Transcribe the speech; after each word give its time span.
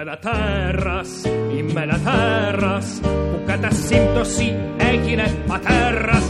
ένα 0.00 0.18
τέρας, 0.18 1.08
είμαι 1.56 1.82
ένα 1.82 1.98
τέρας 1.98 3.00
που 3.02 3.40
κατά 3.46 3.70
σύμπτωση 3.70 4.56
έγινε 4.78 5.34
πατέρας 5.46 6.24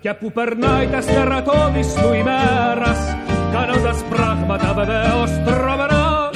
και 0.00 0.14
που 0.14 0.32
περνάει 0.32 0.86
τα 0.86 1.00
στερατώδης 1.00 1.94
του 1.94 2.12
ημέρας 2.12 3.16
κάνοντας 3.52 4.04
πράγματα 4.04 4.74
βεβαίως 4.74 5.30
τρομερά 5.30 6.30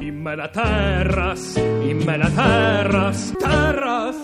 Είμαι 0.00 0.32
ένα 0.32 0.48
τέρας, 0.48 1.40
είμαι 1.88 2.12
ένα 2.12 2.30
τέρας, 2.30 3.32
τέρας, 3.38 4.16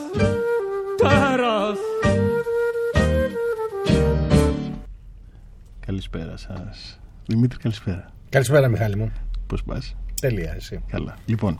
τέρας 0.96 1.78
Καλησπέρα 5.86 6.36
σας. 6.36 7.00
Δημήτρη, 7.26 7.58
καλησπέρα. 7.58 8.04
Καλησπέρα, 8.28 8.68
Μιχάλη 8.68 8.96
μου. 8.96 9.12
Πώς 9.46 9.62
πας; 9.62 9.96
Τέλεια, 10.20 10.54
εσύ. 10.54 10.80
Καλά. 10.86 11.16
Λοιπόν, 11.26 11.58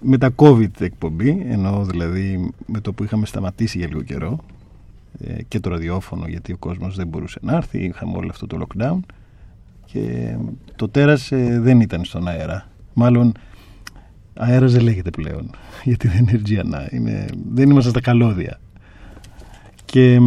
με 0.00 0.18
τα 0.18 0.34
COVID 0.36 0.80
εκπομπή, 0.80 1.46
ενώ 1.48 1.84
δηλαδή 1.84 2.50
με 2.66 2.80
το 2.80 2.92
που 2.92 3.04
είχαμε 3.04 3.26
σταματήσει 3.26 3.78
για 3.78 3.86
λίγο 3.86 4.02
καιρό 4.02 4.38
ε, 5.18 5.42
και 5.42 5.60
το 5.60 5.70
ραδιόφωνο 5.70 6.26
γιατί 6.28 6.52
ο 6.52 6.56
κόσμος 6.56 6.96
δεν 6.96 7.06
μπορούσε 7.06 7.38
να 7.42 7.56
έρθει, 7.56 7.78
είχαμε 7.78 8.16
όλο 8.16 8.28
αυτό 8.30 8.46
το 8.46 8.66
lockdown 8.66 8.98
και 9.84 10.36
το 10.76 10.88
τέρας 10.88 11.32
ε, 11.32 11.60
δεν 11.60 11.80
ήταν 11.80 12.04
στον 12.04 12.28
αέρα. 12.28 12.68
Μάλλον 12.94 13.32
αέρας 14.34 14.72
δεν 14.72 14.82
λέγεται 14.82 15.10
πλέον 15.10 15.50
γιατί 15.84 16.08
δεν 16.08 16.18
είναι 16.18 16.32
Αιτζιανά, 16.32 16.88
είναι, 16.90 17.26
δεν 17.52 17.70
είμαστε 17.70 17.90
στα 17.90 18.00
καλώδια. 18.00 18.60
Και 19.84 20.20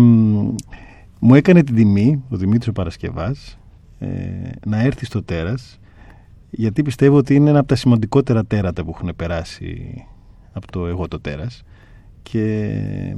μου 1.19 1.35
έκανε 1.35 1.63
την 1.63 1.75
τιμή 1.75 2.23
ο 2.29 2.37
Δημήτρης 2.37 2.67
ο 2.67 2.71
Παρασκευάς 2.71 3.57
ε, 3.99 4.07
να 4.65 4.81
έρθει 4.81 5.05
στο 5.05 5.23
τέρας 5.23 5.79
γιατί 6.55 6.81
πιστεύω 6.81 7.17
ότι 7.17 7.35
είναι 7.35 7.49
ένα 7.49 7.59
από 7.59 7.67
τα 7.67 7.75
σημαντικότερα 7.75 8.45
τέρατα 8.45 8.83
που 8.83 8.91
έχουν 8.95 9.15
περάσει 9.15 10.03
από 10.53 10.71
το 10.71 10.87
εγώ 10.87 11.07
το 11.07 11.19
τέρας 11.19 11.63
και 12.23 13.15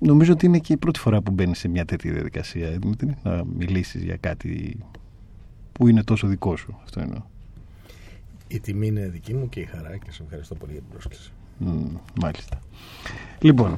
νομίζω 0.00 0.32
ότι 0.32 0.46
είναι 0.46 0.58
και 0.58 0.72
η 0.72 0.76
πρώτη 0.76 0.98
φορά 0.98 1.20
που 1.20 1.30
μπαίνεις 1.30 1.58
σε 1.58 1.68
μια 1.68 1.84
τέτοια 1.84 2.12
διαδικασία 2.12 2.70
Δημήτρη, 2.70 3.16
να 3.22 3.44
μιλήσεις 3.44 4.02
για 4.02 4.16
κάτι 4.16 4.76
που 5.72 5.88
είναι 5.88 6.02
τόσο 6.02 6.26
δικό 6.26 6.56
σου 6.56 6.78
αυτό 6.82 7.00
εννοώ. 7.00 7.22
Η 8.48 8.60
τιμή 8.60 8.86
είναι 8.86 9.08
δική 9.08 9.34
μου 9.34 9.48
και 9.48 9.60
η 9.60 9.64
χαρά 9.64 9.96
και 9.96 10.10
σε 10.10 10.22
ευχαριστώ 10.22 10.54
πολύ 10.54 10.72
για 10.72 10.80
την 10.80 10.90
πρόσκληση. 10.90 11.32
μάλιστα. 12.20 12.58
Λοιπόν, 13.40 13.74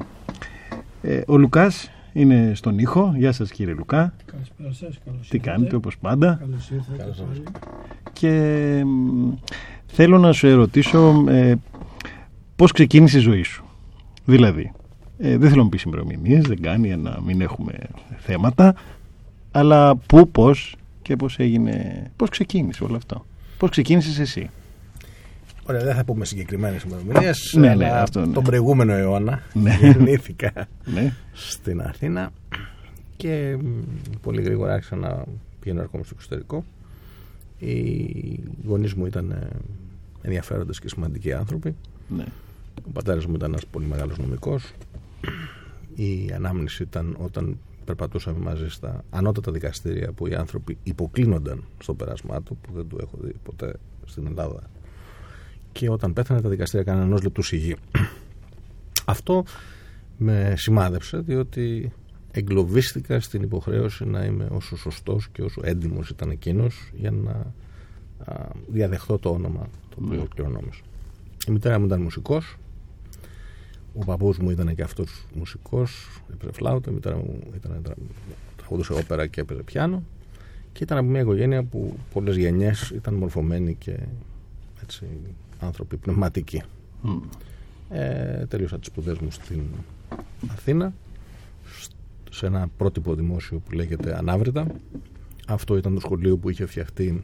ε, 1.01 1.21
ο 1.27 1.37
Λουκάς 1.37 1.91
είναι 2.15 2.51
στον 2.55 2.79
ήχο. 2.79 3.13
Γεια 3.17 3.31
σας 3.31 3.51
κύριε 3.51 3.73
Λουκά. 3.73 4.13
Καλησπέρα 4.25 4.73
σας. 4.73 4.99
Καλώς 5.05 5.27
Τι 5.27 5.39
κάνετε 5.39 5.75
όπως 5.75 5.97
πάντα. 5.97 6.37
Καλώς 6.39 6.69
ήρθατε. 6.69 7.13
Και 8.13 8.83
θέλω 9.85 10.17
να 10.17 10.31
σου 10.31 10.47
ερωτήσω 10.47 11.23
ε, 11.27 11.55
πώς 12.55 12.71
ξεκίνησε 12.71 13.17
η 13.17 13.21
ζωή 13.21 13.43
σου; 13.43 13.65
Δηλαδή, 14.25 14.71
ε, 15.17 15.37
δεν 15.37 15.49
θέλω 15.49 15.63
να 15.63 15.69
πεις 15.69 15.81
ημερομηνίες, 15.83 16.43
δεν 16.43 16.61
κάνει 16.61 16.95
να 16.95 17.19
μην 17.25 17.41
έχουμε 17.41 17.73
θέματα, 18.17 18.75
αλλά 19.51 19.95
πού, 19.95 20.29
πώς 20.29 20.75
και 21.01 21.15
πώς 21.15 21.39
έγινε, 21.39 22.05
πώς 22.15 22.29
ξεκίνησε 22.29 22.83
όλο 22.83 22.95
αυτό; 22.95 23.25
Πώς 23.57 23.69
ξεκίνησες 23.69 24.19
εσύ; 24.19 24.49
Ωραία, 25.67 25.83
δεν 25.83 25.95
θα 25.95 26.03
πούμε 26.03 26.25
συγκεκριμένες 26.25 26.83
ημερομηνίες. 26.83 27.53
ναι, 27.57 27.75
ναι, 27.75 27.89
αυτό, 27.89 28.25
ναι. 28.25 28.33
Τον 28.33 28.43
προηγούμενο 28.43 28.93
αιώνα 28.93 29.41
ναι. 29.53 29.77
γεννήθηκα 29.81 30.67
ναι. 30.85 31.13
στην 31.33 31.81
Αθήνα 31.81 32.31
και 33.17 33.57
πολύ 34.21 34.41
γρήγορα 34.41 34.73
άρχισα 34.73 34.95
να 34.95 35.23
πηγαίνω 35.59 35.81
ακόμα 35.81 36.03
στο 36.03 36.13
εξωτερικό. 36.17 36.65
Οι 37.59 38.39
γονείς 38.65 38.93
μου 38.93 39.05
ήταν 39.05 39.31
ε, 39.31 39.47
ενδιαφέροντες 40.21 40.79
και 40.79 40.89
σημαντικοί 40.89 41.33
άνθρωποι. 41.33 41.75
Ναι. 42.07 42.25
Ο 42.87 42.89
πατέρας 42.93 43.25
μου 43.25 43.35
ήταν 43.35 43.49
ένας 43.49 43.65
πολύ 43.65 43.85
μεγάλος 43.85 44.17
νομικός. 44.17 44.71
Η 45.95 46.31
ανάμνηση 46.35 46.83
ήταν 46.83 47.15
όταν 47.19 47.57
περπατούσαμε 47.85 48.37
μαζί 48.39 48.69
στα 48.69 49.03
ανώτατα 49.09 49.51
δικαστήρια 49.51 50.11
που 50.11 50.27
οι 50.27 50.35
άνθρωποι 50.35 50.77
υποκλίνονταν 50.83 51.63
στο 51.79 51.93
περάσμά 51.93 52.41
του, 52.41 52.57
που 52.61 52.71
δεν 52.73 52.87
το 52.87 52.97
έχω 53.01 53.17
δει 53.21 53.33
ποτέ 53.43 53.73
στην 54.05 54.25
Ελλάδα 54.25 54.61
και 55.77 55.89
όταν 55.89 56.13
πέθανε 56.13 56.41
τα 56.41 56.49
δικαστήρια 56.49 56.85
κάνανε 56.85 57.05
ενός 57.05 57.23
λεπτού 57.23 57.41
σιγή. 57.41 57.75
Αυτό 59.05 59.43
με 60.17 60.53
σημάδεψε 60.57 61.17
διότι 61.17 61.91
εγκλωβίστηκα 62.31 63.19
στην 63.19 63.41
υποχρέωση 63.41 64.05
να 64.05 64.23
είμαι 64.23 64.47
όσο 64.51 64.77
σωστός 64.77 65.29
και 65.29 65.41
όσο 65.41 65.61
έντιμος 65.63 66.09
ήταν 66.09 66.29
εκείνος 66.29 66.91
για 66.93 67.11
να 67.11 67.53
διαδεχθώ 68.67 69.17
το 69.17 69.29
όνομα 69.29 69.69
το 69.89 69.97
οποίο 70.05 70.19
ναι. 70.19 70.25
κληρονόμησα. 70.35 70.81
Η 71.47 71.51
μητέρα 71.51 71.79
μου 71.79 71.85
ήταν 71.85 72.01
μουσικός, 72.01 72.57
ο 73.93 74.05
παππούς 74.05 74.37
μου 74.37 74.49
ήταν 74.49 74.75
και 74.75 74.81
αυτός 74.81 75.25
μουσικός, 75.33 76.21
έπαιζε 76.33 76.51
φλάουτα, 76.51 76.91
η 76.91 76.93
μητέρα 76.93 77.15
μου 77.15 77.39
ήταν 77.55 77.81
τραγουδούσε 78.57 78.93
όπερα 78.93 79.27
και 79.27 79.41
έπαιζε 79.41 79.61
πιάνο 79.61 80.03
και 80.71 80.83
ήταν 80.83 80.97
από 80.97 81.07
μια 81.07 81.21
οικογένεια 81.21 81.63
που 81.63 81.97
πολλές 82.13 82.37
γενιές 82.37 82.89
ήταν 82.89 83.13
μορφωμένοι 83.13 83.75
και 83.75 83.97
έτσι 84.83 85.05
άνθρωποι 85.65 85.97
πνευματικοί. 85.97 86.63
Mm. 87.03 87.19
Ε, 87.89 88.45
τελείωσα 88.45 88.79
τις 88.79 88.87
σπουδές 88.87 89.17
μου 89.17 89.31
στην 89.31 89.61
Αθήνα 90.51 90.93
σε 92.31 92.45
ένα 92.45 92.69
πρότυπο 92.77 93.15
δημόσιο 93.15 93.59
που 93.59 93.71
λέγεται 93.71 94.17
Ανάβρητα. 94.17 94.67
Αυτό 95.47 95.77
ήταν 95.77 95.93
το 95.93 95.99
σχολείο 95.99 96.37
που 96.37 96.49
είχε 96.49 96.65
φτιαχτεί 96.65 97.23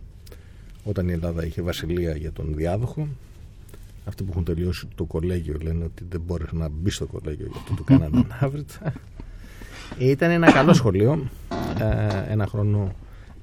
όταν 0.84 1.10
η 1.10 1.12
Ελλάδα 1.12 1.46
είχε 1.46 1.62
βασιλεία 1.62 2.16
για 2.16 2.32
τον 2.32 2.56
διάδοχο. 2.56 3.08
Αυτοί 4.06 4.24
που 4.24 4.30
έχουν 4.32 4.44
τελειώσει 4.44 4.88
το 4.96 5.04
κολέγιο 5.04 5.58
λένε 5.62 5.84
ότι 5.84 6.06
δεν 6.10 6.22
μπόρεσε 6.22 6.56
να 6.56 6.70
μπει 6.70 6.90
στο 6.90 7.06
κολέγιο 7.06 7.48
γιατί 7.52 7.74
το 7.76 7.84
κάνανε 7.84 8.18
ανάβρητα. 8.30 8.94
Ε, 10.00 10.10
ήταν 10.10 10.32
ένα 10.32 10.52
καλό 10.52 10.74
σχολείο. 10.74 11.30
Ε, 11.80 12.32
ένα 12.32 12.48
χρόνο 12.48 12.92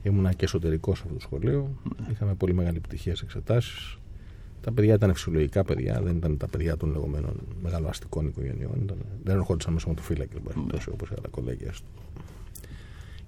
ήμουνα 0.02 0.32
και 0.32 0.44
εσωτερικός 0.44 0.98
σε 0.98 1.02
αυτό 1.06 1.16
το 1.16 1.20
σχολείο. 1.20 1.70
Είχαμε 2.10 2.34
πολύ 2.34 2.54
μεγάλη 2.54 2.76
επιτυχία 2.76 3.16
σε 3.16 3.24
εξετάσεις. 3.24 3.98
Τα 4.68 4.74
παιδιά 4.74 4.94
ήταν 4.94 5.14
φυσιολογικά 5.14 5.64
παιδιά, 5.64 6.00
δεν 6.02 6.16
ήταν 6.16 6.36
τα 6.36 6.46
παιδιά 6.46 6.76
των 6.76 6.90
λεγόμενων 6.92 7.40
μεγαλοαστικών 7.62 8.26
οικογενειών. 8.26 8.80
Ήταν, 8.82 8.96
δεν 9.24 9.36
ερχόντουσαν 9.36 9.72
μέσα 9.72 9.88
με 9.88 9.94
το 9.94 10.02
φύλακε, 10.02 10.34
ναι. 10.44 10.78
όπως 10.92 11.10
οι 11.10 11.12
άλλα 11.18 11.28
κολέγια. 11.30 11.72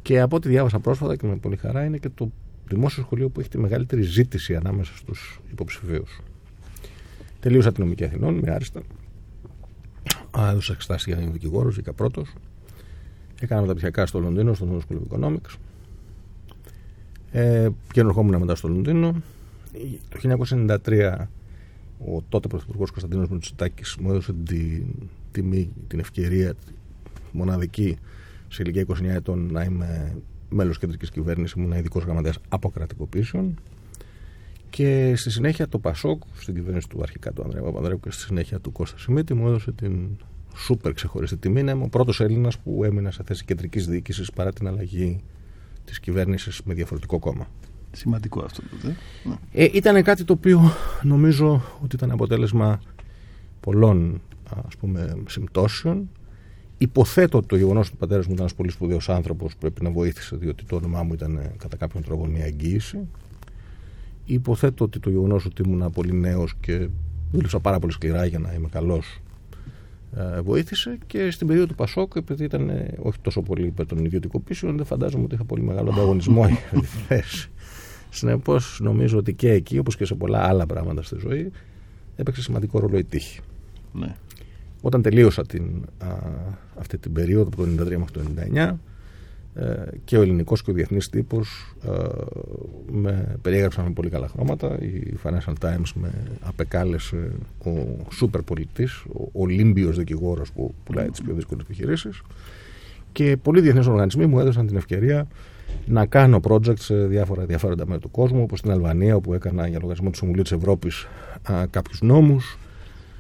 Και 0.03 0.21
από 0.21 0.37
ό,τι 0.37 0.49
διάβασα 0.49 0.79
πρόσφατα 0.79 1.17
και 1.17 1.27
με 1.27 1.37
πολύ 1.37 1.57
χαρά 1.57 1.85
είναι 1.85 1.99
και 1.99 2.09
το 2.09 2.31
δημόσιο 2.69 3.03
σχολείο 3.03 3.29
που 3.29 3.41
έχει 3.41 3.49
τη 3.49 3.59
μεγαλύτερη 3.59 4.03
ζήτηση 4.03 4.57
ανάμεσα 4.57 4.97
στους 4.97 5.41
υποψηφίους. 5.51 6.21
Τελείωσα 7.41 7.73
την 7.73 7.83
νομική 7.83 8.05
Αθηνών, 8.05 8.35
με 8.35 8.51
άριστα. 8.51 8.83
Έδωσα 10.37 10.73
εξετάσεις 10.73 11.07
για 11.15 11.17
δικηγόρος, 11.31 11.75
βγήκα 11.75 11.93
πρώτος. 11.93 12.33
Έκανα 13.41 13.61
μεταπτυχιακά 13.61 14.07
στο 14.07 14.19
Λονδίνο, 14.19 14.55
στο 14.55 14.81
School 14.89 14.95
of 14.95 15.19
Economics. 15.19 15.57
Ε, 17.33 17.69
και 17.93 18.01
ερχόμουν 18.01 18.41
μετά 18.41 18.55
στο 18.55 18.69
Λονδίνο 18.69 19.15
το 20.09 20.19
1993 20.85 21.27
ο 22.07 22.23
τότε 22.29 22.49
Πρωθυπουργός 22.49 22.91
Κωνσταντίνος 22.91 23.29
Μητσοτάκης 23.29 23.97
μου 24.01 24.11
έδωσε 24.11 24.33
την 24.33 24.85
τιμή, 25.33 25.71
την 25.89 25.99
ευκαιρία 25.99 26.55
μοναδική 27.33 27.99
σε 28.49 28.63
ηλικία 28.63 28.87
29 28.89 29.05
ετών 29.05 29.53
να 29.53 29.65
είμαι 29.65 30.17
μέλος 30.49 30.79
κεντρικής 30.79 31.11
κυβέρνησης, 31.11 31.57
ήμουν 31.57 31.73
ειδικός 31.73 32.05
γραμματέας 32.05 32.39
αποκρατικοποίησεων. 32.49 33.59
Και 34.71 35.13
στη 35.17 35.31
συνέχεια 35.31 35.69
το 35.69 35.79
Πασόκ, 35.79 36.23
στην 36.35 36.55
κυβέρνηση 36.55 36.89
του 36.89 37.03
αρχικά 37.03 37.33
του 37.33 37.43
Ανδρέα 37.43 37.63
Παπανδρέου 37.63 38.01
και 38.01 38.11
στη 38.11 38.23
συνέχεια 38.23 38.61
του 38.61 38.73
Κώστα 38.73 38.99
Σιμίτη, 38.99 39.35
μου 39.35 39.47
έδωσε 39.47 39.73
την 39.73 40.09
σούπερ 40.55 40.93
ξεχωριστή 40.93 41.37
τιμή 41.37 41.63
να 41.63 41.71
είμαι 41.71 41.85
ο 41.85 41.89
πρώτος 41.89 42.21
Έλληνας 42.21 42.59
που 42.59 42.85
έμεινε 42.85 43.11
σε 43.11 43.23
θέση 43.23 43.45
κεντρικής 43.45 43.87
διοίκησης 43.87 44.31
παρά 44.31 44.53
την 44.53 44.67
αλλαγή 44.67 45.21
της 45.85 46.01
κυβέρνησης 46.01 46.61
με 46.65 46.75
διαφορετικό 46.75 47.19
κόμμα. 47.19 47.47
Σημαντικό 47.93 48.43
αυτό 48.45 48.63
τότε. 48.71 48.97
Ε, 49.53 49.69
ήταν 49.73 50.03
κάτι 50.03 50.25
το 50.25 50.33
οποίο 50.33 50.73
νομίζω 51.03 51.63
ότι 51.83 51.97
ήταν 51.97 52.11
αποτέλεσμα 52.11 52.81
πολλών 53.61 54.21
ας 54.67 54.77
πούμε 54.77 55.17
συμπτώσεων. 55.29 56.09
Υποθέτω 56.79 57.39
ότι 57.39 57.47
το 57.47 57.57
γεγονός 57.57 57.87
ότι 57.87 57.95
ο 57.97 57.99
πατέρας 57.99 58.27
μου 58.27 58.33
ήταν 58.33 58.45
ένας 58.45 58.57
πολύ 58.57 58.71
σπουδαίος 58.71 59.09
άνθρωπος 59.09 59.57
πρέπει 59.57 59.83
να 59.83 59.91
βοήθησε, 59.91 60.37
διότι 60.37 60.65
το 60.65 60.77
όνομά 60.77 61.03
μου 61.03 61.13
ήταν 61.13 61.37
ε, 61.37 61.55
κατά 61.59 61.77
κάποιον 61.77 62.03
τρόπο 62.03 62.27
μια 62.27 62.45
εγγύηση. 62.45 62.99
Υποθέτω 64.25 64.85
ότι 64.85 64.99
το 64.99 65.11
γεγονός 65.11 65.45
ότι 65.45 65.63
ήμουν 65.67 65.91
πολύ 65.91 66.13
νέος 66.13 66.55
και 66.61 66.89
δούλεψα 67.33 67.61
πάρα 67.61 67.79
πολύ 67.79 67.93
σκληρά 67.93 68.25
για 68.25 68.39
να 68.39 68.53
είμαι 68.53 68.69
καλός 68.69 69.21
ε, 70.17 70.41
βοήθησε 70.41 70.99
και 71.07 71.31
στην 71.31 71.47
περίοδο 71.47 71.69
του 71.69 71.75
Πασόκ, 71.75 72.13
επειδή 72.17 72.45
ήταν 72.45 72.69
ε, 72.69 72.95
όχι 73.03 73.19
τόσο 73.23 73.43
πολύ 73.43 73.67
υπέρ 73.67 73.87
των 73.87 74.05
ιδιωτικοποίησεων, 74.05 74.77
δεν 74.77 74.87
φαντάζομαι 74.87 75.25
ότι 75.25 75.35
είχα 75.35 75.45
πολύ 75.45 75.63
μεγάλο 75.63 75.91
ανταγωνισμό 75.91 76.47
για 76.71 76.81
τη 76.81 76.87
θέση. 76.87 77.51
Συνεπώς, 78.11 78.79
νομίζω 78.83 79.19
ότι 79.19 79.33
και 79.33 79.51
εκεί, 79.51 79.79
όπως 79.79 79.97
και 79.97 80.05
σε 80.05 80.15
πολλά 80.15 80.39
άλλα 80.39 80.67
πράγματα 80.67 81.03
στη 81.03 81.17
ζωή, 81.19 81.51
έπαιξε 82.17 82.43
σημαντικό 82.43 82.79
ρόλο 82.79 82.99
η 82.99 83.05
τύχη. 83.05 83.41
Ναι. 83.93 84.15
Όταν 84.81 85.03
τελείωσα 85.03 85.47
την, 85.47 85.65
α, 85.99 86.07
αυτή 86.79 86.99
την 86.99 87.13
περίοδο 87.13 87.47
από 87.47 87.57
το 87.57 87.63
1993 87.63 87.97
μέχρι 87.97 88.13
το 88.13 88.21
1999, 88.21 88.79
ε, 89.55 89.85
και 90.05 90.19
ο 90.19 90.23
ελληνικός 90.23 90.63
και 90.63 90.71
ο 90.71 90.75
διεθνής 90.75 91.09
τύπος 91.09 91.75
ε, 91.85 91.91
με 92.93 93.39
περιέγραψαν 93.43 93.85
με 93.85 93.91
πολύ 93.91 94.11
καλά 94.11 94.29
χρώματα 94.29 94.79
η 94.81 95.15
Financial 95.23 95.53
Times 95.61 95.93
με 95.95 96.11
απεκάλεσε 96.41 97.33
ο 97.65 97.71
σούπερ 98.13 98.43
πολιτής 98.43 99.05
ο 99.13 99.29
Ολύμπιος 99.33 99.97
δικηγόρος 99.97 100.53
που 100.53 100.75
πουλάει 100.85 101.09
τις 101.11 101.23
πιο 101.23 101.35
δύσκολες 101.35 101.65
επιχειρήσεις 101.65 102.23
και 103.13 103.37
πολλοί 103.43 103.61
διεθνείς 103.61 103.87
οργανισμοί 103.87 104.27
μου 104.27 104.39
έδωσαν 104.39 104.67
την 104.67 104.77
ευκαιρία 104.77 105.29
να 105.87 106.07
κάνω 106.07 106.41
projects 106.49 106.79
σε 106.79 107.07
διάφορα 107.07 107.41
ενδιαφέροντα 107.41 107.87
μέρη 107.87 108.01
του 108.01 108.11
κόσμου 108.11 108.43
όπως 108.43 108.59
στην 108.59 108.71
Αλβανία 108.71 109.17
όπου 109.17 109.35
έκανα 109.35 109.63
για 109.63 109.79
λογαριασμό 109.81 110.11
του 110.11 110.17
Συμβουλίου 110.17 110.43
της 110.43 110.53
Ευρώπης 110.53 111.07
α, 111.51 111.67
κάποιους 111.71 112.01
νόμους. 112.03 112.59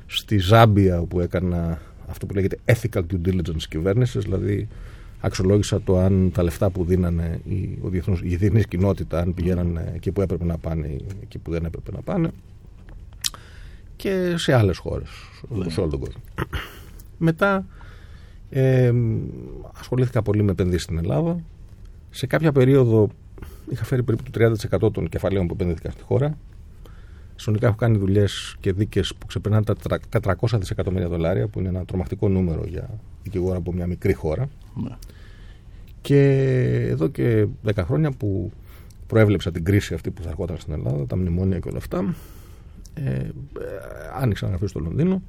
Στη 0.06 0.38
Ζάμπια 0.38 1.00
όπου 1.00 1.20
έκανα 1.20 1.80
αυτό 2.08 2.26
που 2.26 2.34
λέγεται 2.34 2.58
ethical 2.64 3.00
due 3.00 3.28
diligence 3.28 3.62
κυβέρνησης, 3.68 4.24
δηλαδή 4.24 4.68
αξιολόγησα 5.20 5.80
το 5.82 5.98
αν 5.98 6.30
τα 6.34 6.42
λεφτά 6.42 6.70
που 6.70 6.84
δίνανε 6.84 7.40
η, 7.44 7.78
ο 7.82 7.88
διεθνούς, 7.88 8.20
η 8.24 8.36
διεθνής 8.36 8.66
κοινότητα 8.66 9.20
αν 9.20 9.34
πηγαίνανε 9.34 9.92
εκεί 9.94 10.12
που 10.12 10.20
έπρεπε 10.20 10.44
να 10.44 10.58
πάνε 10.58 10.86
ή 10.86 11.04
εκεί 11.22 11.38
που 11.38 11.50
δεν 11.50 11.64
έπρεπε 11.64 11.90
να 11.92 12.00
πάνε. 12.00 12.30
Και 13.96 14.34
σε 14.36 14.54
άλλες 14.54 14.78
χώρες 14.78 15.08
Ναι. 15.48 15.70
σε 15.70 15.80
όλο 15.80 15.90
τον 15.90 16.00
κόσμο. 16.00 16.20
Μετά 17.18 17.66
ε, 18.50 18.92
ασχολήθηκα 19.78 20.22
πολύ 20.22 20.42
με 20.42 20.50
επενδύσεις 20.50 20.82
στην 20.82 20.98
Ελλάδα 20.98 21.40
σε 22.10 22.26
κάποια 22.26 22.52
περίοδο 22.52 23.08
είχα 23.70 23.84
φέρει 23.84 24.02
περίπου 24.02 24.30
το 24.30 24.54
30% 24.86 24.92
των 24.92 25.08
κεφαλαίων 25.08 25.46
που 25.46 25.54
επενδύθηκαν 25.54 25.92
στη 25.92 26.02
χώρα 26.02 26.36
Συνολικά 27.40 27.66
έχω 27.66 27.76
κάνει 27.76 27.98
δουλειές 27.98 28.56
και 28.60 28.72
δίκες 28.72 29.14
που 29.14 29.26
ξεπερνάνε 29.26 29.64
τα 29.64 30.00
400 30.22 30.58
δισεκατομμύρια 30.58 31.08
δολάρια, 31.08 31.46
που 31.46 31.58
είναι 31.58 31.68
ένα 31.68 31.84
τρομακτικό 31.84 32.28
νούμερο 32.28 32.64
για 32.66 32.90
δικηγόρα 33.22 33.56
από 33.56 33.72
μια 33.72 33.86
μικρή 33.86 34.12
χώρα. 34.12 34.48
Ναι. 34.82 34.96
Και 36.00 36.20
εδώ 36.90 37.08
και 37.08 37.46
10 37.64 37.72
χρόνια 37.76 38.10
που 38.10 38.52
προέβλεψα 39.06 39.50
την 39.50 39.64
κρίση 39.64 39.94
αυτή 39.94 40.10
που 40.10 40.22
θα 40.22 40.28
ερχόταν 40.28 40.56
στην 40.58 40.72
Ελλάδα, 40.72 41.06
τα 41.06 41.16
μνημόνια 41.16 41.58
και 41.58 41.68
όλα 41.68 41.78
αυτά, 41.78 42.14
ε, 42.94 43.10
ε, 43.10 43.30
άνοιξα 44.20 44.46
ένα 44.46 44.48
γραφείο 44.48 44.68
στο 44.68 44.78
Λονδίνο 44.78 45.22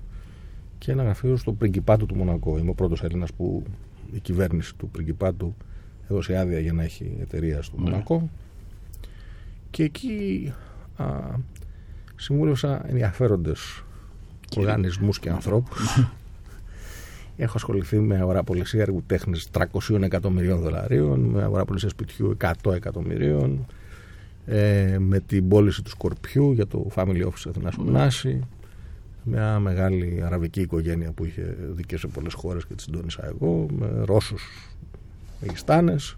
και 0.77 0.91
ένα 0.91 1.03
γραφείο 1.03 1.35
στο 1.37 1.53
Πριγκιπάτο 1.53 2.05
του 2.05 2.15
Μονακό. 2.15 2.57
Είμαι 2.57 2.69
ο 2.69 2.73
πρώτος 2.73 3.03
Έλληνας 3.03 3.33
που 3.33 3.63
η 4.11 4.19
κυβέρνηση 4.19 4.75
του 4.75 4.89
Πριγκιπάτου 4.89 5.55
έδωσε 6.11 6.37
άδεια 6.37 6.59
για 6.59 6.73
να 6.73 6.83
έχει 6.83 7.17
εταιρεία 7.21 7.61
στο 7.61 7.77
Ναι. 7.77 7.89
Μονακό. 7.89 8.29
Και 9.69 9.83
εκεί 9.83 10.53
α, 10.97 11.05
συμβούλευσα 12.15 12.89
ενδιαφέροντες 12.89 13.83
οργανισμούς 14.57 15.19
και 15.19 15.29
ανθρώπους. 15.29 15.79
Έχω 17.37 17.53
ασχοληθεί 17.55 17.99
με 17.99 18.17
αγοραπολισία 18.17 18.81
έργου 18.81 19.03
τέχνης 19.07 19.47
300 19.89 20.01
εκατομμυρίων 20.01 20.59
δολαρίων, 20.59 21.19
με 21.19 21.43
αγοραπολισία 21.43 21.89
σπιτιού 21.89 22.37
100 22.63 22.73
εκατομμυρίων, 22.73 23.65
ε, 24.45 24.97
με 24.99 25.19
την 25.19 25.47
πώληση 25.47 25.81
του 25.81 25.89
Σκορπιού 25.89 26.51
για 26.51 26.67
το 26.67 26.87
Family 26.95 27.25
Office 27.25 27.49
Αθηνάς 27.49 27.77
Ουνάση, 27.77 28.41
μια 29.23 29.59
μεγάλη 29.59 30.21
αραβική 30.25 30.61
οικογένεια 30.61 31.11
που 31.11 31.25
είχε 31.25 31.55
δίκες 31.71 31.99
σε 31.99 32.07
πολλές 32.07 32.33
χώρες 32.33 32.65
και 32.65 32.73
τη 32.73 32.81
συντόνισα 32.81 33.25
εγώ, 33.25 33.65
με 33.79 34.03
Ρώσους 34.05 34.70
Μεγιστάνες, 35.41 36.15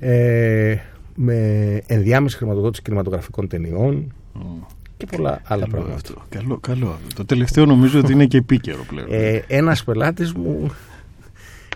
ε, 0.00 0.76
με 1.14 1.34
ενδιάμεση 1.86 2.36
χρηματοδότηση 2.36 2.82
κινηματογραφικών 2.82 3.48
ταινιών 3.48 4.12
και 4.96 5.06
πολλά 5.06 5.30
άλλα 5.44 5.60
Καλό 5.62 5.66
πράγματα. 5.66 5.94
αυτό. 5.94 6.14
Καλό, 6.28 6.58
καλό. 6.58 6.98
Το 7.14 7.24
τελευταίο 7.24 7.66
νομίζω 7.66 7.98
ότι 7.98 8.12
είναι 8.12 8.26
και 8.26 8.36
επίκαιρο 8.36 8.84
πλέον. 8.88 9.08
Ε, 9.10 9.42
ένας 9.46 9.84
πελάτης 9.84 10.32
μου 10.32 10.70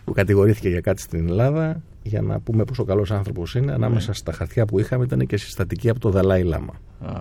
που 0.04 0.12
κατηγορήθηκε 0.12 0.68
για 0.68 0.80
κάτι 0.80 1.00
στην 1.00 1.28
Ελλάδα 1.28 1.82
για 2.06 2.22
να 2.22 2.40
πούμε 2.40 2.64
πόσο 2.64 2.84
καλός 2.84 3.10
άνθρωπος 3.10 3.54
είναι 3.54 3.72
ανάμεσα 3.72 4.12
στα 4.12 4.32
χαρτιά 4.32 4.64
που 4.64 4.78
είχαμε 4.78 5.04
ήταν 5.04 5.26
και 5.26 5.36
συστατική 5.36 5.88
από 5.88 6.00
το 6.00 6.10
Δαλάη 6.10 6.42
Λάμα. 6.42 6.72
Α, 7.06 7.12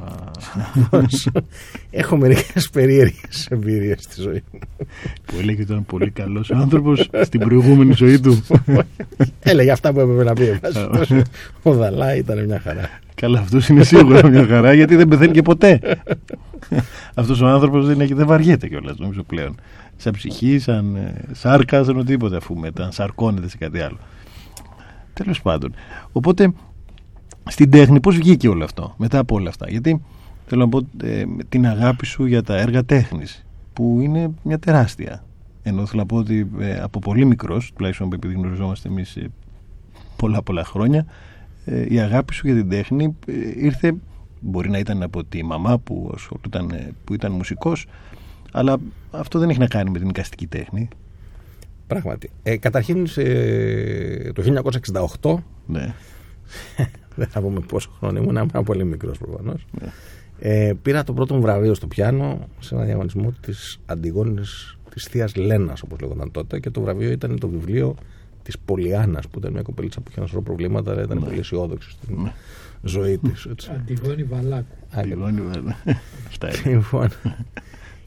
Έχω 1.92 2.18
μερικές 2.18 2.70
περίεργες 2.70 3.48
εμπειρίες 3.50 3.98
στη 4.02 4.22
ζωή 4.22 4.44
μου. 4.52 4.60
που 5.26 5.34
έλεγε 5.40 5.62
ότι 5.62 5.72
ήταν 5.72 5.86
πολύ 5.86 6.10
καλός 6.10 6.52
άνθρωπος 6.52 7.10
στην 7.22 7.40
προηγούμενη 7.40 7.94
ζωή 7.94 8.20
του. 8.20 8.44
Έλεγε 9.40 9.72
αυτά 9.72 9.94
που 9.94 10.00
έπρεπε 10.00 10.24
να 10.24 10.34
πει. 10.34 10.44
εν 10.46 10.60
πάση 10.60 10.74
περιπτώσει. 10.74 11.22
Ο 11.64 11.74
Δαλάη 11.74 12.18
ήταν 12.20 12.46
μια 12.46 12.60
χαρά. 12.60 12.90
Καλά, 13.16 13.40
αυτός 13.40 13.70
είναι 13.70 13.84
σίγουρα 13.84 14.28
μια 14.28 14.46
χαρά 14.48 14.74
γιατί 14.74 14.96
δεν 14.96 15.08
πεθαίνει 15.08 15.32
και 15.32 15.42
ποτέ. 15.42 15.80
Αυτός 17.14 17.42
ο 17.42 17.48
άνθρωπος 17.48 17.88
δεν, 17.88 18.02
έχει- 18.02 18.14
δεν 18.14 18.28
βαριέται 18.28 18.68
κιόλας 18.68 18.98
νομίζω 18.98 19.24
πλέον. 19.24 19.56
Σαν 19.98 20.14
ψυχή, 20.14 20.60
σαν 20.60 20.96
ε, 20.96 21.14
σάρκας, 21.32 21.86
σαν 21.86 21.98
οτιδήποτε 21.98 22.36
αφού 22.36 22.56
μετά 22.56 22.92
σαρκώνεται 22.92 23.50
σε 23.50 23.58
κάτι 23.58 23.80
άλλο. 23.80 23.98
Τέλος 25.13 25.42
πάντων. 25.42 25.74
Οπότε 26.12 26.54
στην 27.50 27.69
τέχνη 27.69 28.00
πώς 28.00 28.15
βγήκε 28.18 28.48
όλο 28.48 28.63
αυτό 28.63 28.94
μετά 28.98 29.19
από 29.19 29.36
όλα 29.36 29.50
αυτά; 29.50 29.69
Γιατί 29.69 30.01
θέλω 30.45 30.62
να 30.62 30.69
πω 30.69 30.88
ε, 31.04 31.24
την 31.50 31.68
αγάπη 31.68 32.06
σου 32.06 32.25
για 32.25 32.44
τα 32.44 32.57
έργα 32.57 32.83
τέχνης 32.83 33.45
που 33.74 34.00
είναι 34.01 34.31
μια 34.44 34.60
τεράστια. 34.60 35.24
Ενώ 35.63 35.86
θέλω 35.86 36.01
να 36.01 36.07
πω 36.07 36.15
ότι 36.15 36.50
ε, 36.60 36.80
από 36.80 37.00
πολύ 37.00 37.25
μικρός, 37.25 37.71
τουλάχιστον 37.75 38.13
επειδή 38.13 38.33
γνωριζόμαστε 38.33 38.89
εμείς 38.89 39.18
πολλά 40.15 40.42
πολλά 40.42 40.63
χρόνια, 40.63 41.06
ε, 41.65 41.86
η 41.94 42.00
αγάπη 42.00 42.33
σου 42.33 42.48
για 42.48 42.56
την 42.56 42.69
τέχνη 42.69 43.15
ε, 43.25 43.33
ήρθε 43.56 43.95
μπορεί 44.39 44.69
να 44.69 44.77
ήταν 44.77 45.04
από 45.04 45.24
τη 45.24 45.44
μαμά 45.44 45.80
που, 45.80 46.12
ασχολούταν, 46.13 46.69
ε, 46.69 46.92
που 47.04 47.13
ήταν 47.13 47.31
μουσικός 47.31 47.86
αλλά 48.51 48.77
αυτό 49.12 49.39
δεν 49.39 49.50
έχει 49.50 49.60
να 49.60 49.68
κάνει 49.68 49.89
με 49.89 50.00
την 50.00 50.10
εικαστική 50.10 50.48
τέχνη 50.48 50.88
Πράγματι. 51.88 52.30
Ε, 52.44 52.58
καταρχήν 52.58 53.08
σε, 53.08 53.24
το 54.34 54.64
1968 55.22 55.36
ναι. 55.68 55.94
δεν 57.16 57.28
θα 57.28 57.42
πούμε 57.42 57.60
πόσο 57.60 57.90
χρόνο 58.00 58.18
ήμουν, 58.20 58.36
ήμουν 58.36 58.64
πολύ 58.66 58.84
μικρός 58.84 59.18
προφανώς. 59.18 59.66
Ναι. 59.82 59.88
Ε, 60.40 60.74
πήρα 60.82 61.04
το 61.04 61.14
πρώτο 61.14 61.36
μου 61.36 61.42
βραβείο 61.42 61.74
στο 61.74 61.88
πιάνο 61.88 62.48
σε 62.60 62.76
ένα 62.76 62.84
διαγωνισμό 62.84 63.34
της 63.42 63.80
Αντιγόνης 63.86 64.78
της 64.94 65.04
Θείας 65.04 65.36
Λένας 65.36 65.82
όπως 65.82 66.00
λέγονταν 66.00 66.32
τότε 66.32 66.60
και 66.60 66.70
το 66.70 66.82
βραβείο 66.82 67.12
ήταν 67.12 67.40
το 67.40 67.48
βιβλίο 67.48 67.96
της 68.44 68.60
Πολιάννας 68.60 69.28
που 69.28 69.40
ήταν 69.40 69.52
μια 69.52 69.62
κοπελίτσα 69.62 70.00
που 70.02 70.06
είχε 70.10 70.20
ένας 70.20 70.30
σωρό 70.30 70.42
προβλήματα 70.44 70.92
αλλά 70.92 71.02
ήταν 71.02 71.20
πολύ 71.20 71.40
αισιόδοξη 71.40 71.90
στην 71.90 72.22
Ναι. 72.22 72.34
ζωή 72.82 73.18
της. 73.18 73.46
έτσι. 73.46 73.72
Αντιγόνη 73.74 74.24
Βαλάκου. 74.24 74.76
Ακριβώς. 74.92 75.30
Λοιπόν, 75.32 75.52
βέβαια. 75.54 75.76
Αυτά 76.28 76.50
είναι. 76.66 76.82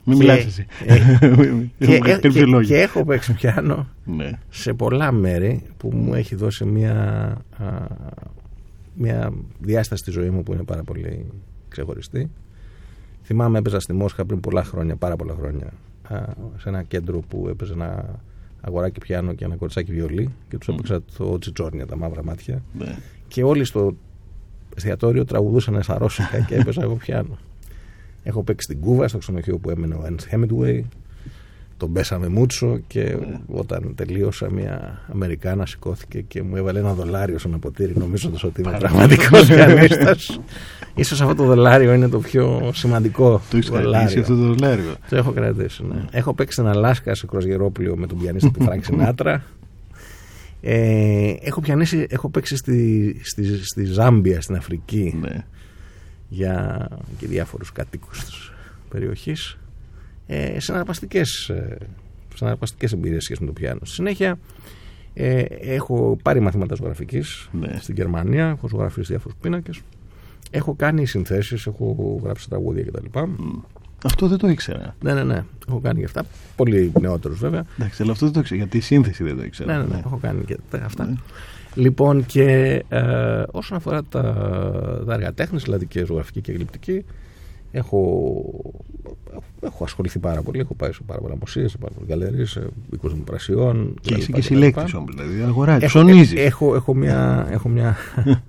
Λοιπόν, 0.08 0.14
Μην 0.14 0.18
Και- 0.18 0.22
μιλάς 0.24 0.44
εσύ 0.46 0.66
ε, 0.86 0.94
και, 1.86 1.94
Έχουμε 1.94 2.10
ε, 2.10 2.18
τέτοιο 2.18 2.30
και, 2.30 2.44
λόγιο. 2.44 2.68
και 2.68 2.80
έχω 2.82 3.04
παίξει 3.04 3.32
πιάνο 3.34 3.86
Ναι. 4.04 4.30
σε 4.48 4.72
πολλά 4.72 5.12
μέρη 5.12 5.62
που 5.76 5.90
μου 5.94 6.14
έχει 6.14 6.34
δώσει 6.34 6.64
μια, 6.64 6.94
α, 7.58 7.66
μια 8.94 9.32
διάσταση 9.60 10.02
στη 10.02 10.10
ζωή 10.10 10.30
μου 10.30 10.42
που 10.42 10.52
είναι 10.52 10.62
πάρα 10.62 10.82
πολύ 10.82 11.26
ξεχωριστή. 11.68 12.30
Θυμάμαι 13.22 13.58
έπαιζα 13.58 13.80
στη 13.80 13.92
Μόσχα 13.92 14.24
πριν 14.24 14.40
πολλά 14.40 14.64
χρόνια, 14.64 14.96
πάρα 14.96 15.16
πολλά 15.16 15.34
χρόνια, 15.38 15.66
α, 16.08 16.22
σε 16.58 16.68
ένα 16.68 16.82
κέντρο 16.82 17.20
που 17.28 17.46
έπαιζε 17.50 17.72
ένα 17.72 18.20
αγοράκι 18.60 19.00
πιάνο 19.00 19.32
και 19.34 19.44
ένα 19.44 19.56
κοριτσάκι 19.56 19.92
βιολί 19.92 20.30
και 20.48 20.58
τους 20.58 20.68
έπαιξα 20.68 21.00
το 21.18 21.38
Очи 21.38 21.53
чёрные, 21.53 21.86
τα 21.86 21.96
μαύρα 21.96 22.24
μάτια 22.24 22.62
ναι. 22.78 22.96
και 23.28 23.42
όλοι 23.42 23.64
στο 23.64 23.96
εστιατόριο 24.76 25.24
τραγουδούσαν 25.24 25.82
στα 25.82 25.98
ρώσικα 25.98 26.40
και 26.40 26.54
έπαιζα 26.54 26.82
εγώ 26.82 26.94
πιάνο. 26.94 27.38
Έχω 28.28 28.42
παίξει 28.42 28.64
στην 28.64 28.80
Κούβα, 28.80 29.08
στο 29.08 29.18
ξενοδοχείο 29.18 29.58
που 29.58 29.70
έμενε 29.70 29.94
ο 29.94 30.02
Ernest 30.08 30.34
Hemingway. 30.34 30.80
Το 31.76 31.92
Bésame 31.92 32.28
mucho 32.28 32.78
και 32.86 33.16
όταν 33.46 33.92
τελείωσα 33.94 34.50
μια 34.50 35.00
Αμερικάνα 35.12 35.66
σηκώθηκε 35.66 36.20
και 36.20 36.42
μου 36.42 36.56
έβαλε 36.56 36.78
ένα 36.78 36.92
δολάριο 36.94 37.38
σε 37.38 37.48
ένα 37.48 37.58
ποτήρι 37.58 37.92
νομίζοντας 37.96 38.44
ότι 38.44 38.60
είμαι 38.60 38.76
πραγματικός 38.78 39.46
πιανίστας. 39.46 40.40
Ίσως 40.94 41.20
αυτό 41.20 41.34
το 41.34 41.44
δολάριο 41.44 41.92
είναι 41.92 42.08
το 42.08 42.18
πιο 42.18 42.70
σημαντικό 42.74 43.40
Το 43.50 43.56
έχεις 43.56 43.70
κρατήσει 43.70 43.84
δολάριο. 43.92 44.20
αυτό 44.20 44.36
το 44.36 44.42
δολάριο. 44.42 44.94
Το 45.08 45.16
έχω 45.16 45.32
κρατήσει, 45.32 45.82
ναι. 45.88 46.04
Έχω 46.10 46.34
παίξει 46.34 46.52
στην 46.52 46.66
Αλάσκα 46.66 47.14
σε 47.14 47.26
κρουαζιερόπλοιο 47.26 47.96
με 47.96 48.06
τον 48.06 48.18
πιανίστα 48.18 48.50
του 48.50 48.62
Φρανκ 48.62 48.84
Σινάτρα. 48.84 49.42
Ε, 50.60 51.34
έχω, 51.40 51.60
πιανίσει, 51.60 52.06
έχω 52.10 52.28
παίξει 52.28 52.56
στη, 52.56 53.20
στη, 53.24 53.64
στη 53.64 53.84
Ζάμπια, 53.84 54.40
στην 54.40 54.56
Αφρική, 54.56 55.18
Ναι. 55.20 55.44
Για 56.28 56.88
και 57.18 57.26
διάφορους 57.26 57.72
κατοίκους 57.72 58.24
της 58.24 58.52
περιοχής. 58.88 59.58
Ε, 60.26 60.60
συναρπαστικές, 60.60 61.48
ε, 61.48 61.78
συναρπαστικές 62.34 62.92
εμπειρίες 62.92 63.24
σχέση 63.24 63.40
με 63.40 63.46
το 63.46 63.52
πιάνο. 63.52 63.78
Στη 63.82 63.94
συνέχεια 63.94 64.38
ε, 65.14 65.40
έχω 65.60 66.18
πάρει 66.22 66.40
μαθήματα 66.40 66.74
ζωγραφικής 66.74 67.48
Ναι. 67.52 67.76
στην 67.80 67.94
Γερμανία, 67.94 68.46
έχω 68.48 68.68
ζωγραφίσει 68.68 69.06
διάφορους 69.12 69.36
πίνακες. 69.40 69.80
Έχω 70.50 70.74
κάνει 70.74 71.06
συνθέσεις, 71.06 71.66
έχω 71.66 72.20
γράψει 72.24 72.48
τραγούδια 72.48 72.84
κτλ. 72.84 73.18
Αυτό 74.04 74.28
δεν 74.28 74.38
το 74.38 74.48
ήξερα. 74.48 74.96
Ναι, 75.02 75.14
ναι, 75.14 75.24
ναι. 75.24 75.44
Έχω 75.68 75.80
κάνει 75.80 75.98
και 75.98 76.04
αυτά. 76.04 76.24
Πολύ 76.56 76.92
νεότερους 77.00 77.38
βέβαια. 77.38 77.64
Εντάξει, 77.78 78.02
αλλά 78.02 78.12
αυτό 78.12 78.24
δεν 78.24 78.34
το 78.34 78.40
ήξερα. 78.40 78.58
Γιατί 78.60 78.76
η 78.76 78.80
σύνθεση 78.80 79.24
δεν 79.24 79.36
το 79.36 79.44
ήξερα. 79.44 79.72
Ναι, 79.76 79.84
ναι, 79.84 79.94
ναι, 79.94 80.00
έχω 80.04 80.16
κάνει 80.22 80.44
και 80.44 80.56
τα- 80.70 80.84
αυτά. 80.84 81.16
Λοιπόν, 81.76 82.26
και 82.26 82.44
ε, 82.88 83.42
όσον 83.50 83.76
αφορά 83.76 84.02
τα, 84.04 84.22
τα 85.06 85.14
έργα 85.14 85.32
τέχνης, 85.32 85.62
δηλαδή 85.62 85.86
και 85.86 86.04
ζωγραφική 86.04 86.40
και 86.40 86.52
γλυπτική, 86.52 87.04
Έχω, 87.72 88.44
έχω 89.60 89.84
ασχοληθεί 89.84 90.18
πάρα 90.18 90.42
πολύ. 90.42 90.58
Έχω 90.60 90.74
πάει 90.74 90.92
σε 90.92 91.00
πάρα 91.06 91.20
πολλά 91.20 91.36
μουσεία, 91.40 91.68
σε 91.68 91.78
πάρα 91.78 91.92
πολλές 91.94 92.08
γκαλερίε, 92.08 92.44
σε 92.44 92.66
οίκους 92.92 93.12
δημοπρασιών. 93.12 93.94
Και 94.00 94.08
κτλ. 94.10 94.18
είσαι 94.20 94.26
και 94.26 94.32
κτλ. 94.32 94.46
συλλέκτη 94.46 94.96
όμως, 94.96 95.14
δηλαδή 95.14 95.42
αγοράζει, 95.42 95.84
Έχω, 95.84 95.98
ψωνίζεις. 95.98 96.40
έχω, 96.44 96.74
έχω, 96.74 96.94
μια, 96.94 97.46
έχω, 97.50 97.68
μια, 97.68 97.96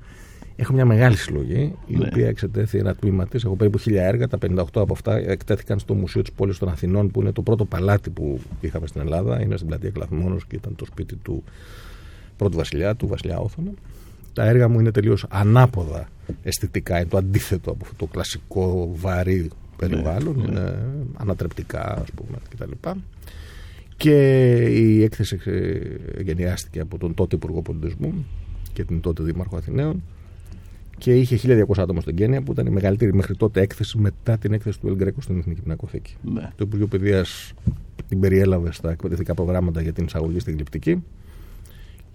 έχω 0.55 0.73
μια 0.73 0.85
μεγάλη 0.85 1.17
συλλογή, 1.17 1.73
η 1.87 1.95
Ναι. 1.97 2.05
οποία 2.05 2.27
εξετέθη 2.27 2.77
ένα 2.77 2.95
τμήμα 2.95 3.27
της. 3.27 3.43
Έχω 3.43 3.55
περίπου 3.55 3.77
χίλια 3.77 4.03
έργα. 4.05 4.27
Τα 4.27 4.37
58 4.47 4.63
από 4.73 4.93
αυτά 4.93 5.15
εκτέθηκαν 5.17 5.79
στο 5.79 5.93
Μουσείο 5.93 6.21
της 6.21 6.31
Πόλης 6.31 6.57
των 6.57 6.69
Αθηνών, 6.69 7.11
που 7.11 7.21
είναι 7.21 7.31
το 7.31 7.41
πρώτο 7.41 7.65
παλάτι 7.65 8.09
που 8.09 8.39
είχαμε 8.61 8.87
στην 8.87 9.01
Ελλάδα. 9.01 9.41
Είναι 9.41 9.55
στην 9.55 9.67
πλατεία 9.67 9.89
Κλαθμόνος 9.89 10.45
και 10.45 10.55
ήταν 10.55 10.75
το 10.75 10.85
σπίτι 10.85 11.15
του 11.15 11.43
πρώτου 12.37 12.57
βασιλιά, 12.57 12.95
του 12.95 13.07
βασιλιά 13.07 13.39
Όθωνα. 13.39 13.71
Τα 14.33 14.45
έργα 14.45 14.67
μου 14.67 14.79
είναι 14.79 14.91
τελείως 14.91 15.25
ανάποδα 15.29 16.07
αισθητικά. 16.43 16.97
Είναι 16.97 17.09
το 17.09 17.17
αντίθετο 17.17 17.71
από 17.71 17.79
αυτό 17.83 17.95
το 17.97 18.05
κλασικό 18.05 18.91
βαρύ 18.95 19.49
περιβάλλον. 19.77 20.35
ναι. 20.37 20.47
Είναι 20.47 20.79
ανατρεπτικά, 21.17 22.01
ας 22.01 22.11
πούμε, 22.15 22.37
κτλ. 22.49 22.89
Και 23.97 24.53
η 24.63 25.03
έκθεση 25.03 25.39
ε, 25.45 26.21
γενιάστηκε 26.21 26.79
από 26.79 26.97
τον 26.97 27.13
τότε 27.13 27.35
Υπουργό 27.35 27.61
Πολιτισμού 27.61 28.25
και 28.73 28.83
την 28.83 29.01
τότε 29.01 29.23
Δήμαρχο 29.23 29.57
Αθηναίων 29.57 30.03
και 30.97 31.15
είχε 31.15 31.65
1200 31.67 31.77
άτομα 31.77 32.01
στην 32.01 32.15
Κένια 32.15 32.41
που 32.41 32.51
ήταν 32.51 32.65
η 32.65 32.69
μεγαλύτερη 32.69 33.13
μέχρι 33.13 33.35
τότε 33.35 33.61
έκθεση 33.61 33.97
μετά 33.97 34.37
την 34.37 34.53
έκθεση 34.53 34.79
του 34.79 34.87
Ελγκρέκο 34.87 35.21
στην 35.21 35.37
Εθνική 35.37 35.61
Πινακοθήκη. 35.61 36.15
Ναι. 36.33 36.41
Το 36.41 36.63
Υπουργείο 36.65 36.87
Παιδείας 36.87 37.53
την 38.07 38.19
περιέλαβε 38.19 38.71
στα 38.71 38.91
εκπαιδευτικά 38.91 39.33
προγράμματα 39.33 39.81
για 39.81 39.93
την 39.93 40.05
εισαγωγή 40.05 40.39
στην 40.39 40.53
γλυπτική 40.53 41.03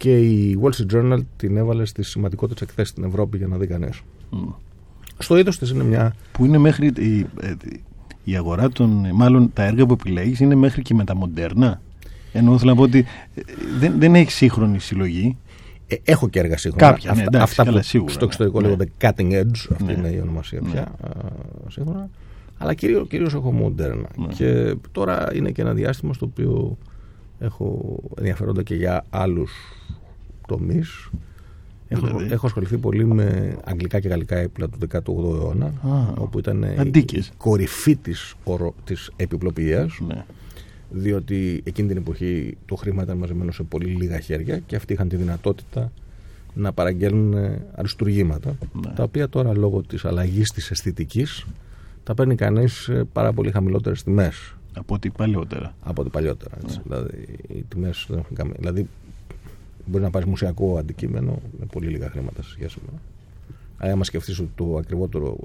και 0.03 0.19
η 0.19 0.59
Wall 0.63 0.71
Street 0.71 0.95
Journal 0.97 1.19
την 1.37 1.57
έβαλε 1.57 1.85
στι 1.85 2.03
σημαντικότερες 2.03 2.63
εκθέσεις 2.63 2.89
στην 2.89 3.05
Ευρώπη 3.05 3.37
για 3.37 3.47
να 3.47 3.57
δει 3.57 3.67
κανείς. 3.67 4.01
Μμ. 4.31 4.49
Στο 5.19 5.37
είδος 5.39 5.59
της 5.59 5.71
είναι 5.71 5.85
μια. 5.85 6.15
Που 6.33 6.45
είναι 6.45 6.59
μέχρι 6.59 6.87
η, 6.87 7.27
ε, 7.41 7.55
η 8.25 8.37
αγορά 8.37 8.69
των, 8.69 9.05
ε, 9.05 9.13
μάλλον 9.13 9.51
τα 9.53 9.63
έργα 9.63 9.87
που 9.87 9.93
επιλέγεις 9.93 10.41
είναι 10.41 10.55
μέχρι 10.55 10.83
και 10.83 10.95
με 10.95 11.05
τα 11.05 11.17
μοντέρνα. 11.17 11.81
Ενώ 12.33 12.59
θέλω 12.59 12.71
να 12.71 12.77
πω 12.77 12.83
ότι 12.83 12.99
ε, 13.35 13.41
δεν, 13.79 13.99
δεν 13.99 14.15
έχει 14.15 14.31
σύγχρονη 14.31 14.79
συλλογή. 14.79 15.37
Ε, 15.87 15.95
έχω 16.05 16.29
και 16.29 16.39
έργα 16.39 16.57
σύγχρονα. 16.57 16.93
Κάποια, 16.93 17.13
ναι, 17.13 17.19
αυτά, 17.19 17.37
εντάξει, 17.37 17.51
αυτά 17.51 17.65
καλά, 17.65 17.79
που 17.79 17.85
σίγουρα, 17.85 18.13
στο 18.13 18.25
εξωτερικό 18.25 18.61
ναι. 18.61 18.67
λέγονται 18.67 18.91
cutting 19.01 19.33
edge, 19.33 19.67
αυτή 19.71 19.85
Ναι. 19.85 19.93
είναι 19.93 20.09
η 20.09 20.21
ονομασία 20.23 20.61
Ναι. 20.61 20.71
πια 20.71 20.83
α, 20.83 21.11
σύγχρονα. 21.69 22.09
Αλλά 22.59 22.75
κυρίως, 22.75 23.09
κυρίως 23.09 23.35
έχω 23.35 23.53
μοντέρνα. 23.53 24.09
Ναι. 24.17 24.27
Και 24.27 24.77
τώρα 24.93 25.35
είναι 25.35 25.51
και 25.51 25.63
ένα 25.63 25.73
διάστημα 25.73 26.13
στο 26.13 26.27
οποίο 26.27 26.79
έχω 27.39 27.99
ενδιαφέροντα 28.19 28.63
και 28.63 28.75
για 28.75 29.05
άλλους 29.11 29.53
τομείς. 30.57 31.09
Έχω, 31.89 32.07
Δηλαδή; 32.07 32.33
έχω 32.33 32.47
ασχοληθεί 32.47 32.77
πολύ 32.79 33.05
με 33.05 33.57
αγγλικά 33.65 34.01
και 34.01 34.09
γαλλικά 34.09 34.37
έπιπλα 34.37 34.69
του 34.69 34.79
18ου 34.93 35.35
αιώνα, 35.41 35.67
Α, 35.67 36.13
όπου 36.19 36.39
ήταν 36.39 36.63
η, 36.63 36.75
αντίκες. 36.79 37.27
η 37.27 37.31
κορυφή 37.37 37.97
της, 37.97 38.35
ορο, 38.45 38.75
της 38.85 39.11
επιπλοποιίας 39.17 39.99
Ναι. 40.09 40.25
διότι 40.91 41.61
εκείνη 41.65 41.89
την 41.89 41.97
εποχή 41.97 42.57
το 42.67 42.75
χρήμα 42.77 43.03
ήταν 43.03 43.17
μαζεμένο 43.19 43.53
σε 43.53 43.63
πολύ 43.63 43.87
λίγα 43.87 44.19
χέρια 44.21 44.59
και 44.59 44.77
αυτοί 44.77 44.93
είχαν 44.93 45.09
τη 45.09 45.17
δυνατότητα 45.17 45.93
να 46.55 46.73
παραγγέλνουν 46.73 47.33
ε, 47.33 47.67
αριστουργήματα 47.75 48.57
Ναι. 48.87 48.93
τα 48.95 49.03
οποία 49.03 49.29
τώρα 49.29 49.57
λόγω 49.57 49.83
της 49.83 50.05
αλλαγής 50.05 50.51
της 50.53 50.71
αισθητικής 50.71 51.47
τα 52.05 52.15
παίρνει 52.15 52.35
κανείς 52.35 52.73
σε 52.73 53.05
πάρα 53.05 53.33
πολύ 53.33 53.51
χαμηλότερες 53.51 54.03
τιμές 54.03 54.55
Από 54.75 54.95
ό,τι 54.95 55.11
παλαιότερα. 55.11 55.75
από 55.83 56.01
ό,τι 56.01 56.11
παλιότερα. 56.11 56.57
Έτσι. 56.63 56.77
Ναι. 56.77 56.83
Δηλαδή 56.97 57.25
οι 57.49 57.65
τιμές 57.69 58.07
δεν 58.09 58.19
έχουν 58.19 58.37
καμία... 58.37 58.55
Δηλαδή 58.59 58.89
μπορεί 59.87 60.05
να 60.05 60.11
πάρεις 60.11 60.29
μουσιακό 60.29 60.79
αντικείμενο 60.79 61.39
με 61.59 61.67
πολύ 61.73 61.87
λίγα 61.87 62.11
χρήματα 62.11 62.43
σε 62.43 62.51
σχέση 62.51 62.79
με... 62.87 62.99
Αλλά 63.77 63.93
άμα 63.93 64.05
σκεφτείς 64.05 64.39
ότι 64.39 64.51
το 64.55 64.77
ακριβότερο 64.77 65.37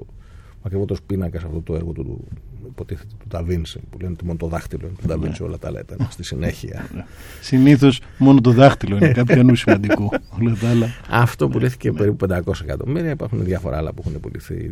ο 0.58 0.60
ακριβότερος 0.62 1.02
πίνακας 1.02 1.44
αυτό 1.44 1.60
το 1.60 1.74
έργο 1.74 1.92
του, 1.92 2.04
του 2.04 2.24
υποτίθεται 2.66 3.08
του 3.18 3.26
Νταβίνση, 3.28 3.80
που 3.90 3.98
λένε 4.00 4.12
ότι 4.12 4.24
μόνο 4.24 4.38
το 4.38 4.46
δάχτυλο 4.46 4.86
είναι 4.86 4.96
του 5.00 5.06
Νταβίνση, 5.06 5.42
όλα 5.42 5.58
τα 5.58 5.68
άλλα 5.68 5.80
ήταν 5.80 6.06
στη 6.10 6.22
συνέχεια. 6.22 6.88
Συνήθως 7.40 8.00
μόνο 8.18 8.40
το 8.40 8.50
δάχτυλο 8.52 8.96
είναι 8.96 9.12
κάποιο 9.12 9.42
νου 9.42 9.54
σημαντικό. 9.54 10.10
Όλα 10.40 10.56
τα 10.60 10.70
άλλα. 10.70 10.86
Αυτό 11.10 11.48
πουλήθηκε 11.48 11.92
περίπου 11.92 12.26
500 12.30 12.40
εκατομμύρια. 12.62 13.10
Υπάρχουν 13.10 13.44
διάφορα 13.44 13.76
άλλα 13.76 13.92
που 13.92 14.02
έχουν 14.06 14.20
πουληθεί 14.20 14.70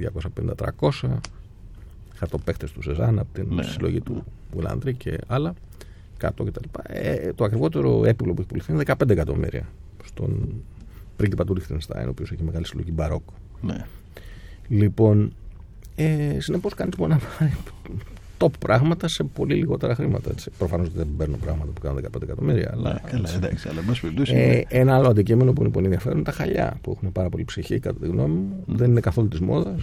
250-300. 0.80 0.90
Χαρτοπαίχτε 2.14 2.66
του 2.74 2.82
Σεζάν 2.82 3.18
από 3.18 3.28
την 3.32 3.46
Ναι. 3.54 3.62
συλλογή 3.62 4.00
του 4.00 4.24
Γουλάνδρη 4.54 4.94
και 4.94 5.18
άλλα. 5.26 5.54
Κάτω 6.16 6.44
κτλ. 6.44 6.64
Ε, 6.88 7.32
το 7.32 7.44
ακριβότερο 7.44 8.04
έπιπλο 8.04 8.32
που 8.34 8.40
έχει 8.40 8.48
πουληθεί 8.48 8.72
είναι 8.72 8.82
15 8.86 9.10
εκατομμύρια 9.10 9.66
στον 10.04 10.62
πρίγκιπα 11.16 11.44
του 11.44 11.54
Λίχτενστάιν, 11.54 12.06
ο 12.06 12.10
οποίος 12.10 12.30
έχει 12.32 12.42
μεγάλη 12.42 12.66
συλλογή 12.66 12.90
μπαρόκ. 12.94 13.22
Ναι. 13.60 13.84
Λοιπόν, 14.68 15.32
ε, 15.96 16.36
συνεπώς 16.38 16.74
κάνει 16.74 16.90
μπορεί 16.98 17.10
να 17.12 17.18
πάρει 17.38 17.52
top 18.38 18.50
πράγματα 18.58 19.08
σε 19.08 19.22
πολύ 19.24 19.54
λιγότερα 19.54 19.94
χρήματα. 19.94 20.34
Προφανώς 20.58 20.90
δεν 20.92 21.06
παίρνω 21.16 21.36
πράγματα 21.36 21.70
που 21.72 21.80
κάνουν 21.80 21.98
15 21.98 22.22
εκατομμύρια. 22.22 22.70
Αλλά, 22.72 22.92
Ναι, 22.92 23.10
καλά, 23.10 23.34
εντάξει, 23.34 23.68
αλλά 23.68 23.80
εν 23.80 23.86
πάση 23.86 24.00
περιπτώσει. 24.00 24.34
ε, 24.34 24.44
είναι- 24.44 24.64
ένα 24.68 24.94
άλλο 24.96 25.08
αντικείμενο 25.08 25.52
που 25.52 25.62
είναι 25.62 25.70
πολύ 25.70 25.84
ενδιαφέρον 25.84 26.16
είναι 26.16 26.26
τα 26.26 26.32
χαλιά 26.32 26.78
που 26.80 26.92
έχουν 26.96 27.12
πάρα 27.12 27.28
πολύ 27.28 27.44
ψυχή, 27.44 27.78
κατά 27.78 27.98
τη 28.00 28.06
γνώμη 28.06 28.34
μου. 28.34 28.62
Δεν 28.66 28.90
είναι 28.90 29.00
καθόλου 29.00 29.28
της 29.28 29.40
μόδας. 29.40 29.82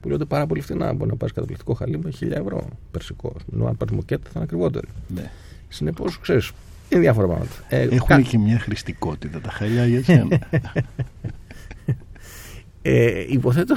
Που 0.00 0.06
λέγονται 0.08 0.24
πάρα 0.24 0.46
πολύ 0.46 0.60
φθηνά. 0.60 0.92
Μπορεί 0.92 1.10
να 1.10 1.16
πάρεις 1.16 1.34
καταπληκτικό 1.34 1.74
χαλί 1.74 1.98
με 1.98 2.10
1000 2.10 2.36
ευρώ 2.40 2.68
περσικό. 2.90 3.32
ας 3.36 3.44
πούμε. 3.44 3.56
Ενώ 3.60 3.68
αν 3.70 3.76
πάρεις 3.76 3.94
μοκέτα 3.94 4.22
θα 4.24 4.30
είναι 4.34 4.44
ακριβότερο. 4.44 4.88
ναι. 5.14 5.30
Συνεπώς, 5.76 6.18
ξέρεις, 6.20 6.50
είναι 6.88 7.00
διάφορα 7.00 7.26
πράγματα. 7.26 7.52
Ε, 7.68 7.80
Έχουν 7.82 8.06
κα- 8.08 8.20
και 8.20 8.38
μια 8.38 8.58
χρηστικότητα 8.58 9.40
τα 9.40 9.50
χαλιά 9.50 9.86
για 9.86 10.02
σένα. 10.04 10.38
ε, 12.82 13.24
υποθέτω. 13.28 13.74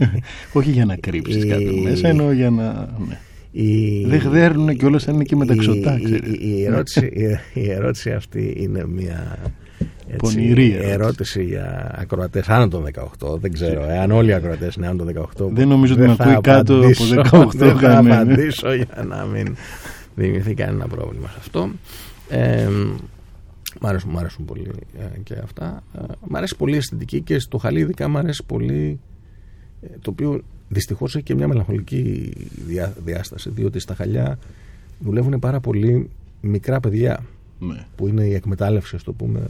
Όχι 0.52 0.70
για 0.70 0.84
να 0.84 0.96
κρύψεις 0.96 1.44
Η- 1.44 1.48
κάτι 1.48 1.80
μέσα, 1.84 2.08
ενώ 2.08 2.32
για 2.32 2.50
να. 2.50 2.88
Ναι. 3.08 3.18
η- 3.50 4.04
Δεν 4.06 4.18
γδέρνουν 4.18 4.76
και 4.76 4.84
όλα 4.84 4.98
σαν 4.98 5.14
είναι 5.14 5.24
και 5.24 5.36
μεταξωτά, 5.36 5.98
η- 5.98 6.04
ξέρεις. 6.04 6.32
η- 6.32 6.56
η 6.58 6.64
ερώτηση, 6.64 7.06
η- 7.54 7.60
η 7.60 7.70
ερώτηση 7.70 8.10
αυτή 8.10 8.54
είναι 8.58 8.86
μια 8.86 9.38
έτσι, 10.06 10.16
Πονηρή 10.16 10.70
ερώτηση. 10.72 10.90
ερώτηση 10.92 11.44
για 11.44 11.94
ακροατές 11.98 12.48
άνω 12.48 12.68
των 12.68 12.82
18. 12.82 13.36
Δεν 13.40 13.52
ξέρω, 13.52 13.84
εάν 13.88 14.10
όλοι 14.10 14.28
οι 14.30 14.32
ακροατές 14.32 14.74
είναι 14.74 14.86
άνω 14.86 14.96
των 14.96 15.06
18. 15.06 15.48
Δεν 15.52 15.68
νομίζω 15.68 15.92
ότι 15.92 16.02
με 16.02 16.14
θα 16.14 16.24
ακούει 16.24 16.40
κάτω 16.40 16.74
από 16.74 16.82
απαντήσω, 16.82 17.14
18 17.14 17.48
Δεν 17.58 17.74
θα 17.74 17.80
κανένα. 17.80 18.20
απαντήσω 18.20 18.74
για 18.74 19.04
να 19.08 19.24
μην 19.24 19.56
δημιουργηθεί 20.18 20.54
κανένα 20.54 20.86
πρόβλημα 20.88 21.28
σε 21.28 21.36
αυτό. 21.38 21.70
Ε, 22.28 22.68
Μ' 23.80 23.86
αρέσουν, 23.86 24.10
μ' 24.10 24.18
αρέσουν 24.18 24.44
πολύ 24.44 24.70
ε, 24.98 25.18
και 25.24 25.34
αυτά. 25.42 25.82
Ε, 25.94 26.00
μ' 26.28 26.36
αρέσει 26.36 26.56
πολύ 26.56 26.74
η 26.74 26.76
αισθητική 26.76 27.20
και 27.20 27.38
στο 27.38 27.58
χαλί 27.58 27.80
ειδικά 27.80 28.08
μ' 28.08 28.16
αρέσει 28.16 28.42
πολύ 28.46 28.98
ε, 29.82 29.86
το 30.00 30.10
οποίο 30.10 30.40
δυστυχώς 30.68 31.14
έχει 31.14 31.24
και 31.24 31.34
μια 31.34 31.48
μελαγχολική 31.48 32.32
διά- 32.66 32.94
διάσταση 33.04 33.50
διότι 33.50 33.78
στα 33.78 33.94
χαλιά 33.94 34.38
δουλεύουν 34.98 35.38
πάρα 35.38 35.60
πολύ 35.60 36.10
μικρά 36.40 36.80
παιδιά 36.80 37.24
Ναι. 37.60 37.84
που 37.96 38.06
είναι 38.06 38.24
η 38.24 38.34
εκμετάλλευση 38.34 38.96
ας 38.96 39.02
το 39.02 39.12
πούμε 39.12 39.40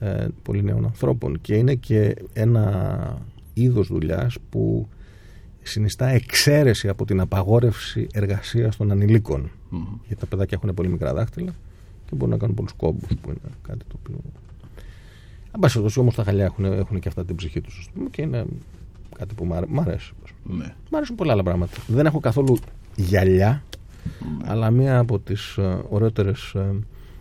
ε, 0.00 0.26
πολύ 0.42 0.62
νέων 0.62 0.84
ανθρώπων 0.84 1.40
και 1.40 1.54
είναι 1.54 1.74
και 1.74 2.16
ένα 2.32 3.18
είδος 3.54 3.86
δουλειάς 3.88 4.36
που 4.50 4.88
συνιστά 5.62 6.06
εξαίρεση 6.08 6.88
από 6.88 7.04
την 7.04 7.20
απαγόρευση 7.20 8.06
εργασίας 8.12 8.76
των 8.76 8.90
ανηλίκων 8.90 9.50
Μμμ. 9.70 9.82
γιατί 10.06 10.20
τα 10.20 10.26
παιδάκια 10.26 10.58
έχουν 10.62 10.74
πολύ 10.74 10.88
μικρά 10.88 11.14
δάχτυλα 11.14 11.52
και 12.06 12.14
μπορούν 12.14 12.30
να 12.30 12.36
κάνουν 12.38 12.54
πολλούς 12.54 12.72
κόμπους 12.72 13.08
που 13.20 13.28
είναι 13.28 13.54
κάτι 13.62 13.84
το 13.88 13.96
οποίο 14.02 14.14
Αν 15.50 15.60
πάση 15.60 15.72
περιπτώσει 15.72 16.00
όμως 16.00 16.14
τα 16.14 16.24
χαλιά 16.24 16.44
έχουν, 16.44 16.64
έχουν 16.64 16.98
και 17.00 17.08
αυτά 17.08 17.24
την 17.24 17.36
ψυχή 17.36 17.60
τους 17.60 17.78
ας 17.80 17.88
πούμε, 17.94 18.08
και 18.10 18.22
είναι 18.22 18.44
κάτι 19.18 19.34
που 19.34 19.44
μ' 19.44 19.52
αρέ- 19.54 19.68
μ' 19.70 19.80
αρέσει 19.80 20.12
Ναι. 20.44 20.74
Μ' 20.90 20.96
αρέσουν 20.96 21.16
πολλά 21.16 21.32
άλλα 21.32 21.42
πράγματα. 21.42 21.72
Δεν 21.86 22.06
έχω 22.06 22.20
καθόλου 22.20 22.58
γυαλιά, 22.96 23.62
αλλά 24.44 24.70
μία 24.70 24.98
από 24.98 25.18
τις 25.18 25.56
ε, 25.56 25.78
ωραιότερες, 25.88 26.52
ε, 26.54 26.74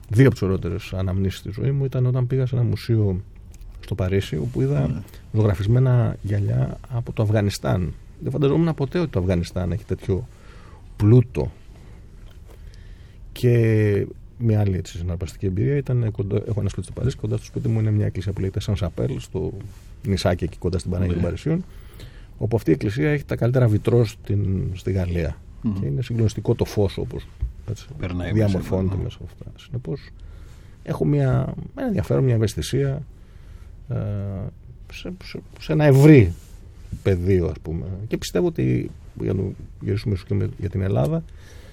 δύο 0.10 0.24
από 0.26 0.34
τις 0.34 0.42
ωραιότερες 0.42 0.94
αναμνήσεις 0.94 1.40
στη 1.40 1.52
ζωή 1.52 1.72
μου 1.72 1.86
ήταν 1.86 2.06
όταν 2.06 2.28
πήγα 2.28 2.46
σε 2.46 2.56
ένα 2.56 2.64
μουσείο 2.64 3.22
στο 3.80 3.96
Παρίσι, 3.96 4.36
όπου 4.38 4.62
είδα 4.62 5.04
ζωγραφισμένα 5.34 6.16
γυαλιά 6.22 6.78
από 6.90 7.12
το 7.14 7.24
Αφγανιστάν. 7.24 7.94
Δεν 8.20 8.32
φανταζόμουν 8.32 8.74
ποτέ 8.74 9.00
ότι 9.00 9.10
το 9.10 9.20
Αφγανιστάν 9.20 9.72
έχει 9.72 9.86
τέτοιο 9.86 10.28
πλούτο. 10.98 11.52
Και 13.32 14.08
μια 14.38 14.60
άλλη 14.60 14.78
έτσι, 14.78 14.98
συναρπαστική 14.98 15.46
εμπειρία 15.46 15.76
ήταν 15.76 16.12
κοντά, 16.12 16.36
έχω 16.48 16.60
ένα 16.60 16.70
σπίτι 16.70 16.86
στο 16.86 16.94
Παρίσι, 16.94 17.18
κοντά 17.18 17.36
στο 17.36 17.46
σπίτι 17.46 17.68
μου 17.68 17.80
είναι 17.80 17.92
μια 17.92 18.06
εκκλησία 18.06 18.32
που 18.32 18.40
λέγεται 18.40 18.60
Σαν 18.60 18.76
Σαπέλ, 18.76 19.20
στο 19.20 19.54
νησάκι 20.04 20.44
εκεί 20.44 20.58
κοντά 20.58 20.78
στην 20.78 20.92
Παναγία 20.92 21.14
των 21.14 21.22
Ναι. 21.22 21.28
Παρισιών, 21.28 21.64
όπου 22.38 22.56
αυτή 22.56 22.70
η 22.70 22.74
εκκλησία 22.74 23.10
έχει 23.10 23.26
τα 23.26 23.36
καλύτερα 23.36 23.68
βιτρό 23.68 24.06
στην, 24.06 24.72
στη 24.74 24.92
Γαλλία. 24.92 25.38
Μμμ. 25.62 25.80
Και 25.80 25.86
είναι 25.86 26.02
συγκλονιστικό 26.02 26.56
το 26.56 26.66
φως 26.66 26.98
όπως 26.98 27.28
Περνάει 28.00 28.32
διαμορφώνεται 28.32 28.84
μέσα, 28.84 28.98
ναι. 28.98 29.04
μέσα 29.04 29.18
από 29.22 29.26
αυτά. 29.32 29.60
Συνεπώς, 29.60 30.10
έχω 30.84 31.06
μια, 31.06 31.54
ένα 31.76 31.88
ενδιαφέρον, 31.88 32.24
μια 32.24 32.36
ευαισθησία 32.36 33.02
ε, 33.90 33.96
σε, 34.92 35.14
σε, 35.24 35.40
σε 35.60 35.72
ένα 35.72 35.86
ευρύ 35.86 36.34
πεδίο, 37.04 37.46
ας 37.48 37.60
πούμε. 37.62 37.86
Και 38.08 38.18
πιστεύω 38.18 38.48
ότι, 38.48 38.90
για 39.22 39.34
να 39.34 39.42
γυρίσουμε 39.82 40.14
ίσως 40.14 40.26
και 40.28 40.34
με- 40.34 40.50
για 40.60 40.70
την 40.70 40.82
Ελλάδα, 40.82 41.24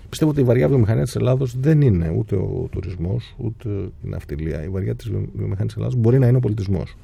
πιστεύω 0.09 0.31
ότι 0.31 0.41
η 0.41 0.45
βαριά 0.45 0.69
βιομηχανία 0.69 1.03
της 1.05 1.17
Ελλάδος 1.17 1.57
δεν 1.61 1.81
είναι 1.81 2.15
ούτε 2.19 2.37
ο 2.37 2.69
τουρισμός, 2.71 3.35
ούτε 3.37 3.69
η 4.05 4.09
ναυτιλία. 4.09 4.65
Η 4.65 4.69
βαριά 4.69 4.95
της 4.95 5.11
βιομηχανία 5.35 5.67
της 5.67 5.75
Ελλάδα 5.77 5.97
μπορεί 5.97 6.19
να 6.19 6.27
είναι 6.27 6.37
ο 6.37 6.41
πολιτισμός. 6.41 6.97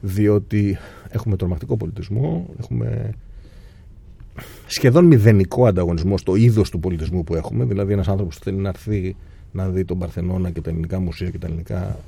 διότι 0.00 0.78
έχουμε 1.08 1.36
τρομακτικό 1.36 1.76
πολιτισμό, 1.76 2.48
έχουμε 2.60 3.10
σχεδόν 4.66 5.04
μηδενικό 5.04 5.66
ανταγωνισμό 5.66 6.18
στο 6.18 6.36
είδος 6.36 6.70
του 6.70 6.80
πολιτισμού 6.80 7.24
που 7.24 7.34
έχουμε. 7.34 7.64
Δηλαδή, 7.64 7.92
ένας 7.92 8.08
άνθρωπος 8.08 8.38
που 8.38 8.44
θέλει 8.44 8.56
να 8.56 8.68
έρθει 8.68 9.16
να 9.52 9.68
δει 9.68 9.84
τον 9.84 9.98
Παρθενώνα 9.98 10.50
και 10.50 10.60
τα 10.60 10.70
ελληνικά 10.70 11.00
μουσεία 11.00 11.30
και 11.30 11.38
τα 11.38 11.46
ελληνικά. 11.46 11.98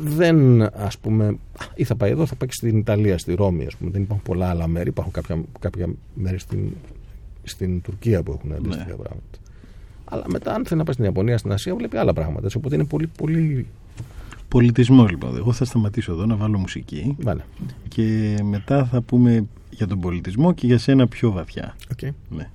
Δεν, 0.00 0.62
ας 0.62 0.98
πούμε, 0.98 1.38
ή 1.74 1.84
θα 1.84 1.96
πάει 1.96 2.10
εδώ, 2.10 2.26
θα 2.26 2.34
πάει 2.34 2.48
και 2.48 2.54
στην 2.54 2.78
Ιταλία, 2.78 3.18
στη 3.18 3.34
Ρώμη, 3.34 3.66
ας 3.66 3.76
πούμε. 3.76 3.90
Δεν 3.90 4.02
υπάρχουν 4.02 4.26
πολλά 4.26 4.48
άλλα 4.48 4.66
μέρη. 4.66 4.88
Υπάρχουν 4.88 5.12
κάποια, 5.12 5.42
κάποια 5.58 5.86
μέρη 6.14 6.38
στην, 6.38 6.70
στην 7.42 7.82
Τουρκία 7.82 8.22
που 8.22 8.32
έχουν 8.32 8.52
αντίστοιχα 8.52 8.88
ναι. 8.88 8.94
πράγματα. 8.94 9.38
Αλλά 10.04 10.24
μετά, 10.26 10.54
αν 10.54 10.64
θέλει 10.64 10.78
να 10.78 10.84
πάει 10.84 10.94
στην 10.94 11.04
Ιαπωνία, 11.04 11.38
στην 11.38 11.52
Ασία, 11.52 11.74
βλέπει 11.74 11.96
άλλα 11.96 12.12
πράγματα. 12.12 12.44
Έτσι, 12.44 12.56
οπότε 12.56 12.74
είναι 12.74 12.84
πολύ, 12.84 13.06
πολύ 13.06 13.66
Πολιτισμό 14.54 15.06
λοιπόν. 15.06 15.36
Εγώ 15.36 15.52
θα 15.52 15.64
σταματήσω 15.64 16.12
εδώ 16.12 16.26
να 16.26 16.36
βάλω 16.36 16.58
μουσική. 16.58 17.16
Βάλε. 17.20 17.42
Και 17.88 18.36
μετά 18.42 18.84
θα 18.84 19.00
πούμε 19.00 19.46
για 19.70 19.86
τον 19.86 20.00
πολιτισμό 20.00 20.52
και 20.52 20.66
για 20.66 20.78
σένα 20.78 21.06
πιο 21.06 21.30
βαθιά. 21.30 21.76
Okay. 21.96 22.08
Ναι. 22.28 22.50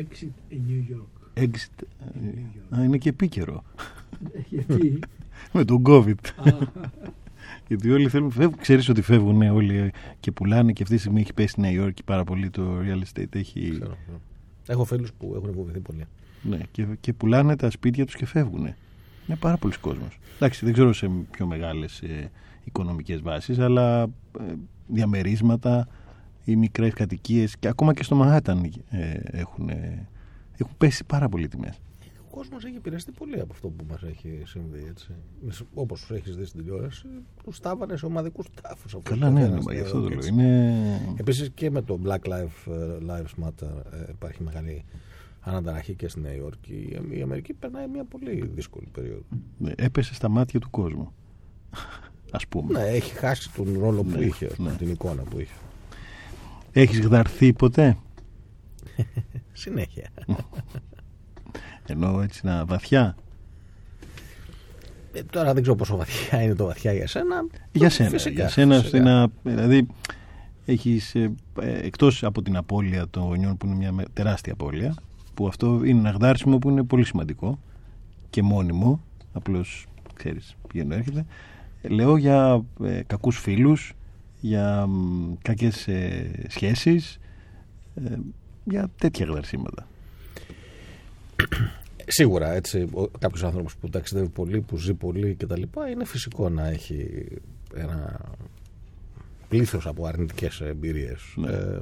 Αυτό 0.00 0.26
το 0.26 0.32
τραγούδι. 0.32 0.32
Exit 0.50 0.52
in 0.54 0.56
New 0.70 0.96
York. 0.96 1.42
Exit. 1.44 1.84
ε, 2.72 2.76
Α, 2.80 2.84
είναι 2.84 2.98
και 2.98 3.08
επίκαιρο. 3.08 3.62
Γιατί; 4.48 4.98
Με 5.52 5.64
τον 5.64 5.82
COVID. 5.86 6.14
α, 6.36 6.52
Γιατί 7.68 7.90
όλοι 7.90 8.08
θέλουν, 8.08 8.30
φεύγουν, 8.30 8.58
ξέρεις 8.60 8.88
ότι 8.88 9.02
φεύγουν 9.02 9.36
ναι, 9.36 9.50
όλοι 9.50 9.90
και 10.20 10.32
πουλάνε 10.32 10.72
και 10.72 10.82
αυτή 10.82 10.94
τη 10.94 11.00
στιγμή 11.00 11.20
έχει 11.20 11.32
πέσει 11.32 11.48
στη 11.48 11.60
Νέα 11.60 11.70
Υόρκη 11.70 12.02
πάρα 12.04 12.24
πολύ 12.24 12.50
το 12.50 12.62
real 12.80 12.98
estate. 13.02 13.34
Έχει, 13.34 13.60
Ξέρω, 13.70 13.96
ξέρω. 14.02 14.20
Έχω 14.66 14.84
φίλους 14.84 15.12
που 15.12 15.32
έχουν 15.36 15.52
φοβηθεί 15.54 15.80
πολύ. 15.80 16.04
ναι, 16.42 16.58
και, 16.70 16.86
και 17.00 17.12
πουλάνε 17.12 17.56
τα 17.56 17.70
σπίτια 17.70 18.04
τους 18.06 18.14
και 18.14 18.26
φεύγουν. 18.26 18.60
Είναι 19.26 19.36
πάρα 19.40 19.56
πολλοί 19.56 19.74
κόσμος. 19.80 20.18
Εντάξει, 20.36 20.64
δεν 20.64 20.72
ξέρω 20.74 20.92
σε 20.92 21.10
πιο 21.30 21.46
μεγάλες 21.46 22.00
ε, 22.00 22.30
οικονομικές 22.64 23.20
βάσεις, 23.22 23.58
αλλά 23.58 24.02
ε, 24.02 24.08
διαμερίσματα 24.86 25.88
ή 26.50 26.56
μικρές 26.56 26.92
κατοικίες 26.94 27.56
και 27.56 27.68
ακόμα 27.68 27.94
και 27.94 28.02
στο 28.02 28.14
Μανχάταν 28.14 28.64
ε, 28.90 29.20
έχουν, 29.24 29.68
ε, 29.68 30.08
έχουν 30.56 30.74
πέσει 30.78 31.04
πάρα 31.04 31.28
πολύ 31.28 31.48
τιμές. 31.48 31.80
Ο 32.30 32.40
κόσμος 32.40 32.64
έχει 32.64 32.76
επηρεαστεί 32.76 33.12
πολύ 33.12 33.40
από 33.40 33.52
αυτό 33.52 33.68
που 33.68 33.84
μας 33.90 34.02
έχει 34.02 34.42
συμβεί. 34.44 34.86
Έτσι. 34.88 35.08
Όπως 35.74 36.10
έχεις 36.10 36.36
δει 36.36 36.44
στην 36.44 36.60
τηλεόραση, 36.60 37.06
τους 37.44 37.56
στάβανες 37.56 37.98
σε 37.98 38.06
ομαδικούς 38.06 38.46
τάφους. 38.62 38.94
αυτούς 38.94 39.18
Καλά, 39.18 39.30
ναι, 39.30 39.40
καθένας 39.40 39.64
ναι, 39.64 39.72
γι' 39.72 39.78
στη 39.78 39.86
αυτό 39.86 40.00
το 40.02 40.08
Νέα 40.08 40.18
λέω. 40.18 40.26
Υόρκη, 40.26 40.28
Είναι... 40.32 41.16
Επίσης 41.16 41.50
και 41.54 41.70
με 41.70 41.82
το 41.82 41.98
Black 42.04 42.28
Lives, 42.28 42.72
ε, 42.72 42.98
Lives 43.08 43.44
Matter 43.44 43.68
ε, 43.92 44.10
υπάρχει 44.10 44.42
μεγάλη 44.42 44.84
αναταραχή 45.40 45.94
και 45.94 46.08
στη 46.08 46.20
Νέα 46.20 46.34
Υόρκη. 46.34 46.98
Η 47.10 47.22
Αμερική 47.22 47.52
περνάει 47.52 47.88
μια 47.88 48.04
πολύ 48.04 48.50
δύσκολη 48.54 48.88
περίοδο. 48.92 49.22
ναι, 49.58 49.72
έπεσε 49.76 50.14
στα 50.14 50.28
μάτια 50.28 50.60
του 50.60 50.70
κόσμου. 50.70 51.12
Ας 52.30 52.46
πούμε. 52.46 52.72
Ναι, 52.80 52.88
έχει 52.88 53.12
χάσει 53.14 53.52
τον 53.52 53.78
ρόλο 53.78 54.02
που 54.02 54.18
Ναι, 54.18 54.24
είχε, 54.24 54.46
ας 54.46 54.54
πούμε, 54.54 54.70
ναι. 54.70 54.76
την 54.76 54.90
εικόνα 54.90 55.22
που 55.22 55.40
είχε. 55.40 55.54
Έχεις 56.72 57.00
γδαρθεί 57.00 57.52
ποτέ, 57.52 57.96
Συνέχεια. 59.52 60.08
ενώ 61.86 62.20
έτσι 62.20 62.46
να 62.46 62.64
βαθιά; 62.64 63.16
Ε, 65.12 65.22
τώρα 65.22 65.52
δεν 65.52 65.62
ξέρω 65.62 65.76
πόσο 65.76 65.96
βαθιά 65.96 66.42
είναι 66.42 66.54
το 66.54 66.64
βαθιά 66.64 66.92
για 66.92 67.06
σένα. 67.06 67.46
Για 67.72 67.90
σένα, 67.90 68.08
Φυσικά, 68.10 68.34
για 68.34 68.48
σένα 68.48 68.74
φυσικά. 68.80 68.98
ώστε 68.98 69.10
να, 69.10 69.28
δηλαδή 69.54 69.86
έχεις 70.64 71.14
ε, 71.14 71.34
ε, 71.60 71.78
εκτός 71.86 72.24
από 72.24 72.42
την 72.42 72.56
απώλεια 72.56 73.08
των 73.10 73.22
γονιών 73.22 73.56
που 73.56 73.66
είναι 73.66 73.74
μια 73.74 73.92
με- 73.92 74.04
τεράστια 74.12 74.52
απώλεια 74.52 74.94
που 75.34 75.46
αυτό 75.48 75.80
είναι 75.84 75.98
ένα 75.98 76.10
γδάρσιμο 76.10 76.58
που 76.58 76.68
είναι 76.70 76.82
πολύ 76.82 77.04
σημαντικό 77.04 77.58
και 78.30 78.42
μόνιμο 78.42 79.00
απλώς 79.32 79.86
ξέρεις 80.14 80.56
πηγαίνω 80.68 80.94
έρχεται 80.94 81.24
Ε, 81.82 81.88
λέω 81.88 82.16
για 82.16 82.64
ε, 82.84 83.00
κακούς 83.06 83.38
φίλους 83.38 83.92
για 84.40 84.86
μ, 84.86 85.34
κακές 85.42 85.88
ε, 85.88 86.30
σχέσεις 86.48 87.18
ε, 87.94 88.16
για 88.64 88.90
τέτοια 88.98 89.26
γδαρσίματα 89.26 89.86
Σίγουρα 92.10 92.52
έτσι, 92.52 92.88
κάποιος 93.18 93.44
άνθρωπος 93.44 93.76
που 93.76 93.88
ταξιδεύει 93.88 94.28
πολύ, 94.28 94.60
που 94.60 94.76
ζει 94.76 94.94
πολύ 94.94 95.34
κτλ. 95.34 95.62
είναι 95.90 96.04
φυσικό 96.04 96.48
να 96.48 96.68
έχει 96.68 97.26
ένα 97.74 98.20
πλήθος 99.48 99.86
από 99.86 100.06
αρνητικές 100.06 100.60
εμπειρίες. 100.60 101.34
Ναι. 101.36 101.50
Ε, 101.50 101.80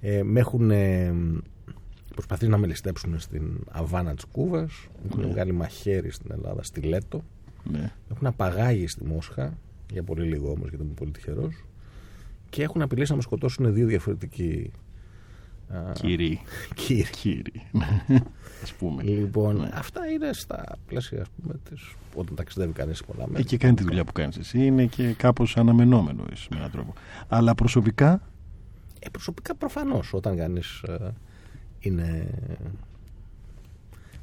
ε, 0.00 0.22
με 0.22 0.40
έχουν 0.40 0.70
ε, 0.70 1.14
προσπαθήσει 2.14 2.50
να 2.50 2.56
με 2.58 2.66
ληστέψουν 2.66 3.18
στην 3.18 3.60
Αβάνα 3.70 4.14
της 4.14 4.24
Κούβας, 4.24 4.86
μου 5.02 5.08
έχουν 5.10 5.24
Ναι. 5.24 5.32
βγάλει 5.32 5.52
μαχαίρι 5.52 6.10
στην 6.10 6.30
Ελλάδα, 6.30 6.62
στη 6.62 6.80
Λέτο, 6.80 7.24
ναι. 7.64 7.78
με 7.78 7.92
έχουν 8.10 8.26
απαγάγει 8.26 8.86
στη 8.86 9.04
Μόσχα, 9.04 9.58
για 9.92 10.02
πολύ 10.02 10.22
λίγο 10.28 10.50
όμως 10.50 10.68
γιατί 10.68 10.84
είμαι 10.84 10.94
πολύ 10.94 11.10
τυχερός, 11.10 11.64
και 12.50 12.62
έχουν 12.62 12.82
απειλήσει 12.82 13.10
να 13.10 13.16
με 13.16 13.22
σκοτώσουν 13.22 13.74
δύο 13.74 13.86
διαφορετικοί 13.86 14.70
α, 15.68 15.92
κύριοι 15.92 16.40
κύριοι. 16.74 17.06
κύριοι 17.10 17.62
ας 18.62 18.72
πούμε 18.72 19.02
Λοιπόν, 19.02 19.56
Ναι. 19.56 19.68
αυτά 19.74 20.06
είναι 20.06 20.32
στα 20.32 20.78
πλαίσια 20.86 21.20
ας 21.20 21.28
πούμε, 21.40 21.54
της, 21.70 21.94
όταν 22.14 22.34
ταξιδεύει 22.34 22.72
κανείς 22.72 22.96
σε 22.98 23.04
πολλά 23.04 23.22
Ε, 23.24 23.26
μέρη. 23.30 23.44
και 23.44 23.56
κάνει 23.58 23.74
τη 23.74 23.82
δουλειά 23.82 24.04
που 24.04 24.12
κάνεις 24.12 24.36
εσύ 24.36 24.66
είναι 24.66 24.86
και 24.86 25.12
κάπως 25.12 25.56
αναμενόμενο 25.56 26.24
ίσως, 26.32 26.48
με 26.48 26.56
έναν 26.56 26.70
τρόπο 26.70 26.92
αλλά 27.28 27.54
προσωπικά; 27.54 28.20
Ε, 28.98 29.08
προσωπικά 29.10 29.54
προφανώς 29.54 30.12
όταν 30.14 30.36
κανείς 30.36 30.82
ε, 30.82 31.14
είναι 31.78 32.26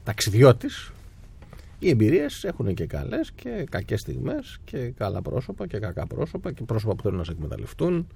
ταξιδιώτης 0.03 0.91
οι 1.83 1.89
εμπειρίες 1.89 2.43
έχουν 2.43 2.73
και 2.73 2.85
καλές 2.85 3.31
και 3.31 3.65
κακές 3.69 3.99
στιγμές 3.99 4.59
και 4.63 4.77
καλά 4.77 5.21
πρόσωπα 5.21 5.67
και 5.67 5.79
κακά 5.79 6.07
πρόσωπα 6.07 6.51
και 6.51 6.63
πρόσωπα 6.63 6.95
που 6.95 7.01
θέλουν 7.01 7.17
να 7.17 7.23
σε 7.23 7.31
εκμεταλλευτούν 7.31 8.07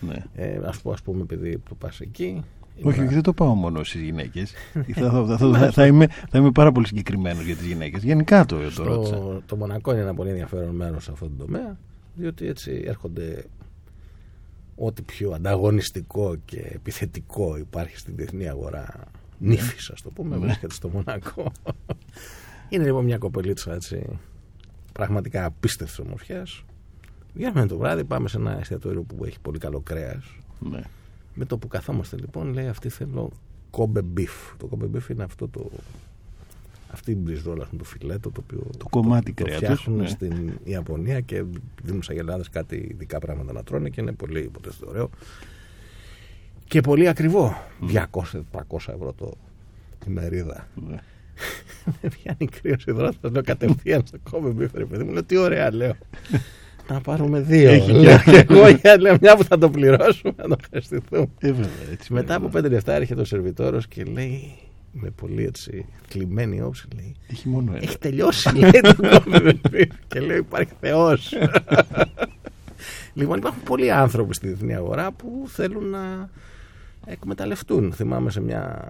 ναι. 0.00 0.24
ε, 0.34 0.60
ας, 0.64 0.80
πούμε, 0.80 0.94
ας 0.94 1.02
πούμε 1.02 1.22
επειδή 1.22 1.58
το 1.68 1.74
πας 1.74 2.00
εκεί 2.00 2.42
Όχι, 2.82 2.96
ήμουνα- 2.98 3.12
δεν 3.12 3.22
το 3.22 3.32
πάω 3.32 3.54
μόνο 3.54 3.84
στις 3.84 4.00
γυναίκες. 4.00 4.52
θα, 4.94 5.24
θα, 5.26 5.38
θα, 5.38 5.70
θα, 5.70 5.86
είμαι, 5.86 6.06
θα 6.06 6.38
είμαι 6.38 6.50
πάρα 6.50 6.72
πολύ 6.72 6.86
συγκεκριμένος 6.86 7.44
για 7.44 7.56
τις 7.56 7.66
γυναίκες. 7.66 8.02
Γενικά 8.02 8.44
το, 8.46 8.56
το 8.74 8.84
ρώτησα. 8.84 9.14
Το, 9.16 9.42
το 9.46 9.56
Μονακό 9.56 9.92
είναι 9.92 10.00
ένα 10.00 10.14
πολύ 10.14 10.30
ενδιαφέρον 10.30 10.74
μέρος 10.74 11.04
σε 11.04 11.10
αυτόν 11.12 11.28
τον 11.36 11.46
τομέα, 11.46 11.78
διότι 12.14 12.46
έτσι 12.46 12.82
έρχονται 12.86 13.44
ό,τι 14.76 15.02
πιο 15.02 15.30
ανταγωνιστικό 15.30 16.36
και 16.44 16.70
επιθετικό 16.74 17.56
υπάρχει 17.56 17.98
στην 17.98 18.16
διεθνή 18.16 18.48
αγορά 18.48 19.04
νύφης, 19.38 19.90
ας 19.90 20.02
το 20.02 20.10
πούμε, 20.10 20.36
βρίσκεται 20.36 20.74
στο 20.74 20.88
Μονακό. 20.88 21.52
είναι 22.68 22.84
λοιπόν 22.84 23.04
μια 23.04 23.18
κοπελίτσα 23.18 23.74
έτσι 23.74 24.18
πραγματικά 24.92 25.44
απίστευτης 25.44 25.98
ομορφιάς. 25.98 26.64
Βγαίνουμε 27.34 27.66
το 27.66 27.78
βράδυ, 27.78 28.04
πάμε 28.04 28.28
σε 28.28 28.36
ένα 28.36 28.58
εστιατόριο 28.58 29.02
που 29.02 29.24
έχει 29.24 29.40
πολύ 29.40 29.58
καλό 29.58 29.80
κρέας. 29.80 30.24
Ναι. 30.70 30.80
Με 31.34 31.44
το 31.44 31.58
που 31.58 31.68
καθόμαστε 31.68 32.16
λοιπόν, 32.16 32.52
λέει 32.52 32.68
αυτή 32.68 32.88
θέλω 32.88 33.30
Kobe 33.70 34.02
beef. 34.02 34.32
Το 34.56 34.66
Kobe 34.66 34.86
beef 34.86 35.08
είναι 35.08 35.22
αυτό 35.22 35.48
το. 35.48 35.70
Αυτή 36.92 37.10
η 37.10 37.16
μπριζόλα, 37.18 37.68
το 37.78 37.84
φιλέτο 37.84 38.30
το 38.30 38.42
οποίο 38.44 38.66
Το 38.78 38.86
κομμάτι 38.90 39.32
το, 39.32 39.44
το 39.44 39.44
κρέατος, 39.44 39.66
φτιάχνουν 39.66 40.00
ναι. 40.00 40.08
στην 40.08 40.52
Ιαπωνία 40.64 41.20
και 41.20 41.44
δίνουν 41.82 42.02
σε 42.02 42.12
αγελάδες 42.12 42.48
κάτι 42.48 42.76
ειδικά 42.76 43.18
πράγματα 43.18 43.52
να 43.52 43.62
τρώνε 43.62 43.88
και 43.88 44.00
είναι 44.00 44.12
πολύ 44.12 44.40
υποτίθεται 44.40 44.86
ωραίο. 44.88 45.10
Και 46.64 46.80
πολύ 46.80 47.08
ακριβό. 47.08 47.56
200-300 47.92 48.02
ευρώ 48.70 49.12
το 49.16 49.32
η 50.06 50.10
μερίδα. 50.10 50.68
Ναι. 51.86 51.92
Με 52.02 52.08
πιάνει 52.22 52.50
κρύος 52.60 52.84
ιδρώτας, 52.84 53.30
λέω 53.30 53.42
κατευθείαν 53.42 54.02
στο 54.06 54.18
Kobe 54.30 54.48
beef, 54.48 54.74
ρε 54.74 54.84
παιδί 54.84 55.04
μου. 55.04 55.12
Λέω 55.12 55.24
τι 55.24 55.36
ωραία, 55.36 55.74
λέω. 55.74 55.94
Να 56.88 57.00
πάρουμε 57.00 57.40
δύο. 57.40 57.70
Έχει 57.70 57.92
Λέω 57.92 58.18
και- 58.18 58.30
και 58.30 58.46
εγώ 58.54 58.68
για 58.68 59.00
λέω, 59.00 59.16
μια 59.20 59.36
που 59.36 59.44
θα 59.44 59.58
το 59.58 59.70
πληρώσουμε, 59.70 60.32
να 60.36 60.48
το 60.48 60.56
ευχαριστηθούμε. 60.60 61.28
Ε, 61.38 61.52
βέβαια, 61.52 61.70
έτσι, 61.92 62.12
Μετά 62.12 62.34
από 62.34 62.44
βέβαια. 62.44 62.62
πέντε 62.62 62.74
λεπτά 62.74 62.92
έρχεται 62.92 63.20
ο 63.20 63.24
σερβιτόρος 63.24 63.88
και 63.88 64.02
λέει 64.04 64.52
με 64.92 65.10
πολύ 65.10 65.44
έτσι 65.44 65.86
θλιμμένη 66.08 66.60
όψη 66.62 66.86
λέει 66.94 67.14
Έχει 67.30 67.48
μόνο 67.48 67.72
ένα. 67.74 67.82
έχει 67.82 67.98
τελειώσει 67.98 68.56
λέει 68.56 68.70
το 68.70 68.94
κόμπι 68.96 69.60
και 70.08 70.20
λέει 70.20 70.36
υπάρχει 70.38 70.72
Θεός 70.80 71.32
λοιπόν 73.14 73.38
υπάρχουν 73.38 73.62
πολλοί 73.62 73.90
άνθρωποι 73.92 74.34
στη 74.34 74.46
διεθνή 74.46 74.74
αγορά 74.74 75.12
που 75.12 75.44
θέλουν 75.48 75.90
να 75.90 76.28
εκμεταλλευτούν 77.06 77.92
θυμάμαι 77.92 78.30
σε 78.30 78.40
μια 78.40 78.84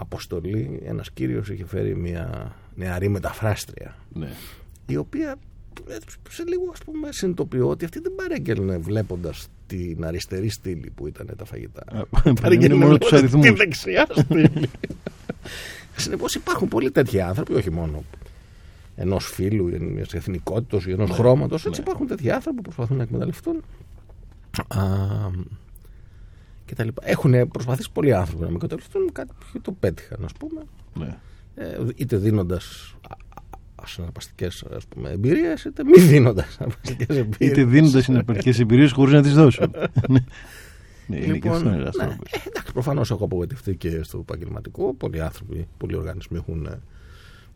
αποστολή 0.00 0.80
ένας 0.84 1.10
κύριος 1.10 1.48
είχε 1.48 1.66
φέρει 1.66 1.96
μια 1.96 2.54
νεαρή 2.74 3.08
μεταφράστρια 3.08 3.96
Ναι. 4.12 4.28
η 4.86 4.96
οποία 4.96 5.36
ε, 5.88 5.96
σε 6.28 6.44
λίγο 6.46 6.68
ας 6.72 6.78
πούμε 6.84 7.12
συνειδητοποιώ 7.12 7.68
ότι 7.68 7.84
αυτή 7.84 8.00
δεν 8.00 8.14
παρέγγελνε 8.14 8.78
βλέποντας 8.78 9.46
την 9.66 10.04
αριστερή 10.04 10.48
στήλη 10.48 10.90
που 10.94 11.06
ήταν 11.06 11.30
τα 11.36 11.44
φαγητά. 11.44 11.82
Α, 11.92 12.32
παρήγγελνε 12.40 12.74
μόνο 12.76 12.98
τους 12.98 13.12
βλέποντας 13.12 13.12
αριθμούς. 13.12 13.46
Τη 13.46 13.52
δεξιά 13.52 14.06
στήλη. 14.10 14.50
Συνεπώς 15.96 16.34
υπάρχουν 16.34 16.68
πολλοί 16.68 16.90
τέτοιοι 16.90 17.20
άνθρωποι, 17.20 17.54
όχι 17.54 17.70
μόνο 17.70 18.04
ενός 18.96 19.26
φίλου, 19.26 19.80
μιας 19.80 20.12
εθνικότητας 20.14 20.84
ή 20.86 20.90
ενός 20.90 21.08
Ναι, 21.08 21.14
χρώματος. 21.14 21.66
Έτσι 21.66 21.80
ναι. 21.80 21.86
υπάρχουν 21.86 22.06
τέτοιοι 22.06 22.30
άνθρωποι 22.30 22.56
που 22.56 22.62
προσπαθούν 22.62 22.96
να 22.96 23.02
εκμεταλλευτούν. 23.02 23.62
Α, 24.68 24.84
και 26.70 26.76
τα 26.76 26.84
λοιπά. 26.84 27.02
Έχουν 27.04 27.48
προσπαθήσει 27.48 27.90
πολλοί 27.92 28.14
άνθρωποι 28.14 28.42
να 28.42 28.48
με 28.50 28.54
εκμεταλλευτούν, 28.56 29.12
κάτι 29.12 29.32
που 29.52 29.60
το 29.60 29.72
πέτυχαν, 29.72 30.24
ας 30.24 30.32
πούμε 30.38 30.60
Ναι. 30.94 31.16
ε, 31.54 31.78
είτε 31.96 32.16
δίνοντας 32.16 32.94
ασυναρπαστικέ 33.74 34.48
εμπειρίες, 35.12 35.64
είτε 35.64 35.84
μη 35.84 36.00
δίνοντας 36.00 36.46
ασυναρπαστικέ 36.46 37.06
εμπειρίες. 37.08 37.50
Είτε 37.50 37.64
δίνοντας 37.64 38.04
συναρπαστικές 38.04 38.58
εμπειρίες 38.60 38.92
χωρίς 38.92 39.12
να 39.12 39.22
τις 39.22 39.34
δώσουν. 39.34 39.70
Ναι. 40.08 40.24
Ναι, 41.06 41.16
είναι 41.16 41.26
και 41.26 41.32
Λοιπόν, 41.32 41.52
αυτός 41.52 41.72
ένας 41.72 41.96
ναι, 41.96 42.04
τρόπο. 42.06 42.22
ε, 42.30 42.38
εντάξει, 42.48 42.72
προφανώς 42.72 43.10
έχω 43.10 43.24
απογοητευτεί 43.24 43.76
και 43.76 44.02
στο 44.02 44.18
επαγγελματικό. 44.18 44.94
Πολλοί 44.94 45.20
άνθρωποι, 45.20 45.68
πολλοί 45.76 45.96
οργανισμοί 45.96 46.36
έχουν 46.38 46.66
ε, 46.66 46.80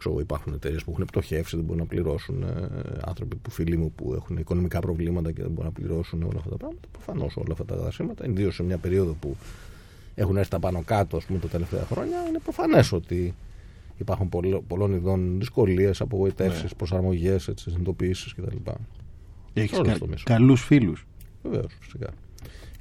Ξέρω, 0.05 0.21
υπάρχουν 0.21 0.53
εταιρείες 0.53 0.85
που 0.85 0.91
έχουν 0.91 1.05
πτωχεύσει, 1.05 1.57
δεν 1.57 1.65
μπορούν 1.65 1.81
να 1.81 1.87
πληρώσουν. 1.87 2.43
Ε, 2.43 2.69
άνθρωποι 3.05 3.37
που 3.37 3.51
φίλοι 3.51 3.77
μου 3.77 3.93
που 3.93 4.15
έχουν 4.15 4.37
οικονομικά 4.37 4.81
προβλήματα 4.81 5.33
και 5.33 5.43
δεν 5.43 5.51
μπορούν 5.51 5.65
να 5.65 5.81
πληρώσουν 5.81 6.23
όλα 6.23 6.37
αυτά 6.37 6.51
τα 6.51 6.57
πράγματα. 6.57 6.89
Προφανώς 6.93 7.37
όλα 7.37 7.53
αυτά 7.53 7.65
τα 7.65 7.77
δρασίματα, 7.77 8.27
ιδίως 8.27 8.55
σε 8.55 8.63
μια 8.63 8.79
περίοδο 8.79 9.17
που 9.21 9.37
έχουν 10.15 10.37
έρθει 10.37 10.51
τα 10.51 10.59
πάνω 10.59 10.83
κάτω 10.85 11.17
ας 11.17 11.25
πούμε, 11.25 11.39
τα 11.39 11.49
τελευταία 11.49 11.85
χρόνια, 11.85 12.19
είναι 12.29 12.39
προφανές 12.39 12.93
ότι 12.93 13.35
υπάρχουν 13.97 14.29
πολλών 14.67 14.95
ειδών 14.95 15.39
δυσκολίες, 15.39 16.01
απογοητεύσεις, 16.01 16.63
ναι. 16.63 16.77
προσαρμογές, 16.77 17.51
συνειδητοποιήσει 17.55 18.35
κτλ. 18.35 18.71
Έχεις 19.53 19.81
κα, 19.81 19.97
καλούς 20.25 20.65
φίλους. 20.65 21.07
Βεβαίως, 21.43 21.77
φυσικά. 21.81 22.11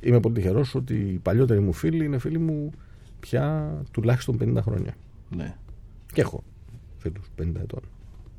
Είμαι 0.01 0.19
πολύ 0.19 0.35
τυχερός 0.35 0.75
ότι 0.75 0.93
οι 0.93 1.19
παλιότεροι 1.23 1.59
μου 1.59 1.73
φίλοι 1.73 2.05
είναι 2.05 2.17
φίλοι 2.17 2.37
μου 2.37 2.71
πια 3.19 3.73
τουλάχιστον 3.91 4.37
50 4.57 4.61
χρόνια. 4.61 4.95
Ναι. 5.29 5.55
Και 6.13 6.21
έχω 6.21 6.43
φίλους 7.03 7.27
50 7.41 7.61
ετών. 7.61 7.81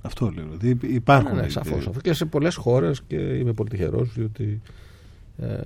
Αυτό 0.03 0.31
λέω. 0.31 0.45
Δηλαδή 0.59 0.95
υπάρχουν. 0.95 1.35
Ναι, 1.35 1.43
ναι, 1.43 1.49
σαφώς. 1.49 1.89
Και 2.03 2.13
σε 2.13 2.25
πολλές 2.25 2.55
χώρες 2.55 3.03
και 3.03 3.17
είμαι 3.17 3.53
πολύ 3.53 3.69
τυχερός 3.69 4.13
διότι 4.15 4.61
ε, 5.39 5.61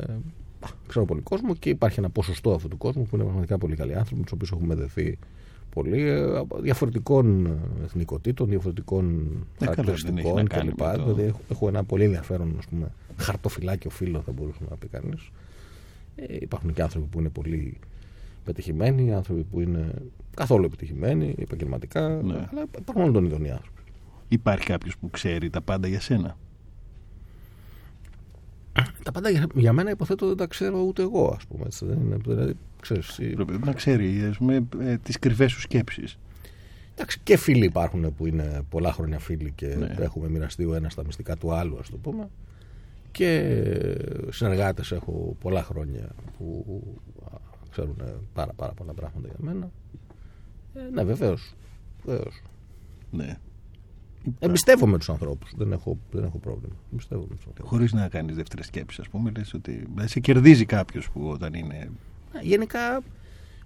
ξέρω 0.86 1.04
πολύ 1.04 1.20
κόσμο 1.20 1.54
και 1.54 1.68
υπάρχει 1.70 1.98
ένα 1.98 2.10
ποσοστό 2.10 2.54
αυτού 2.54 2.68
του 2.68 2.76
κόσμου 2.76 3.02
που 3.02 3.14
είναι 3.14 3.24
πραγματικά 3.24 3.58
πολύ 3.58 3.76
καλοί 3.76 3.94
άνθρωποι, 3.94 4.14
με 4.16 4.22
τους 4.22 4.32
οποίους 4.32 4.50
έχουμε 4.50 4.74
δεθεί 4.74 5.18
πολύ 5.70 6.08
ε, 6.08 6.42
διαφορετικών 6.60 7.56
εθνικότητων, 7.84 8.48
διαφορετικών 8.48 9.28
ε, 9.58 9.64
χαρακτηριστικών 9.64 10.46
κλπ. 10.46 10.82
Δηλαδή 10.94 11.22
έχω, 11.22 11.40
έχω 11.50 11.68
ένα 11.68 11.84
πολύ 11.84 12.04
ενδιαφέρον 12.04 12.54
ας 12.58 12.66
πούμε, 12.66 12.92
χαρτοφυλάκιο 13.16 13.90
φίλο, 13.90 14.20
θα 14.20 14.32
μπορούσε 14.32 14.58
να 14.70 14.76
πει 14.76 14.86
κανείς. 14.86 15.30
Ε, 16.16 16.36
υπάρχουν 16.40 16.72
και 16.72 16.82
άνθρωποι 16.82 17.06
που 17.06 17.18
είναι 17.18 17.28
πολύ 17.28 17.78
πετυχημένοι, 18.48 19.14
άνθρωποι 19.14 19.42
που 19.42 19.60
είναι 19.60 19.90
καθόλου 20.36 20.64
επιτυχημένοι 20.64 21.34
επαγγελματικά, 21.38 22.08
ναι. 22.08 22.34
αλλά 22.50 22.64
υπάρχουν 22.78 23.02
όλων 23.02 23.12
των 23.12 23.24
ειδών 23.24 23.44
οι 23.44 23.50
άνθρωποι. 23.50 23.82
Υπάρχει 24.28 24.64
κάποιος 24.64 24.98
που 24.98 25.10
ξέρει 25.10 25.50
τα 25.50 25.60
πάντα 25.60 25.88
για 25.88 26.00
σένα; 26.00 26.36
Τα 29.02 29.12
πάντα 29.12 29.30
για, 29.30 29.46
για 29.54 29.72
μένα 29.72 29.90
υποθέτω 29.90 30.26
δεν 30.26 30.36
τα 30.36 30.46
ξέρω 30.46 30.80
ούτε 30.80 31.02
εγώ, 31.02 31.34
ας 31.36 31.46
πούμε. 31.46 31.64
Έτσι, 31.64 31.86
δεν 31.86 32.00
είναι, 32.00 32.16
δηλαδή, 32.16 32.54
ξέρεις, 32.80 33.20
Πρέπει 33.34 33.64
να 33.64 33.72
ξέρει 33.72 34.24
ας 34.24 34.36
πούμε, 34.36 34.66
ε, 34.80 34.96
τις 34.96 35.18
κρυφές 35.18 35.52
σου 35.52 35.60
σκέψεις. 35.60 36.18
Εντάξει, 36.92 37.20
και 37.22 37.36
φίλοι 37.36 37.64
υπάρχουν 37.64 38.14
που 38.14 38.26
είναι 38.26 38.62
πολλά 38.68 38.92
χρόνια 38.92 39.18
φίλοι 39.18 39.52
και 39.54 39.66
ναι. 39.66 39.94
έχουμε 39.98 40.28
μοιραστεί 40.28 40.64
ο 40.64 40.74
ένας 40.74 40.94
τα 40.94 41.04
μυστικά 41.04 41.36
του 41.36 41.52
άλλου, 41.52 41.78
ας 41.78 41.90
το 41.90 41.96
πούμε. 41.96 42.28
Και 43.10 43.56
συνεργάτες 44.30 44.92
έχω 44.92 45.36
πολλά 45.40 45.62
χρόνια 45.62 46.08
που 46.38 46.82
ξέρουν 47.70 47.96
πάρα, 48.34 48.52
πάρα 48.52 48.72
πολλά 48.72 48.92
πράγματα 48.92 49.28
για 49.28 49.36
μένα. 49.38 49.70
Ε, 50.74 50.80
ναι, 50.92 51.04
βεβαίως. 51.04 51.54
Βεβαίως. 52.04 52.42
Ναι. 53.10 53.36
Εμπιστεύομαι 54.38 54.98
τους 54.98 55.08
ανθρώπους. 55.08 55.52
Δεν 55.56 55.72
έχω, 55.72 55.98
δεν 56.10 56.24
έχω 56.24 56.38
πρόβλημα. 56.38 56.74
Χωρίς 57.60 57.92
να 57.92 58.08
κάνεις 58.08 58.36
δεύτερες 58.36 58.66
σκέψεις, 58.66 59.00
ας 59.00 59.08
πούμε, 59.08 59.32
λες 59.36 59.54
ότι 59.54 59.88
σε 60.04 60.20
κερδίζει 60.20 60.64
κάποιος 60.64 61.10
που 61.10 61.28
όταν 61.28 61.54
είναι. 61.54 61.90
Γενικά, 62.42 63.02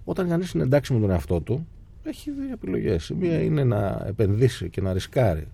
όταν 0.03 0.27
κανείς 0.27 0.51
είναι 0.51 0.63
εντάξει 0.63 0.93
με 0.93 0.99
τον 0.99 1.09
εαυτό 1.09 1.41
του, 1.41 1.67
έχει 2.03 2.31
δύο 2.31 2.51
επιλογέ. 2.51 2.97
μία 3.19 3.41
είναι 3.41 3.63
να 3.63 4.03
επενδύσει 4.05 4.69
και 4.69 4.81
να 4.81 4.93
ρισκάρει. 4.93 5.47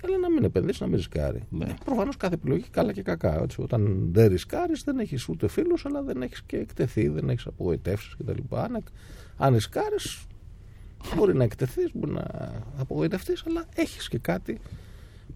Και 0.00 0.06
άλλη 0.06 0.20
να 0.20 0.30
μην 0.30 0.44
επενδύσεις, 0.44 0.80
να 0.80 0.86
μην 0.86 0.96
ρισκάρει. 0.96 1.42
Ναι. 1.50 1.74
Προφανώς 1.84 2.16
κάθε 2.16 2.34
επιλογή 2.34 2.68
καλά 2.70 2.92
και 2.92 3.02
κακά. 3.02 3.42
Έτσι. 3.42 3.60
Όταν 3.60 4.08
δεν 4.12 4.28
ρισκάρεις, 4.28 4.82
δεν 4.82 4.98
έχεις 4.98 5.28
ούτε 5.28 5.48
φίλους, 5.48 5.86
αλλά 5.86 6.02
δεν 6.02 6.22
έχεις 6.22 6.42
και 6.42 6.56
εκτεθεί, 6.56 7.08
δεν 7.08 7.28
έχεις 7.28 7.46
απογοητεύσεις 7.46 8.16
κτλ. 8.16 8.54
Αν, 8.56 8.82
αν 9.36 9.54
ρισκάρεις, 9.54 10.26
Μπορεί 11.16 11.34
να 11.34 11.44
εκτεθείς, 11.44 11.90
μπορεί 11.94 12.12
να 12.12 12.24
απογοητευτείς, 12.78 13.44
αλλά 13.46 13.64
έχεις 13.74 14.08
και 14.08 14.18
κάτι 14.18 14.58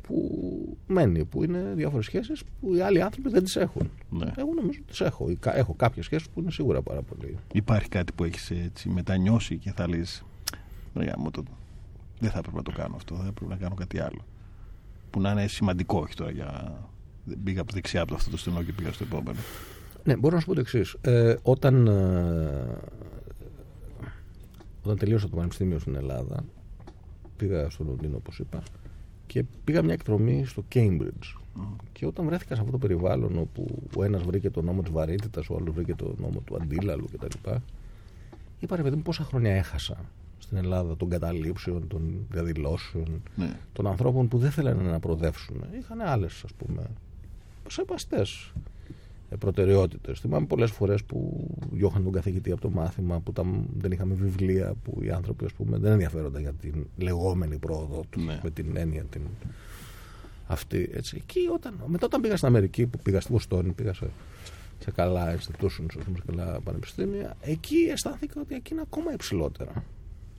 που 0.03 0.77
μένει, 0.87 1.25
που 1.25 1.45
είναι 1.45 1.73
διάφορες 1.75 2.05
σχέσεις 2.05 2.43
που 2.61 2.75
οι 2.75 2.81
άλλοι 2.81 3.03
άνθρωποι 3.03 3.29
δεν 3.29 3.45
τις 3.45 3.57
έχουν. 3.57 3.91
Ναι. 4.11 4.33
Εγώ 4.37 4.55
νομίζω 4.55 4.79
ότι 4.83 4.91
τις 4.91 5.01
έχω. 5.01 5.37
Έχω 5.45 5.75
κάποιες 5.75 6.05
σχέσεις 6.05 6.29
που 6.29 6.41
είναι 6.41 6.51
σίγουρα 6.51 6.83
πάρα 6.83 7.03
πολύ. 7.03 7.37
Υπάρχει 7.53 7.89
κάτι 7.89 8.13
που 8.13 8.25
έχεις 8.25 8.53
μετανιώσει 8.87 9.57
και 9.59 9.73
θα 9.73 9.89
λες. 9.89 10.25
Δεν 12.19 12.31
θα 12.31 12.39
έπρεπε 12.39 12.57
να 12.57 12.63
το 12.63 12.73
κάνω 12.73 12.95
αυτό, 12.97 13.15
θα 13.15 13.27
έπρεπε 13.27 13.51
να 13.51 13.57
κάνω 13.57 13.75
κάτι 13.75 14.01
άλλο. 14.01 14.25
Που 15.13 15.21
να 15.21 15.31
είναι 15.31 15.47
σημαντικό, 15.47 15.99
όχι 15.99 16.15
τώρα 16.15 16.31
για. 16.31 16.79
Πήγα 17.45 17.61
από 17.61 17.73
δεξιά 17.73 18.03
από 18.03 18.15
αυτό 18.15 18.31
το 18.31 18.37
στενό 18.37 18.63
και 18.63 18.73
πήγα 18.73 18.93
στο 18.93 19.05
επόμενο. 19.05 19.39
Ναι, 20.05 20.17
μπορώ 20.17 20.35
να 20.35 20.41
σου 20.41 20.47
πω 20.47 20.55
το 20.55 20.61
εξής. 20.61 20.97
Ε, 21.01 21.35
όταν 21.43 21.87
ε, 21.87 22.79
όταν 24.83 24.97
τελείωσα 24.97 25.29
το 25.29 25.37
πανεπιστήμιο 25.37 25.79
στην 25.79 25.95
Ελλάδα, 25.95 26.45
πήγα 27.37 27.71
στο 27.71 27.85
Λονδίνο, 27.85 28.17
όπως 28.17 28.39
είπα, 28.39 28.63
και 29.27 29.45
πήγα 29.65 29.83
μια 29.83 29.95
εκδρομή 29.95 30.45
στο 30.47 30.65
Cambridge. 30.75 31.41
Και 31.93 32.07
όταν 32.07 32.27
βρέθηκα 32.27 32.55
σε 32.55 32.61
αυτό 32.61 32.73
το 32.73 32.79
περιβάλλον 32.79 33.39
όπου 33.39 33.83
ο 33.97 34.05
ένας 34.05 34.23
βρήκε 34.23 34.51
το 34.51 34.63
νόμο 34.63 34.83
της 34.83 34.93
βαρύτητας, 34.93 35.49
ο 35.51 35.57
άλλος 35.61 35.75
βρήκε 35.75 35.95
το 35.95 36.15
νόμο 36.19 36.41
του 36.41 36.57
αντίλαλου 36.57 37.09
κτλ. 37.13 37.51
Είπα 38.59 38.77
ρε 38.77 38.83
παιδί 38.83 38.97
μου 38.97 39.03
πόσα 39.03 39.25
χρόνια 39.25 39.55
έχασα 39.55 39.97
στην 40.53 40.65
Ελλάδα 40.65 40.97
των 40.97 41.09
καταλήψεων, 41.09 41.89
των 41.89 42.27
διαδηλώσεων, 42.31 43.23
ναι. 43.35 43.57
των 43.73 43.87
ανθρώπων 43.87 44.29
που 44.29 44.39
δεν 44.39 44.51
θέλανε 44.51 44.91
να 44.91 45.01
προοδεύσουν. 45.01 45.65
Είχαν 45.79 46.01
άλλες, 46.01 46.43
ας 46.45 46.53
πούμε, 46.53 46.83
σεβαστές 47.69 48.53
προτεραιότητες. 49.39 50.21
Θυμάμαι 50.21 50.47
πολλές 50.47 50.71
φορές 50.71 51.05
που 51.05 51.47
διώχαν 51.71 52.05
τον 52.05 52.13
καθηγητή 52.13 52.53
από 52.53 52.61
το 52.61 52.71
μάθημα, 52.71 53.21
που 53.21 53.33
τα, 53.33 53.45
δεν 53.77 53.93
είχαμε 53.93 54.15
βιβλία, 54.15 54.75
που 54.85 55.03
οι 55.03 55.11
άνθρωποι 55.11 55.45
ας 55.45 55.53
πούμε, 55.53 55.79
δεν 55.79 55.93
ενδιαφέρονταν 55.93 56.41
για 56.41 56.53
την 56.53 56.87
λεγόμενη 56.97 57.59
πρόοδο 57.59 58.05
τους, 58.11 58.25
ναι. 58.25 58.41
με 58.43 58.51
την 58.51 58.77
έννοια 58.77 59.03
την, 59.03 59.23
αυτή. 60.47 60.91
Έτσι. 60.93 61.17
Εκεί 61.21 61.49
όταν, 61.55 61.75
μετά 61.87 62.07
όταν 62.07 62.21
πήγα 62.21 62.37
στην 62.37 62.49
Αμερική, 62.49 62.87
που 62.87 62.99
πήγα 62.99 63.21
στη 63.21 63.33
Βοστόνη, 63.33 63.73
πήγα 63.73 63.95
σε, 63.95 64.07
σε 64.79 64.91
καλά 64.91 65.37
institutions, 65.37 65.93
σε 65.93 66.23
καλά 66.27 66.61
πανεπιστήμια, 66.61 67.37
εκεί 67.41 67.77
αισθάνθηκα 67.93 68.41
ότι 68.41 68.55
εκεί 68.55 68.73
είναι 68.73 68.83
ακόμα 68.83 69.13
υψηλότερα. 69.13 69.85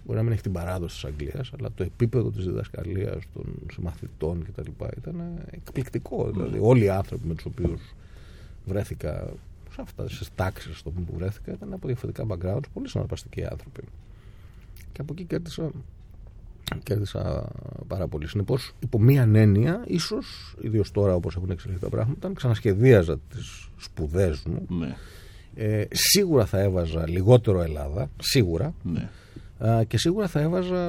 Μπορεί 0.05 0.17
να 0.17 0.23
μην 0.23 0.31
έχει 0.33 0.41
την 0.41 0.51
παράδοση 0.51 0.95
της 0.95 1.05
Αγγλίας, 1.05 1.51
αλλά 1.59 1.69
το 1.75 1.83
επίπεδο 1.83 2.29
της 2.29 2.45
διδασκαλίας 2.45 3.23
των 3.33 3.45
συμμαθητών 3.71 4.45
κτλ. 4.45 4.71
ήταν 4.97 5.43
εκπληκτικό. 5.51 6.31
Δηλαδή, 6.31 6.57
όλοι 6.61 6.83
οι 6.83 6.89
άνθρωποι 6.89 7.27
με 7.27 7.33
τους 7.35 7.45
οποίους 7.45 7.95
βρέθηκα 8.65 9.33
σε 9.73 9.81
αυτά 9.81 10.03
τι 10.03 10.17
τάξεις 10.35 10.81
που 10.83 10.93
βρέθηκα 11.17 11.51
ήταν 11.51 11.73
από 11.73 11.87
διαφορετικά 11.87 12.25
backgrounds, 12.27 12.63
πολύ 12.73 12.89
συναρπαστικοί 12.89 13.45
άνθρωποι. 13.45 13.81
Και 14.91 15.01
από 15.01 15.13
εκεί 15.13 15.23
κέρδισα, 15.23 15.69
κέρδισα 16.83 17.51
πάρα 17.87 18.07
πολύ. 18.07 18.27
Συνεπώς, 18.27 18.73
υπό 18.79 18.99
μία 18.99 19.29
έννοια, 19.33 19.83
ίσως, 19.87 20.55
ιδίως 20.61 20.91
τώρα 20.91 21.15
όπως 21.15 21.35
έχουν 21.35 21.49
εξελιχθεί 21.49 21.83
τα 21.83 21.89
πράγματα, 21.89 22.17
όταν 22.17 22.33
ξανασχεδίαζα 22.33 23.17
τις 23.29 23.69
σπουδές 23.77 24.43
μου, 24.43 24.65
ναι. 24.69 24.95
ε, 25.55 25.87
σίγουρα 25.91 26.45
θα 26.45 26.59
έβαζα 26.59 27.09
λιγότερο 27.09 27.61
Ελλάδα, 27.61 28.09
σίγουρα. 28.19 28.73
Ναι 28.83 29.09
και 29.87 29.97
σίγουρα 29.97 30.27
θα 30.27 30.39
έβαζα 30.39 30.81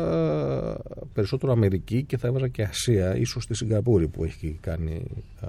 περισσότερο 1.13 1.53
Αμερική 1.53 2.03
και 2.03 2.17
θα 2.17 2.27
έβαζα 2.27 2.49
και 2.49 2.63
Ασία, 2.63 3.17
ίσως 3.17 3.43
στη 3.43 3.55
Σιγκαπούρη 3.55 4.09
που 4.09 4.25
έχει 4.25 4.59
κάνει 4.61 5.03
α, 5.41 5.49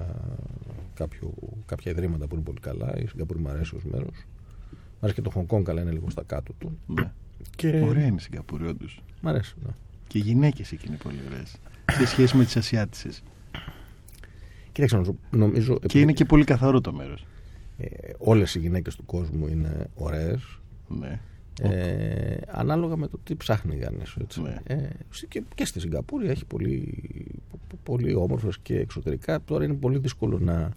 κάποιο, 0.94 1.34
κάποια 1.66 1.92
ιδρύματα 1.92 2.28
που 2.28 2.36
είναι 2.36 2.44
πολύ 2.44 2.60
καλά. 2.60 2.98
Η 2.98 3.08
Σιγκαπούρη 3.08 3.40
μου 3.40 3.50
αρέσει 3.50 3.76
ως 3.76 3.84
μέρος. 3.84 4.26
Μ' 4.72 4.98
αρέσει 5.00 5.22
και 5.22 5.30
το 5.30 5.46
Χονγκ 5.48 5.66
καλά 5.66 5.82
είναι 5.82 5.92
λίγο 5.92 6.10
στα 6.10 6.24
κάτω 6.24 6.54
του. 6.58 6.78
Ναι. 6.88 7.12
Και... 7.56 7.68
Ωραία 7.68 8.06
είναι 8.06 8.16
η 8.16 8.20
Σιγκαπούρη 8.20 8.68
όντως. 8.68 9.04
Μ' 9.22 9.28
αρέσει, 9.28 9.56
ναι. 9.66 9.72
Και 10.08 10.18
οι 10.18 10.22
γυναίκες 10.22 10.72
εκεί 10.72 10.88
είναι 10.88 10.98
πολύ 11.04 11.18
ωραίες. 11.28 11.56
σε 11.92 12.06
σχέση 12.06 12.38
με 12.38 12.44
τις 12.44 12.58
Ασιάτισες. 12.58 13.24
Κοίταξε, 14.72 15.02
νομίζω... 15.30 15.80
Και 15.86 16.00
είναι 16.00 16.14
και 16.14 16.26
πολύ 16.26 16.44
καθαρό 16.44 16.82
το 16.82 16.94
μέρος. 16.94 17.26
Ε, 17.78 17.88
όλες 18.18 18.56
οι 18.56 18.60
γυναίκες 18.60 18.96
του 18.96 19.06
κόσμου 19.06 19.48
είναι 19.48 19.88
ωραίες. 19.96 20.60
Ναι. 20.88 21.20
Ε, 21.62 22.38
ανάλογα 22.48 22.96
με 22.96 23.08
το 23.08 23.20
τι 23.24 23.36
ψάχνει 23.36 23.76
κανείς 23.76 24.16
ναι. 24.42 24.58
ε, 24.64 24.90
και, 25.28 25.44
και 25.56 25.66
στη 25.66 25.80
Σιγκαπούρη 25.80 26.28
έχει 26.28 26.46
πολύ, 26.46 27.04
πολύ 27.84 28.14
όμορφες 28.14 28.58
και 28.58 28.80
εξωτερικά 28.80 29.42
τώρα 29.46 29.64
είναι 29.64 29.74
πολύ 29.74 29.98
δύσκολο 29.98 30.40
να, 30.40 30.72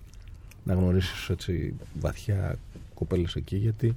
να 0.64 0.74
γνωρίσεις 0.74 1.28
έτσι, 1.28 1.74
βαθιά 2.00 2.58
κοπέλες 2.94 3.34
εκεί 3.34 3.56
γιατί 3.56 3.96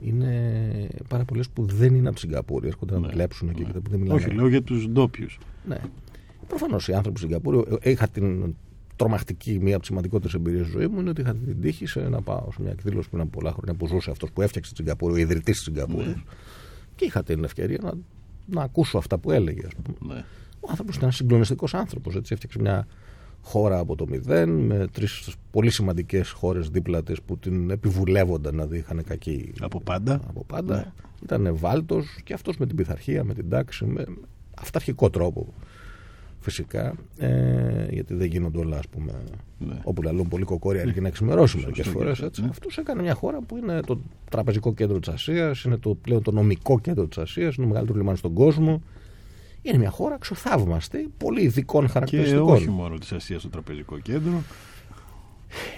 είναι 0.00 0.88
πάρα 1.08 1.24
πολλές 1.24 1.48
που 1.48 1.64
δεν 1.64 1.94
είναι 1.94 2.06
από 2.06 2.14
τη 2.14 2.20
Σιγκαπούρη 2.20 2.66
έρχονται 2.66 2.94
ναι. 2.94 3.00
να 3.00 3.08
δουλέψουν 3.08 3.48
εκεί 3.48 3.62
ναι. 3.62 3.72
που 3.72 3.90
δεν 3.90 4.00
μιλάνε. 4.00 4.20
όχι 4.20 4.30
λέω 4.30 4.48
για 4.48 4.62
τους 4.62 4.88
ντόπιους. 4.88 5.38
ναι. 5.68 5.78
προφανώς 6.48 6.88
οι 6.88 6.92
άνθρωποι 6.92 7.18
στη 7.18 7.26
Σιγκαπούρη 7.26 7.64
ε, 7.80 7.90
είχα 7.90 8.08
την 8.08 8.54
τρομακτική, 9.00 9.58
μία 9.60 9.70
από 9.70 9.78
τις 9.78 9.88
σημαντικότερες 9.88 10.34
εμπειρίες 10.34 10.66
τη 10.66 10.70
ζωή 10.70 10.86
μου 10.86 11.00
είναι 11.00 11.10
ότι 11.10 11.20
είχα 11.20 11.34
την 11.34 11.60
τύχη 11.60 11.86
σε 11.86 12.00
να 12.00 12.22
πάω 12.22 12.48
σε 12.52 12.62
μια 12.62 12.70
εκδήλωση 12.70 13.08
πριν 13.08 13.20
από 13.20 13.30
πολλά 13.30 13.52
χρόνια 13.52 13.74
που 13.74 13.86
ζούσε 13.86 14.10
αυτός 14.10 14.30
που 14.32 14.42
έφτιαξε 14.42 14.70
τη 14.70 14.76
Σιγκαπούρη, 14.76 15.12
ο 15.12 15.16
ιδρυτής 15.16 15.56
της 15.56 15.62
Σιγκαπούρη. 15.62 16.06
Ναι. 16.06 16.14
Και 16.96 17.04
είχα 17.04 17.22
την 17.22 17.44
ευκαιρία 17.44 17.78
να, 17.82 17.92
να 18.46 18.62
ακούσω 18.62 18.98
αυτά 18.98 19.18
που 19.18 19.30
έλεγε. 19.30 19.66
Ας 19.66 19.72
πούμε. 19.82 20.14
Ναι. 20.14 20.24
Ο 20.60 20.66
άνθρωπος 20.70 20.96
ήταν 20.96 21.12
συγκλονιστικός 21.12 21.74
άνθρωπος. 21.74 22.16
Έφτιαξε 22.16 22.58
μια 22.60 22.86
χώρα 23.42 23.78
από 23.78 23.96
το 23.96 24.06
μηδέν 24.08 24.48
με 24.48 24.86
τρεις 24.92 25.34
πολύ 25.50 25.70
σημαντικές 25.70 26.30
χώρες 26.30 26.68
δίπλα 26.68 27.02
της 27.02 27.22
που 27.22 27.38
την 27.38 27.70
επιβουλεύονταν 27.70 28.54
να 28.54 28.68
είχαν 28.70 29.04
κακή. 29.04 29.52
Από 29.60 29.80
πάντα. 29.80 30.20
Από 30.28 30.44
πάντα. 30.44 30.76
Ναι. 30.76 30.92
Ήταν 31.22 31.56
βάλτος 31.56 32.20
και 32.24 32.32
αυτός 32.32 32.56
με 32.56 32.66
την 32.66 32.76
πειθαρχία, 32.76 33.24
με 33.24 33.34
την 33.34 33.48
τάξη. 33.48 33.84
Με... 33.84 34.04
αυταρχικό 34.60 35.10
τρόπο 35.10 35.54
φυσικά, 36.40 36.94
ε, 37.18 37.86
γιατί 37.90 38.14
δεν 38.14 38.26
γίνονται 38.26 38.58
όλα, 38.58 38.78
ας 38.78 38.88
πούμε, 38.88 39.12
ναι. 39.58 39.74
όπου 39.82 40.02
λαλούν 40.02 40.28
πολύ 40.28 40.44
κοκόρια 40.44 40.82
αρκεί 40.82 41.00
να 41.00 41.08
εξημερώσει 41.08 41.56
μερικές 41.56 41.86
φορές. 41.86 42.20
Ναι. 42.20 42.48
Αυτός 42.48 42.78
έκανε 42.78 43.02
μια 43.02 43.14
χώρα 43.14 43.40
που 43.40 43.56
είναι 43.56 43.80
το 43.80 44.00
τραπεζικό 44.30 44.74
κέντρο 44.74 44.98
της 44.98 45.08
Ασίας, 45.08 45.62
είναι 45.62 45.76
το, 45.76 45.94
πλέον 45.94 46.22
το 46.22 46.30
νομικό 46.30 46.80
κέντρο 46.80 47.06
της 47.06 47.18
Ασίας, 47.18 47.54
είναι 47.54 47.66
το 47.66 47.72
μεγαλύτερο 47.72 47.98
λιμάνι 47.98 48.18
στον 48.18 48.32
κόσμο. 48.32 48.82
Είναι 49.62 49.78
μια 49.78 49.90
χώρα 49.90 50.18
ξοθαύμαστη, 50.18 51.10
πολύ 51.16 51.42
ειδικών 51.42 51.88
χαρακτηριστικών. 51.88 52.46
Και 52.46 52.52
όχι 52.52 52.70
μόνο 52.70 52.98
της 52.98 53.12
Ασίας 53.12 53.42
το 53.42 53.48
τραπεζικό 53.48 53.98
κέντρο. 53.98 54.42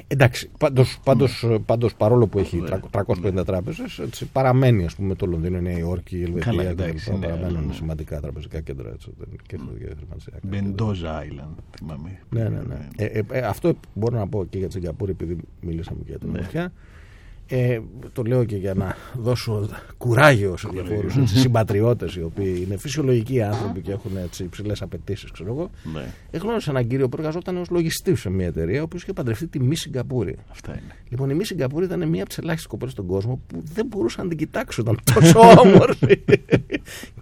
Εντάξει, 0.07 0.51
πάντως, 0.59 0.99
πάντως, 1.05 1.47
πάντως 1.67 1.95
παρόλο 1.95 2.27
που 2.27 2.39
έχει 2.39 2.63
350 2.91 3.33
ναι. 3.33 3.45
τράπεζες 3.45 3.99
έτσι, 3.99 4.27
παραμένει 4.27 4.85
ας 4.85 4.95
πούμε 4.95 5.15
το 5.15 5.27
Λονδίνο, 5.27 5.59
η 5.59 5.63
Νέα 5.63 5.79
Υόρκη, 5.79 6.19
η 6.19 6.23
Ελβετία 6.23 6.75
και 6.75 7.13
παραμένουν 7.21 7.67
ναι. 7.67 7.73
σημαντικά 7.73 8.21
τραπεζικά 8.21 8.61
κέντρα 8.61 8.91
έτσι, 8.91 9.11
και 9.47 9.59
Μπεντόζα 10.43 11.23
Island 11.23 11.55
θυμάμαι 11.79 12.19
ναι, 12.31 12.49
ναι, 12.49 12.61
ναι. 12.61 12.89
Ε, 12.97 13.05
ε, 13.05 13.23
ε, 13.31 13.41
αυτό 13.41 13.73
μπορώ 13.95 14.19
να 14.19 14.29
πω 14.29 14.45
και 14.45 14.59
για 14.59 14.67
τη 14.67 14.73
Σιγκαπούρη 14.73 15.11
επειδή 15.11 15.37
μιλήσαμε 15.61 15.99
και 16.05 16.11
για 16.11 16.19
την 16.19 16.31
ναι. 16.31 16.71
Ε, 17.55 17.81
το 18.13 18.23
λέω 18.23 18.45
και 18.45 18.57
για 18.57 18.75
να 18.75 18.97
δώσω 19.15 19.69
κουράγιο 19.99 20.57
σε 20.57 20.69
διαφόρους 20.73 21.15
συμπατριώτες 21.25 22.15
οι 22.15 22.23
οποίοι 22.23 22.63
είναι 22.67 22.77
φυσιολογικοί 22.77 23.43
άνθρωποι 23.43 23.81
και 23.81 23.93
έχουν 23.93 24.11
υψηλές 24.39 24.83
απαιτήσεις. 24.83 25.31
Ναι. 25.93 26.05
Εγνώρισα 26.31 26.71
έναν 26.71 26.87
κύριο 26.87 27.09
που 27.09 27.17
εργαζόταν 27.19 27.57
ως 27.57 27.71
λογιστής 27.71 28.21
σε 28.21 28.31
μια 28.31 28.47
εταιρεία, 28.47 28.81
ο 28.81 28.83
οποίος 28.83 29.03
είχε 29.03 29.13
παντρευτεί 29.13 29.47
τη 29.47 29.61
Μη 29.61 29.77
Σιγκαπούρη. 29.77 30.37
Αυτά 30.51 30.73
είναι. 30.73 30.95
Λοιπόν, 31.09 31.31
η 31.31 31.35
Μη 31.35 31.45
Σιγκαπούρη 31.45 31.85
ήταν 31.85 32.09
μία 32.09 32.21
από 32.21 32.29
τις 32.29 32.39
ελάχιστες 32.39 32.71
κοπέλες 32.71 32.93
στον 32.93 33.07
κόσμο 33.07 33.41
που 33.47 33.63
δεν 33.75 33.87
μπορούσαν 33.87 34.23
να 34.23 34.29
την 34.29 34.39
κοιτάξουν. 34.39 34.85
Ήταν 34.85 34.99
τόσο 35.15 35.41
όμορφη. 35.61 36.25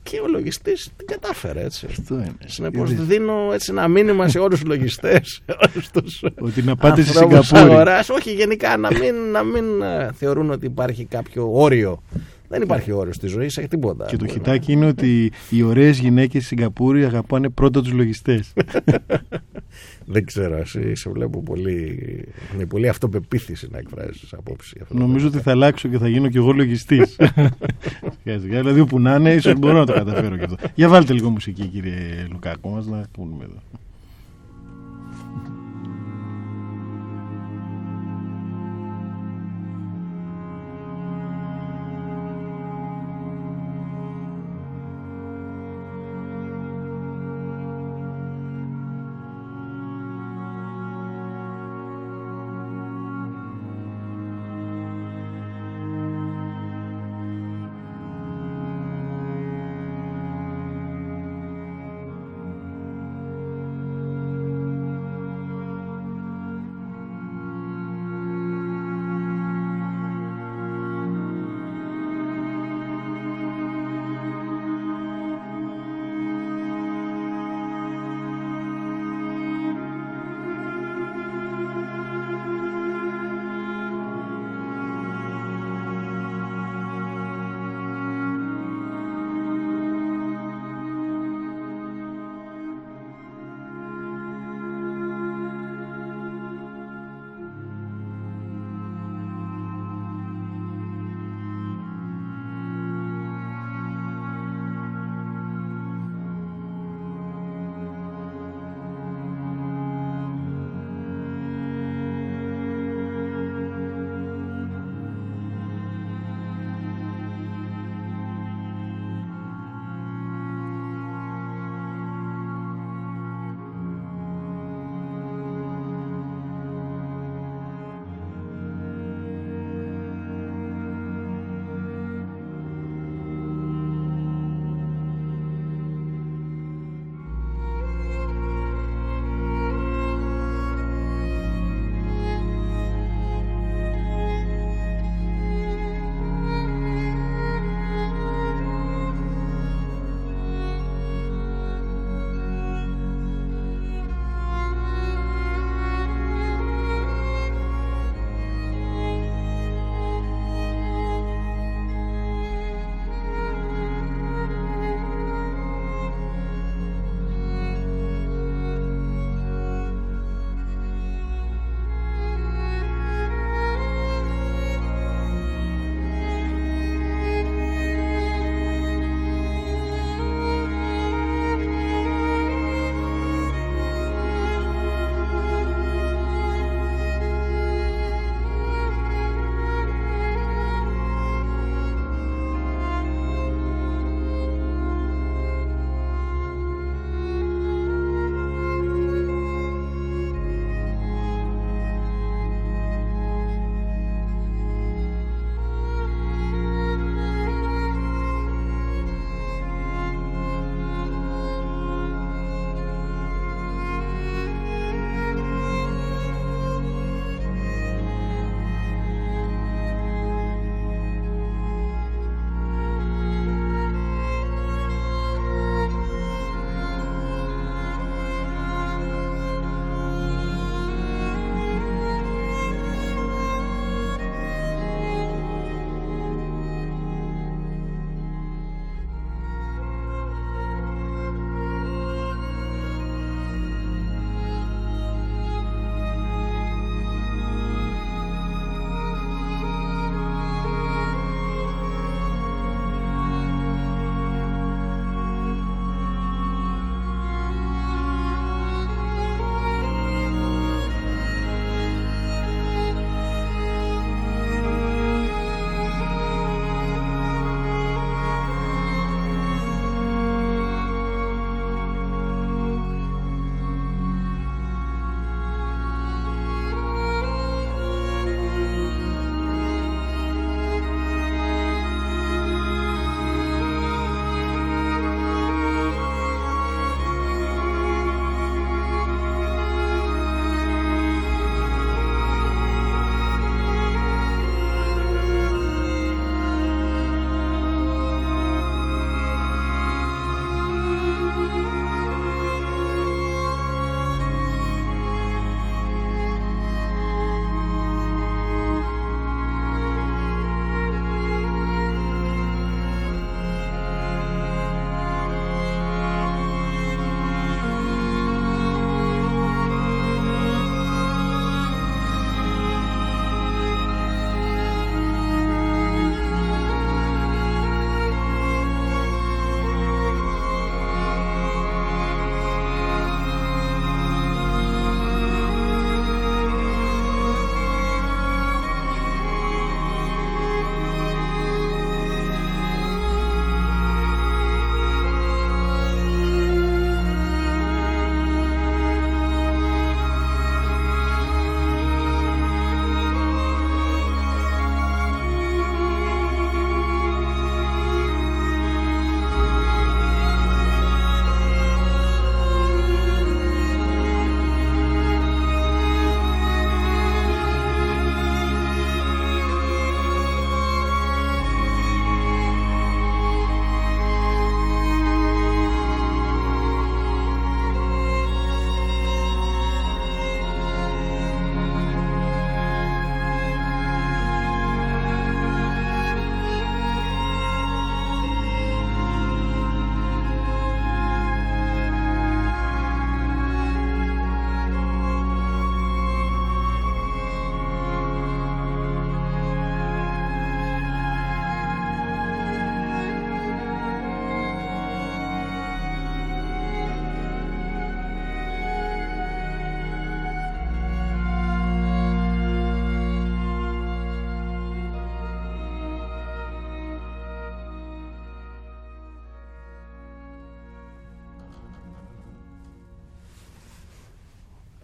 Και 0.02 0.20
ο 0.20 0.28
λογιστής 0.28 0.90
την 0.96 1.06
κατάφερε 1.06 1.64
έτσι. 1.64 1.86
Αυτό 1.90 2.14
είναι. 2.14 2.36
Συνεπώς 2.46 2.94
δίνω 2.94 3.50
έτσι 3.52 3.70
ένα 3.70 3.88
μήνυμα 3.88 4.28
σε 4.28 4.38
όλους 4.38 4.58
τους 4.58 4.68
λογιστές. 4.68 5.42
Ότι 6.38 6.62
να 6.62 6.76
πάτε 6.76 7.02
στη 7.02 7.16
Σιγκαπούρη. 7.16 7.82
Όχι, 8.10 8.32
γενικά 8.32 8.76
να 8.76 8.88
μην, 8.92 9.14
να 9.32 9.42
μην 9.42 9.82
ε, 9.82 10.10
θεωρούν 10.12 10.50
ότι 10.50 10.66
υπάρχει 10.66 11.04
κάποιο 11.04 11.50
όριο. 11.52 12.02
Δεν 12.50 12.62
υπάρχει 12.62 12.92
όριο 12.92 13.12
στη 13.12 13.26
ζωή, 13.26 13.48
σε 13.48 13.66
τίποτα. 13.66 14.06
Και 14.06 14.16
το 14.16 14.26
χιτάκι 14.26 14.72
είναι 14.72 14.86
ότι 14.86 15.32
οι 15.50 15.62
ωραίες 15.62 15.98
γυναίκες 15.98 16.44
στη 16.44 16.54
Σιγκαπούρη 16.54 17.04
αγαπάνε 17.04 17.48
πρώτα 17.48 17.82
τους 17.82 17.92
λογιστές. 17.92 18.52
Δεν 20.12 20.24
ξέρω, 20.24 20.56
εσύ 20.56 20.94
σε 20.94 21.10
βλέπω 21.10 21.42
πολύ. 21.42 21.98
με 22.56 22.64
πολύ 22.66 22.88
αυτοπεποίθηση 22.88 23.68
να 23.70 23.78
εκφράζεις 23.78 24.32
απόψη. 24.32 24.80
Νομίζω 24.88 25.26
ότι 25.26 25.38
θα 25.38 25.50
αλλάξω 25.50 25.88
και 25.88 25.98
θα 25.98 26.08
γίνω 26.08 26.28
κι 26.28 26.36
εγώ 26.36 26.52
λογιστής. 26.52 27.16
δηλαδή 28.24 28.80
όπου 28.80 29.00
να 29.00 29.14
είναι, 29.14 29.34
ίσως 29.34 29.54
μπορώ 29.54 29.78
να 29.78 29.86
το 29.86 29.92
καταφέρω 29.92 30.36
κι 30.36 30.44
αυτό. 30.44 30.56
Για 30.74 30.88
βάλτε 30.88 31.12
λίγο 31.12 31.30
μουσική, 31.30 31.66
κύριε 31.66 32.26
Λουκάκο, 32.30 32.68
μας 32.68 32.86
να 32.86 33.04
πούμε 33.12 33.44
εδώ. 33.44 33.79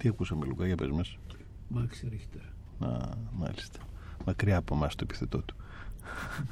Τι 0.06 0.12
ακούσαμε, 0.12 0.46
Λουκά, 0.46 0.66
για 0.66 0.76
πες 0.76 0.88
μας. 0.88 1.18
Μάξ 1.68 2.04
Ρίχτερ. 2.08 2.40
Α, 2.90 3.08
μάλιστα. 3.32 3.78
Μακριά 4.26 4.56
από 4.56 4.74
εμάς 4.74 4.94
το 4.94 5.04
επιθετό 5.08 5.42
του. 5.42 5.56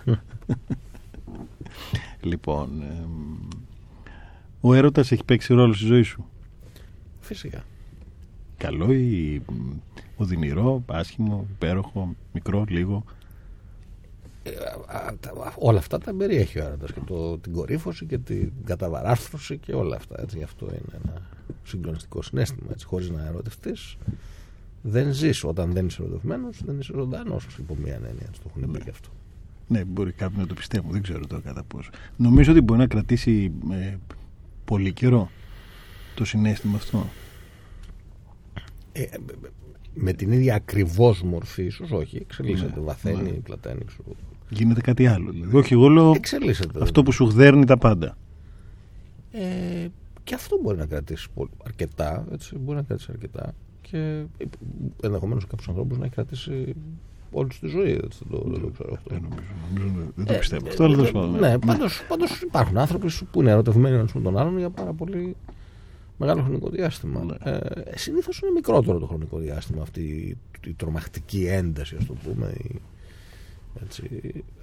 λοιπόν, 2.31 2.83
εμ, 2.83 3.49
ο 4.61 4.75
έρωτας 4.75 5.13
έχει 5.13 5.25
παίξει 5.25 5.55
ρόλο 5.55 5.73
στη 5.73 5.85
ζωή 5.85 6.03
σου; 6.03 6.25
Φυσικά. 7.21 7.65
Καλό 8.57 8.93
ή 8.93 9.43
μ, 9.49 9.71
οδυνηρό, 10.17 10.83
άσχημο, 10.87 11.47
υπέροχο, 11.51 12.15
μικρό, 12.33 12.65
λίγο; 12.69 13.05
Ε, 14.47 14.51
α, 14.87 14.97
α, 15.07 15.17
τα- 15.21 15.55
όλα 15.59 15.79
αυτά 15.79 15.99
τα 15.99 16.15
περιέχει 16.15 16.59
ο 16.61 16.65
έρωτας 16.65 16.93
και 16.93 17.01
το, 17.07 17.39
την 17.39 17.53
κορύφωση 17.53 18.07
και 18.07 18.19
την 18.19 18.53
καταβαράρθρωση 18.65 19.59
και 19.59 19.73
όλα 19.75 19.97
αυτά. 19.97 20.21
Έτσι. 20.21 20.37
Γι' 20.39 20.45
αυτό 20.45 20.67
είναι 20.67 21.01
ένα 21.05 21.23
συγκλονιστικό 21.63 22.23
συνέστημα. 22.23 22.69
Έτσι. 22.71 22.87
Χωρίς 22.87 23.11
να 23.11 23.27
ερωτευτείς 23.27 23.97
δεν 24.83 25.13
ζεις. 25.13 25.45
Όταν 25.45 25.73
δεν 25.73 25.87
είσαι 25.87 26.03
ερωτευμένος 26.03 26.61
δεν 26.65 26.79
είσαι 26.79 26.93
ζωντανός 26.95 27.47
υπό 27.59 27.77
μία 27.83 27.95
έννοια. 27.95 28.11
Έτσι, 28.29 28.41
το 28.41 28.51
έχουν 28.57 28.71
πει 28.73 28.81
και 28.81 28.91
αυτό. 28.91 29.09
Ναι, 29.69 29.85
μπορεί 29.85 30.13
κάποιοι 30.13 30.37
να 30.41 30.47
το 30.47 30.55
πιστεύουν, 30.55 30.91
δεν 30.93 31.03
ξέρω 31.03 31.27
τώρα 31.27 31.43
κατά 31.43 31.63
πόσο. 31.63 31.91
Νομίζω 32.17 32.51
ότι 32.53 32.61
μπορεί 32.61 32.79
να 32.81 32.87
κρατήσει 32.87 33.53
ε, 33.73 33.97
πολύ 34.65 34.93
καιρό 34.93 35.31
το 36.15 36.25
συνέστημα 36.25 36.77
αυτό. 36.77 37.07
Ε, 38.93 39.03
ε, 39.03 39.09
με 39.95 40.13
την 40.13 40.33
ίδια 40.33 40.55
ακριβώς 40.55 41.23
μορφή 41.23 41.63
ίσως 41.65 41.91
όχι. 41.91 42.17
Εξελίσσεται, 42.17 42.73
Ναι, 42.79 42.85
βαθαίνει, 42.85 43.23
ναι. 43.23 43.31
πλαταίνει. 43.31 43.85
Ξέρω. 44.47 44.61
Γίνεται 44.63 44.81
κάτι 44.81 45.07
άλλο. 45.07 45.31
Δηλαδή. 45.31 45.57
Όχι, 45.57 45.73
εγώ 45.73 45.89
λέω 45.89 46.13
Εξελίσσεται. 46.17 46.83
αυτό 46.83 47.03
που 47.03 47.13
σου 47.13 47.27
χδέρνει 47.27 47.65
τα 47.65 47.79
πάντα. 47.79 48.17
Ε, 49.33 49.87
και 50.25 50.35
αυτό 50.35 50.59
μπορεί 50.63 50.77
να 50.77 50.87
κρατήσει 50.87 51.29
πολύ, 51.35 51.51
αρκετά. 51.67 52.27
Έτσι, 52.33 52.59
μπορεί 52.59 52.77
να 52.77 52.83
κρατήσει 52.85 53.09
αρκετά. 53.11 53.55
Και 53.81 54.23
ενδεχομένως 55.03 55.47
κάποιους 55.47 55.69
ανθρώπους 55.69 55.99
να 55.99 56.05
έχει 56.05 56.15
κρατήσει 56.15 56.75
όλη 57.33 57.49
του 57.49 57.57
τη 57.61 57.67
ζωή. 57.67 57.91
Έτσι, 58.05 58.19
δεν, 58.31 58.39
το, 58.41 58.49
δεν 58.51 58.61
το 58.61 58.69
ξέρω 58.69 58.93
αυτό. 58.93 59.11
Δεν 59.11 59.23
νομίζω, 59.23 59.41
νομίζω, 59.75 60.13
δεν 60.17 60.25
το 60.27 60.33
Ε, 60.33 60.39
πιστεύω. 60.39 60.67
ε, 60.67 60.69
Αυτό, 60.69 60.85
αλλά 60.85 60.93
ε, 60.93 60.97
τέλος 60.97 61.13
πάντων. 61.13 61.39
Ναι, 61.41 61.59
πάντως, 61.59 62.03
πάντως 62.09 62.41
υπάρχουν 62.41 62.79
άνθρωποι 62.79 63.09
που 63.31 63.41
είναι 63.41 63.51
ερωτευμένοι 63.51 63.95
ένα 63.97 64.07
με 64.15 64.21
τον 64.21 64.39
άλλον 64.39 64.59
για 64.59 64.71
πάρα 64.71 64.93
πολύ 64.93 65.37
μεγάλο 66.19 66.43
χρονικό 66.43 66.69
διάστημα. 66.71 67.25
Ναι. 67.25 67.51
Ε, 67.53 67.59
Συνήθως 67.95 68.39
είναι 68.39 68.51
μικρότερο 68.51 68.99
το 68.99 69.07
χρονικό 69.07 69.39
διάστημα 69.39 69.83
αυτή 69.83 70.01
η, 70.01 70.37
η 70.67 70.73
τρομακτική 70.75 71.47
ένταση, 71.47 71.97
ας 71.99 72.07
το 72.07 72.15
πούμε. 72.25 72.53
Η, 72.59 72.81
έτσι, 73.83 74.05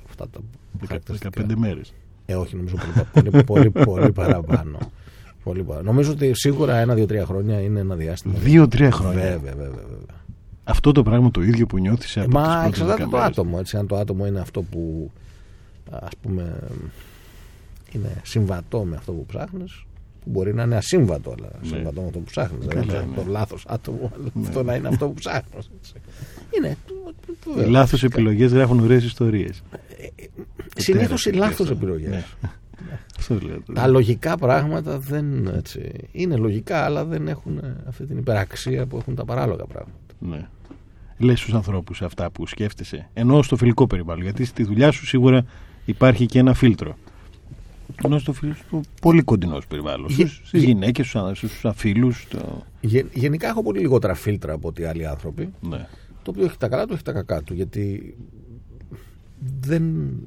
αυτά 0.10 0.30
τα 0.30 0.40
Δεκα- 0.74 0.88
χαρακτηριστικά. 0.88 1.30
15 1.46 1.56
μέρες. 1.56 1.94
Ε, 2.26 2.36
όχι, 2.36 2.56
νομίζω 2.56 2.76
πολύ, 3.14 3.30
πολύ, 3.30 3.44
πολύ, 3.44 3.70
πολύ 3.86 4.12
παραπάνω. 4.12 4.78
Πολύ 5.44 5.64
παραπάνω. 5.64 5.90
Νομίζω 5.92 6.12
ότι 6.12 6.32
σίγουρα 6.34 6.78
ένα, 6.78 6.94
δύο, 6.94 7.06
τρία 7.06 7.26
χρόνια 7.26 7.62
είναι 7.62 7.80
ένα 7.80 7.96
διάστημα. 7.96 8.34
Δύο-τρία 8.38 8.92
χρόνια. 8.92 9.22
Βέβαια, 9.22 9.38
βέβαια, 9.54 9.70
βέβαια. 9.70 10.16
Αυτό 10.64 10.92
το 10.92 11.04
πράγμα 11.04 11.32
το 11.32 11.42
ίδιο 11.42 11.66
που 11.66 11.78
νιώθεις 11.78 12.18
από 12.18 12.26
τις 12.26 12.36
Μα 12.36 12.42
πρώτες 12.44 12.68
εξαρτάται 12.68 12.98
δέκα 12.98 13.10
το 13.10 13.18
μέρες. 13.18 13.28
άτομο. 13.38 13.56
Έτσι, 13.60 13.78
αν 13.78 13.88
το 13.88 13.96
άτομο 13.96 14.26
είναι 14.26 14.40
αυτό 14.40 14.62
που 14.62 15.12
ας 15.92 16.12
πούμε 16.22 16.60
είναι 17.92 18.22
συμβατό 18.24 18.84
με 18.84 18.96
αυτό 18.96 19.12
που 19.12 19.26
ψάχνεις 19.26 19.86
που 20.24 20.30
μπορεί 20.30 20.54
να 20.54 20.64
είναι 20.64 20.76
ασύμβατο 20.76 21.36
αλλά 21.38 21.50
Ναι. 21.62 21.68
συμβατό 21.68 22.02
με 22.02 22.08
αυτό 22.08 22.18
που 22.20 22.24
ψάχνεις 22.26 22.66
Καλά, 22.68 22.82
δηλαδή 22.82 23.08
ναι. 23.10 23.16
το 23.16 23.24
λάθος 23.28 23.66
άτομο 23.68 24.12
αλλά 24.16 24.32
αυτό 24.48 24.64
να 24.64 24.76
είναι 24.76 24.88
αυτό 24.88 25.08
που 25.08 25.14
ψάχνεις 25.14 25.70
έτσι. 25.80 25.94
είναι 26.58 26.78
Οι 27.48 27.54
βέβαια, 27.54 27.70
λάθος 27.70 27.90
φυσικά. 28.00 28.08
επιλογές 28.14 28.52
γράφουν 28.52 28.80
ωραίες 28.80 29.04
ιστορίες. 29.04 29.64
συνήθως 30.76 31.26
οι 31.26 31.30
Τέρας, 31.32 31.48
λάθος 31.50 31.70
αυτό. 31.70 31.74
επιλογές 31.74 32.10
Ναι. 32.10 32.24
Αυτό 33.18 33.38
λέω. 33.42 33.62
Τα 33.74 33.88
λογικά 33.88 34.38
πράγματα 34.38 35.00
δεν 35.00 35.48
έτσι, 35.48 35.92
είναι 36.12 36.36
λογικά, 36.36 36.84
αλλά 36.86 37.06
δεν 37.06 37.28
έχουν 37.28 37.58
ε, 37.58 37.76
αυτή 37.88 38.06
την 38.06 38.18
υπεραξία 38.18 38.86
που 38.86 38.98
έχουν 38.98 39.16
τα 39.16 39.26
παράλογα 39.26 39.66
πράγματα. 39.66 39.98
Ναι. 40.20 40.48
Λες 41.18 41.40
στους 41.40 41.54
ανθρώπους 41.54 42.02
αυτά 42.02 42.32
που 42.32 42.48
σκέφτεσαι. 42.48 43.10
Ενώ 43.14 43.42
στο 43.42 43.56
φιλικό 43.58 43.88
περιβάλλον. 43.88 44.24
Γιατί 44.24 44.46
στη 44.46 44.64
δουλειά 44.64 44.92
σου 44.92 45.06
σίγουρα 45.06 45.46
υπάρχει 45.86 46.26
και 46.26 46.40
ένα 46.40 46.54
φίλτρο. 46.54 46.96
Ενώ 48.04 48.20
στο, 48.20 48.34
φιλ- 48.34 48.56
στο 48.68 48.82
πολύ 49.02 49.22
κοντινός 49.22 49.62
σου 49.62 49.68
περιβάλλον. 49.70 50.10
Γε- 50.10 50.28
Στους, 50.28 50.48
στις 50.48 50.60
γε- 50.64 50.70
γυναίκες, 50.74 51.08
στους, 51.08 51.38
στους 51.38 51.66
αφίλους. 51.66 52.28
Το... 52.30 52.64
Γε- 52.82 53.18
γενικά 53.18 53.48
έχω 53.48 53.64
πολύ 53.64 53.80
λιγότερα 53.80 54.14
φίλτρα 54.14 54.54
από 54.54 54.68
ότι 54.68 54.84
άλλοι 54.84 55.08
άνθρωποι. 55.08 55.54
Ναι. 55.62 55.88
Το 56.24 56.32
οποίο 56.32 56.46
έχει 56.46 56.58
τα 56.58 56.68
καλά 56.68 56.86
του, 56.86 56.94
έχει 56.94 57.04
τα 57.04 57.12
κακά 57.12 57.42
του. 57.44 57.54
Γιατί 57.54 58.16
δεν 59.62 59.84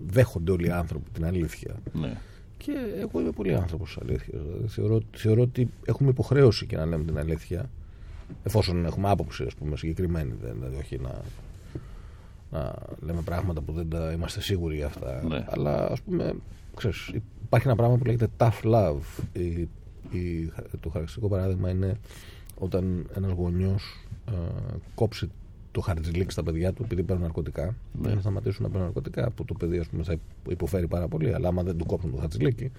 δέχονται 0.06 0.50
όλοι 0.52 0.66
οι 0.66 0.70
άνθρωποι 0.70 1.10
την 1.10 1.24
αλήθεια. 1.24 1.74
ναι. 2.00 2.16
Και 2.56 2.72
εγώ 3.00 3.20
είμαι 3.20 3.30
πολύ 3.30 3.54
άνθρωπος 3.54 3.88
της 3.94 4.02
αλήθειας. 4.02 4.42
Δηλαδή, 4.42 4.68
θεωρώ, 4.68 5.00
θεωρώ 5.16 5.42
ότι 5.42 5.68
έχουμε 5.84 6.10
υποχρέωση 6.10 6.66
και 6.66 6.76
να 6.76 6.86
λέμε 6.86 7.04
την 7.04 7.18
αλήθεια. 7.18 7.70
Εφόσον 8.44 8.84
έχουμε 8.84 9.10
άποψη, 9.10 9.44
ας 9.44 9.54
πούμε, 9.54 9.76
συγκεκριμένη. 9.76 10.32
δεν- 10.42 10.52
Δηλαδή, 10.54 10.76
όχι 10.76 10.98
να, 10.98 11.20
να 12.50 12.74
λέμε 13.06 13.20
πράγματα 13.20 13.60
που 13.60 13.72
δεν 13.72 13.88
τα 13.88 14.12
είμαστε 14.12 14.40
σίγουροι 14.40 14.76
για 14.76 14.86
αυτά. 14.86 15.22
Ναι. 15.28 15.44
Αλλά, 15.48 15.90
ας 15.90 16.00
πούμε, 16.00 16.34
ξέρεις, 16.76 17.10
υπάρχει 17.56 17.68
ένα 17.68 17.76
πράγμα 17.76 17.96
που 17.96 18.04
λέγεται 18.04 18.28
tough 18.36 18.74
love. 18.74 19.24
Η, 19.32 19.68
η, 20.18 20.52
το 20.70 20.88
χαρακτηριστικό 20.88 21.28
παράδειγμα 21.28 21.70
είναι 21.70 21.98
όταν 22.58 23.06
ένας 23.16 23.32
γονιός 23.32 24.06
κόψει 24.94 25.30
το 25.72 25.80
χαρτζιλίκ 25.80 26.30
στα 26.30 26.42
παιδιά 26.42 26.72
του 26.72 26.82
επειδή 26.82 27.02
παίρνουν 27.02 27.24
ναρκωτικά. 27.24 27.64
Ναι. 27.64 28.06
Δεν 28.06 28.14
θα 28.14 28.20
σταματήσουν 28.20 28.62
να 28.62 28.68
παίρνουν 28.68 28.86
ναρκωτικά 28.86 29.30
που 29.30 29.44
το 29.44 29.54
παιδί 29.54 29.78
ας 29.78 29.86
πούμε, 29.86 30.02
θα 30.02 30.16
υποφέρει 30.48 30.86
πάρα 30.86 31.08
πολύ. 31.08 31.34
Αλλά 31.34 31.48
άμα 31.48 31.62
δεν 31.62 31.76
του 31.76 31.86
κόψουν 31.86 32.10
το 32.10 32.16
χαρτζιλίκι, 32.16 32.70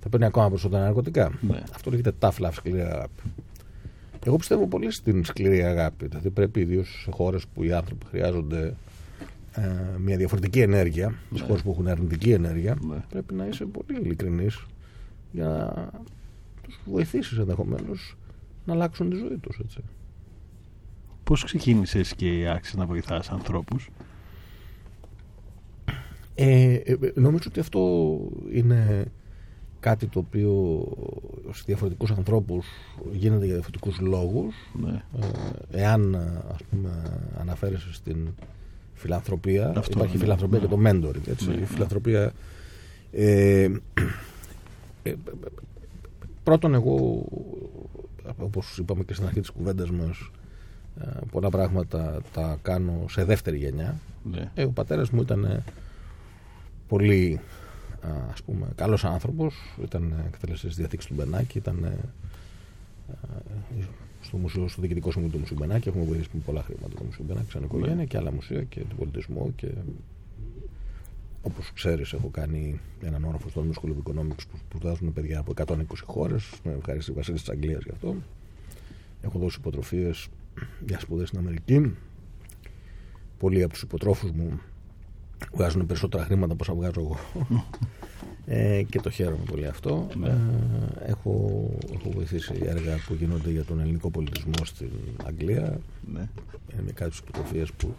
θα 0.00 0.08
παίρνει 0.08 0.26
ακόμα 0.26 0.48
περισσότερα 0.48 0.82
ναρκωτικά. 0.82 1.32
Ναι. 1.40 1.62
Αυτό 1.74 1.90
λέγεται 1.90 2.12
tough 2.18 2.36
love, 2.38 2.52
σκληρή 2.52 2.80
αγάπη. 2.80 3.22
Εγώ 4.26 4.36
πιστεύω 4.36 4.66
πολύ 4.66 4.90
στην 4.90 5.24
σκληρή 5.24 5.62
αγάπη. 5.62 6.06
Δηλαδή 6.06 6.30
πρέπει 6.30 6.60
ιδίως 6.60 7.02
σε 7.04 7.10
χώρες 7.10 7.46
που 7.54 7.62
οι 7.62 7.72
άνθρωποι 7.72 8.06
χρειάζονται 8.06 8.74
ε, 9.54 9.98
μια 9.98 10.16
διαφορετική 10.16 10.60
ενέργεια, 10.60 11.14
σε 11.34 11.44
χώρες 11.44 11.62
που 11.62 11.70
έχουν 11.70 11.88
αρνητική 11.88 12.32
ενέργεια, 12.32 12.76
Ναι. 12.88 12.96
πρέπει 13.08 13.34
να 13.34 13.46
είσαι 13.46 13.64
πολύ 13.64 14.00
ειλικρινής 14.00 14.66
για 15.32 15.46
να 15.48 15.90
τους 16.62 16.80
βοηθήσεις 16.84 17.38
ενδεχομένως 17.38 18.16
να 18.64 18.72
αλλάξουν 18.72 19.10
τη 19.10 19.16
ζωή 19.16 19.36
τους. 19.40 19.60
Πώς 21.24 21.44
ξεκίνησες 21.44 22.14
και 22.14 22.48
άρχισες 22.48 22.74
να 22.74 22.86
βοηθάς 22.86 23.30
ανθρώπους; 23.30 23.90
Ε, 26.34 26.72
ε, 26.74 26.96
νομίζω 27.14 27.44
ότι 27.48 27.60
αυτό 27.60 28.18
είναι 28.52 29.04
κάτι 29.80 30.06
το 30.06 30.18
οποίο 30.18 30.84
σε 31.52 31.62
διαφορετικούς 31.66 32.10
ανθρώπους 32.10 32.66
γίνεται 33.12 33.44
για 33.44 33.54
διαφορετικούς 33.54 34.00
λόγους 34.00 34.54
Ναι. 34.80 35.02
Ε, 35.70 35.80
εάν 35.82 36.14
ας 36.52 36.62
πούμε 36.70 36.90
αναφέρεσαι 37.38 37.92
στην 37.92 38.28
φιλανθρωπία 39.02 39.72
Αυτό, 39.76 39.92
υπάρχει 39.94 40.16
ναι. 40.16 40.22
φιλανθρωπία 40.22 40.58
Ναι. 40.58 40.64
και 40.66 40.74
το 40.74 40.80
mentoring 40.84 41.28
έτσι. 41.28 41.48
Ναι, 41.48 41.54
η 41.54 41.58
ναι. 41.58 41.66
φιλανθρωπία 41.66 42.32
ε, 43.12 43.62
ε, 43.62 43.70
ε, 45.02 45.14
πρώτον 46.42 46.74
εγώ 46.74 47.24
όπως 48.38 48.78
είπαμε 48.78 49.04
και 49.04 49.14
στην 49.14 49.26
αρχή 49.26 49.40
της 49.40 49.50
κουβέντας 49.50 49.90
μας 49.90 50.30
ε, 51.00 51.06
πολλά 51.30 51.48
πράγματα 51.48 52.20
τα 52.32 52.58
κάνω 52.62 53.04
σε 53.08 53.24
δεύτερη 53.24 53.56
γενιά 53.56 53.96
Ναι. 54.32 54.50
ε, 54.54 54.64
ο 54.64 54.70
πατέρας 54.70 55.10
μου 55.10 55.20
ήταν 55.20 55.44
ε, 55.44 55.62
πολύ 56.88 57.40
α, 58.00 58.08
ας 58.32 58.42
πούμε 58.42 58.66
καλός 58.74 59.04
άνθρωπος 59.04 59.54
ήταν 59.82 60.14
ε, 60.18 60.26
εκτελεστής 60.26 60.76
διαθήκης 60.76 61.06
του 61.06 61.14
Μπενάκη 61.14 61.58
ήταν 61.58 61.84
ε, 61.84 61.98
ε, 63.78 63.84
στο, 64.32 64.40
μουσείο, 64.40 64.68
στο 64.68 64.80
διοικητικό 64.80 65.10
συμβούλιο 65.10 65.34
του 65.34 65.40
Μουσείου 65.40 65.56
Μπενάκη. 65.60 65.88
Έχουμε 65.88 66.04
βοηθήσει 66.04 66.28
με 66.32 66.40
πολλά 66.44 66.62
χρήματα 66.62 66.96
το 66.96 67.04
Μουσείο 67.04 67.24
Μπενάκη 67.28 67.50
σαν 67.50 67.62
οικογένεια 67.62 67.94
Ναι. 67.94 68.04
και 68.04 68.16
άλλα 68.16 68.32
μουσεία 68.32 68.62
και 68.62 68.80
του 68.80 68.96
πολιτισμού 68.96 69.52
και 69.56 69.68
όπως 71.42 71.72
ξέρεις 71.72 72.12
έχω 72.12 72.28
κάνει 72.28 72.80
έναν 73.02 73.24
όροφο 73.24 73.48
στο 73.48 73.64
London 73.64 73.74
School 73.80 73.88
of 73.88 74.10
Economics 74.10 74.44
που 74.50 74.56
σπουδάζουν 74.58 75.12
παιδιά 75.12 75.38
από 75.38 75.52
120 75.66 75.74
χώρες. 76.04 76.50
Με 76.64 76.72
ευχαριστή 76.72 77.12
βασίλης 77.12 77.40
της 77.40 77.50
Αγγλίας 77.50 77.82
γι' 77.84 77.90
αυτό. 77.90 78.16
Έχω 79.22 79.38
δώσει 79.38 79.56
υποτροφίες 79.58 80.28
για 80.86 81.00
σπουδές 81.00 81.28
στην 81.28 81.38
Αμερική. 81.40 81.94
Πολλοί 83.38 83.62
από 83.62 83.72
τους 83.72 83.82
υποτρόφους 83.82 84.30
μου 84.30 84.60
βγάζουν 85.52 85.86
περισσότερα 85.86 86.24
χρήματα 86.24 86.52
από 86.52 86.62
όσα 86.62 86.74
βγάζω 86.74 87.00
εγώ 87.00 87.18
ε, 88.46 88.82
και 88.82 89.00
το 89.00 89.10
χαίρομαι 89.10 89.44
πολύ 89.50 89.66
αυτό 89.66 90.06
Ναι. 90.18 90.28
ε, 90.28 91.10
έχω, 91.10 91.60
έχω 91.94 92.10
βοηθήσει 92.10 92.52
έργα 92.64 92.96
που 93.06 93.14
γίνονται 93.14 93.50
για 93.50 93.64
τον 93.64 93.80
ελληνικό 93.80 94.10
πολιτισμό 94.10 94.64
στην 94.64 94.90
Αγγλία 95.26 95.78
Ναι. 96.12 96.28
είναι 96.72 96.82
με 96.86 96.92
κάποιες 96.92 97.18
υποτροφίες 97.18 97.72
που 97.72 97.94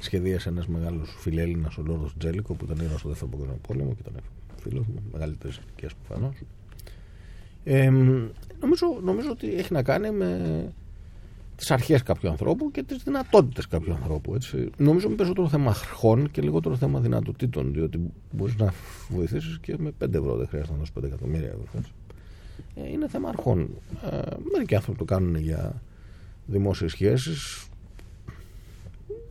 σχεδίασε 0.00 0.48
ένας 0.48 0.66
μεγάλος 0.66 1.14
φιλέλληνας 1.18 1.76
ο 1.78 1.82
Λόρδος 1.86 2.14
Τζέλικο 2.18 2.54
που 2.54 2.64
ήταν 2.64 2.84
ήρωας 2.84 3.00
στο 3.00 3.08
δεύτερο 3.08 3.30
παγκόσμιο 3.30 3.58
πόλεμο 3.68 3.90
και 3.94 4.02
ήταν 4.08 4.22
φίλος 4.60 4.86
μου, 4.86 5.02
μεγαλύτερες 5.12 5.56
ηλικίες 5.56 5.92
προφανώς 6.06 6.34
ε, 7.64 7.90
νομίζω, 8.60 8.86
νομίζω 9.02 9.30
ότι 9.30 9.54
έχει 9.54 9.72
να 9.72 9.82
κάνει 9.82 10.10
με 10.10 10.72
τις 11.56 11.70
αρχές 11.70 12.02
κάποιου 12.02 12.30
ανθρώπου 12.30 12.70
και 12.70 12.82
τις 12.82 13.02
δυνατότητες 13.02 13.66
κάποιου 13.66 13.92
ανθρώπου. 13.92 14.34
Έτσι. 14.34 14.70
Νομίζω 14.76 15.06
είναι 15.06 15.16
περισσότερο 15.16 15.48
θέμα 15.48 15.70
αρχών 15.70 16.30
και 16.30 16.42
λιγότερο 16.42 16.76
θέμα 16.76 17.00
δυνατοτήτων, 17.00 17.72
διότι 17.72 18.00
μπορείς 18.30 18.56
να 18.56 18.72
βοηθήσεις 19.08 19.58
και 19.60 19.74
με 19.78 19.92
5 20.04 20.14
ευρώ, 20.14 20.36
δεν 20.36 20.48
χρειάζεται 20.48 20.72
να 20.72 20.78
δώσεις 20.78 20.94
5 20.98 21.04
εκατομμύρια 21.04 21.48
ευρώ. 21.48 21.64
έτσι. 21.76 21.92
Ε, 22.74 22.88
είναι 22.90 23.08
θέμα 23.08 23.28
αρχών. 23.28 23.68
Ε, 24.10 24.18
μερικοί 24.52 24.74
άνθρωποι 24.74 24.98
το 24.98 25.04
κάνουν 25.04 25.36
για 25.36 25.82
δημόσιες 26.46 26.90
σχέσεις 26.90 27.68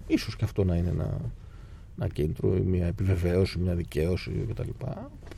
ίσως 0.07 0.36
και 0.36 0.43
αυτό 0.43 0.63
να 0.63 0.76
είναι 0.76 0.89
ένα, 0.89 1.21
ένα 1.97 2.07
κίνητρο, 2.07 2.49
μια 2.49 2.86
επιβεβαίωση, 2.86 3.59
μια 3.59 3.76
δικαίωση 3.76 4.45
κτλ. 4.49 4.69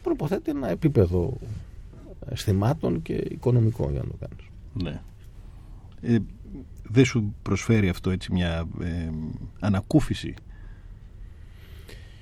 Προποθέτει 0.03 0.49
ένα 0.49 0.69
επίπεδο 0.69 1.37
αισθημάτων 2.29 3.01
και 3.01 3.13
οικονομικό 3.13 3.89
για 3.91 4.01
να 4.01 4.07
το 4.07 4.15
κάνεις. 4.19 4.45
Ναι. 4.83 5.01
Ε, 6.01 6.17
δεν 6.87 7.05
σου 7.05 7.35
προσφέρει 7.41 7.89
αυτό 7.89 8.09
έτσι 8.09 8.31
μια 8.33 8.67
ε, 8.81 9.09
ανακούφιση; 9.59 10.33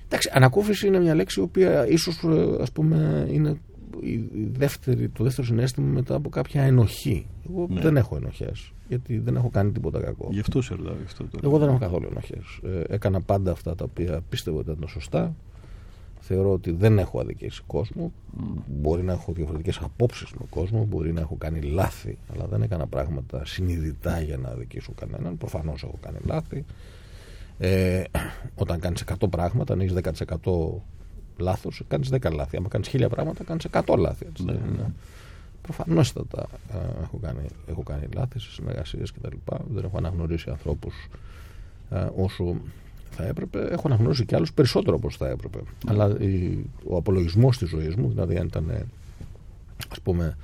Εντάξει, 0.06 0.30
ανακούφιση 0.34 0.88
είναι 0.88 1.00
μια 1.00 1.16
λέξη 1.16 1.40
η 1.40 1.44
οποία 1.44 1.88
ίσως 1.88 2.24
ε, 2.24 2.62
ας 2.62 2.72
πούμε 2.72 3.28
είναι 3.32 3.58
η 4.02 4.24
δεύτερη, 4.52 5.10
το 5.10 5.24
δεύτερο 5.24 5.48
συνέστημα 5.48 5.88
μετά 5.88 6.16
από 6.16 6.30
κάποια 6.30 6.62
ενοχή. 6.64 7.26
Εγώ 7.50 7.68
Ναι. 7.70 7.82
δεν 7.82 7.98
έχω 7.98 8.16
ενοχές, 8.16 8.72
γιατί 8.88 9.18
δεν 9.18 9.36
έχω 9.36 9.50
κάνει 9.50 9.72
τίποτα 9.72 10.00
κακό. 10.02 10.28
Γι' 10.32 10.40
αυτό 10.40 10.62
σε 10.62 10.76
ρωτάω. 10.76 10.96
γι' 10.96 11.04
Αυτό 11.06 11.24
το 11.24 11.40
Εγώ 11.44 11.58
δεν 11.58 11.70
έχω 11.70 11.78
καθόλου 11.78 12.08
ενοχές. 12.12 12.60
Ε, 12.64 12.94
έκανα 12.94 13.22
πάντα 13.22 13.52
αυτά 13.52 13.76
τα 13.76 13.84
οποία 13.84 14.22
πίστευα 14.30 14.58
ότι 14.58 14.72
ήταν 14.72 14.88
σωστά. 14.90 15.36
Θεωρώ 16.26 16.52
ότι 16.52 16.72
δεν 16.72 17.00
έχω 17.00 17.20
αδικήσει 17.20 17.62
κόσμο. 17.68 18.12
Μπορεί 18.68 19.04
να 19.04 19.14
έχω 19.14 19.34
διαφορετικές 19.34 19.78
απόψεις 19.78 20.32
με 20.32 20.46
κόσμο, 20.50 20.86
μπορεί 20.86 21.14
να 21.14 21.22
έχω 21.22 21.36
κάνει 21.36 21.62
λάθη, 21.62 22.18
αλλά 22.34 22.46
δεν 22.46 22.62
έκανα 22.62 22.88
πράγματα 22.88 23.46
συνειδητά 23.46 24.22
για 24.22 24.38
να 24.38 24.50
αδικήσω 24.50 24.92
κανέναν. 24.96 25.38
Προφανώς 25.38 25.84
έχω 25.84 25.98
κάνει 26.02 26.18
λάθη. 26.26 26.66
Ε, 27.58 28.04
όταν 28.56 28.80
κάνεις 28.80 29.04
100 29.20 29.30
πράγματα, 29.30 29.74
αν 29.74 29.80
έχεις 29.80 29.94
10% 29.94 30.82
λάθος, 31.38 31.84
κάνεις 31.88 32.10
10 32.10 32.32
λάθη. 32.34 32.58
Αν 32.58 32.68
κάνεις 32.68 32.88
1000 32.88 33.10
πράγματα, 33.10 33.44
κάνεις 33.44 33.66
100 33.72 33.96
λάθη. 33.98 34.26
Έτσι, 34.30 34.44
δεν 34.46 34.56
είναι. 34.56 34.94
Προφανέστατα 35.62 36.48
ε, 36.74 37.02
έχω 37.04 37.18
κάνει, 37.18 37.46
έχω 37.68 37.84
κάνει 37.84 38.08
λάθη 38.16 38.40
σε 38.40 38.52
συνεργασίες 38.52 39.12
κτλ. 39.12 39.36
Δεν 39.74 39.84
έχω 39.84 39.98
αναγνωρίσει 39.98 40.50
ανθρώπους 40.50 41.08
ε, 41.90 42.08
όσο 42.16 42.56
θα 43.16 43.26
έπρεπε. 43.26 43.68
Έχω 43.72 43.82
αναγνωρίσει 43.86 44.26
και 44.26 44.36
άλλους 44.36 44.54
περισσότερο 44.54 44.96
από 44.96 45.08
όσο 45.08 45.18
θα 45.18 45.30
έπρεπε. 45.30 45.58
Αλλά 45.88 46.18
η- 46.20 46.66
ο 46.88 46.96
απολογισμός 46.98 47.58
της 47.58 47.70
ζωής 47.70 47.96
μου, 47.96 48.10
δηλαδή 48.10 48.38
αν 48.38 48.46
ήταν 48.46 48.70
ε, 48.70 48.86
ας 49.92 50.00
πούμε 50.02 50.38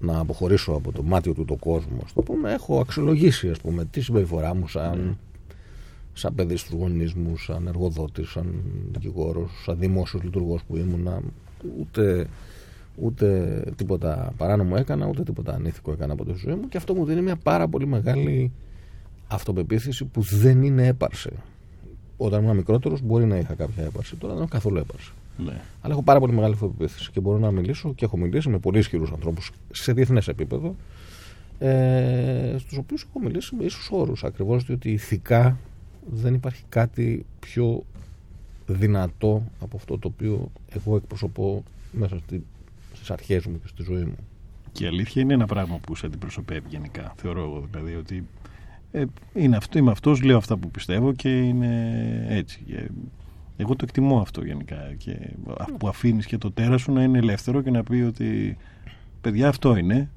να 0.00 0.18
αποχωρήσω 0.18 0.72
από 0.72 0.92
το 0.92 1.02
μάτιο 1.02 1.32
του 1.34 1.44
το 1.44 1.56
κόσμο, 1.56 1.98
ας 2.04 2.12
το 2.12 2.22
πούμε, 2.22 2.52
έχω 2.52 2.80
αξιολογήσει 2.80 3.48
ας 3.48 3.60
πούμε, 3.60 3.84
τη 3.84 4.00
συμπεριφορά 4.00 4.54
μου 4.54 4.68
σαν, 4.68 5.18
σαν 6.12 6.34
παιδί 6.34 6.56
στους 6.56 6.74
γονείς 6.78 7.14
μου, 7.14 7.36
σαν 7.36 7.66
εργοδότης, 7.66 8.28
σαν 8.30 8.54
δικηγόρος, 8.92 9.50
σαν 9.64 9.76
δημόσιος 9.78 10.22
λειτουργός 10.22 10.62
που 10.64 10.76
ήμουνα. 10.76 11.20
Ούτε, 11.80 12.26
ούτε 12.96 13.62
τίποτα 13.76 14.32
παράνομο 14.36 14.74
έκανα, 14.78 15.06
ούτε 15.06 15.22
τίποτα 15.22 15.54
ανήθικο 15.54 15.92
έκανα 15.92 16.12
από 16.12 16.24
τη 16.24 16.32
ζωή 16.32 16.54
μου 16.54 16.68
και 16.68 16.76
αυτό 16.76 16.94
μου 16.94 17.04
δίνει 17.04 17.22
μια 17.22 17.36
πάρα 17.36 17.68
πολύ 17.68 17.86
μεγάλη 17.86 18.52
αυτοπεποίθηση 19.28 20.04
που 20.04 20.20
δεν 20.20 20.62
είναι 20.62 20.86
έπαρση. 20.86 21.30
Όταν 22.20 22.42
ήμουν 22.42 22.56
μικρότερος, 22.56 23.00
μπορεί 23.02 23.24
να 23.24 23.36
είχα 23.36 23.54
κάποια 23.54 23.84
έπαρση. 23.84 24.16
Τώρα 24.16 24.32
δεν 24.32 24.42
έχω 24.42 24.52
καθόλου 24.52 24.78
έπαρση. 24.78 25.12
Ναι. 25.38 25.60
Αλλά 25.80 25.92
έχω 25.92 26.02
πάρα 26.02 26.20
πολύ 26.20 26.32
μεγάλη 26.32 26.52
αυτοπεποίθηση 26.52 27.10
και 27.10 27.20
μπορώ 27.20 27.38
να 27.38 27.50
μιλήσω 27.50 27.94
και 27.94 28.04
έχω 28.04 28.16
μιλήσει 28.16 28.48
με 28.48 28.58
πολύ 28.58 28.78
ισχυρούς 28.78 29.10
ανθρώπους 29.10 29.50
σε 29.70 29.92
διεθνές 29.92 30.28
επίπεδο, 30.28 30.74
ε, 31.58 32.56
στους 32.58 32.78
οποίους 32.78 33.06
έχω 33.08 33.20
μιλήσει 33.20 33.54
με 33.54 33.64
ίσους 33.64 33.88
όρους. 33.92 34.24
Ακριβώς 34.24 34.64
διότι 34.64 34.90
ηθικά 34.90 35.58
δεν 36.12 36.34
υπάρχει 36.34 36.62
κάτι 36.68 37.26
πιο 37.40 37.82
δυνατό 38.66 39.42
από 39.60 39.76
αυτό 39.76 39.98
το 39.98 40.08
οποίο 40.08 40.50
εγώ 40.68 40.96
εκπροσωπώ 40.96 41.62
μέσα 41.92 42.18
στη, 42.18 42.44
στις 42.94 43.10
αρχές 43.10 43.46
μου 43.46 43.60
και 43.60 43.68
στη 43.68 43.82
ζωή 43.82 44.04
μου. 44.04 44.16
Και 44.72 44.84
η 44.84 44.86
αλήθεια 44.86 45.22
είναι 45.22 45.34
ένα 45.34 45.46
πράγμα 45.46 45.78
που 45.78 45.94
σε 45.94 46.06
αντιπροσωπεύει 46.06 46.68
γενικά. 46.68 47.14
Θεωρώ 47.16 47.40
εγώ 47.40 47.68
δηλαδή 47.70 47.94
ότι 47.94 48.26
ε, 48.92 49.04
είναι 49.34 49.56
αυτό, 49.56 49.78
είμαι 49.78 49.90
αυτός, 49.90 50.22
λέω 50.22 50.36
αυτά 50.36 50.56
που 50.56 50.70
πιστεύω 50.70 51.12
και 51.12 51.38
είναι 51.40 52.26
έτσι. 52.28 52.62
Και 52.66 52.88
εγώ 53.56 53.76
το 53.76 53.84
εκτιμώ 53.88 54.20
αυτό 54.20 54.44
γενικά. 54.44 54.76
Και 54.96 55.16
α- 55.58 55.76
που 55.78 55.88
αφήνεις 55.88 56.26
και 56.26 56.38
το 56.38 56.50
τέρας 56.52 56.80
σου 56.80 56.92
να 56.92 57.02
είναι 57.02 57.18
ελεύθερο 57.18 57.62
και 57.62 57.70
να 57.70 57.82
πει 57.82 57.96
ότι 58.02 58.56
παιδιά 59.20 59.48
αυτό 59.48 59.76
είναι 59.76 60.10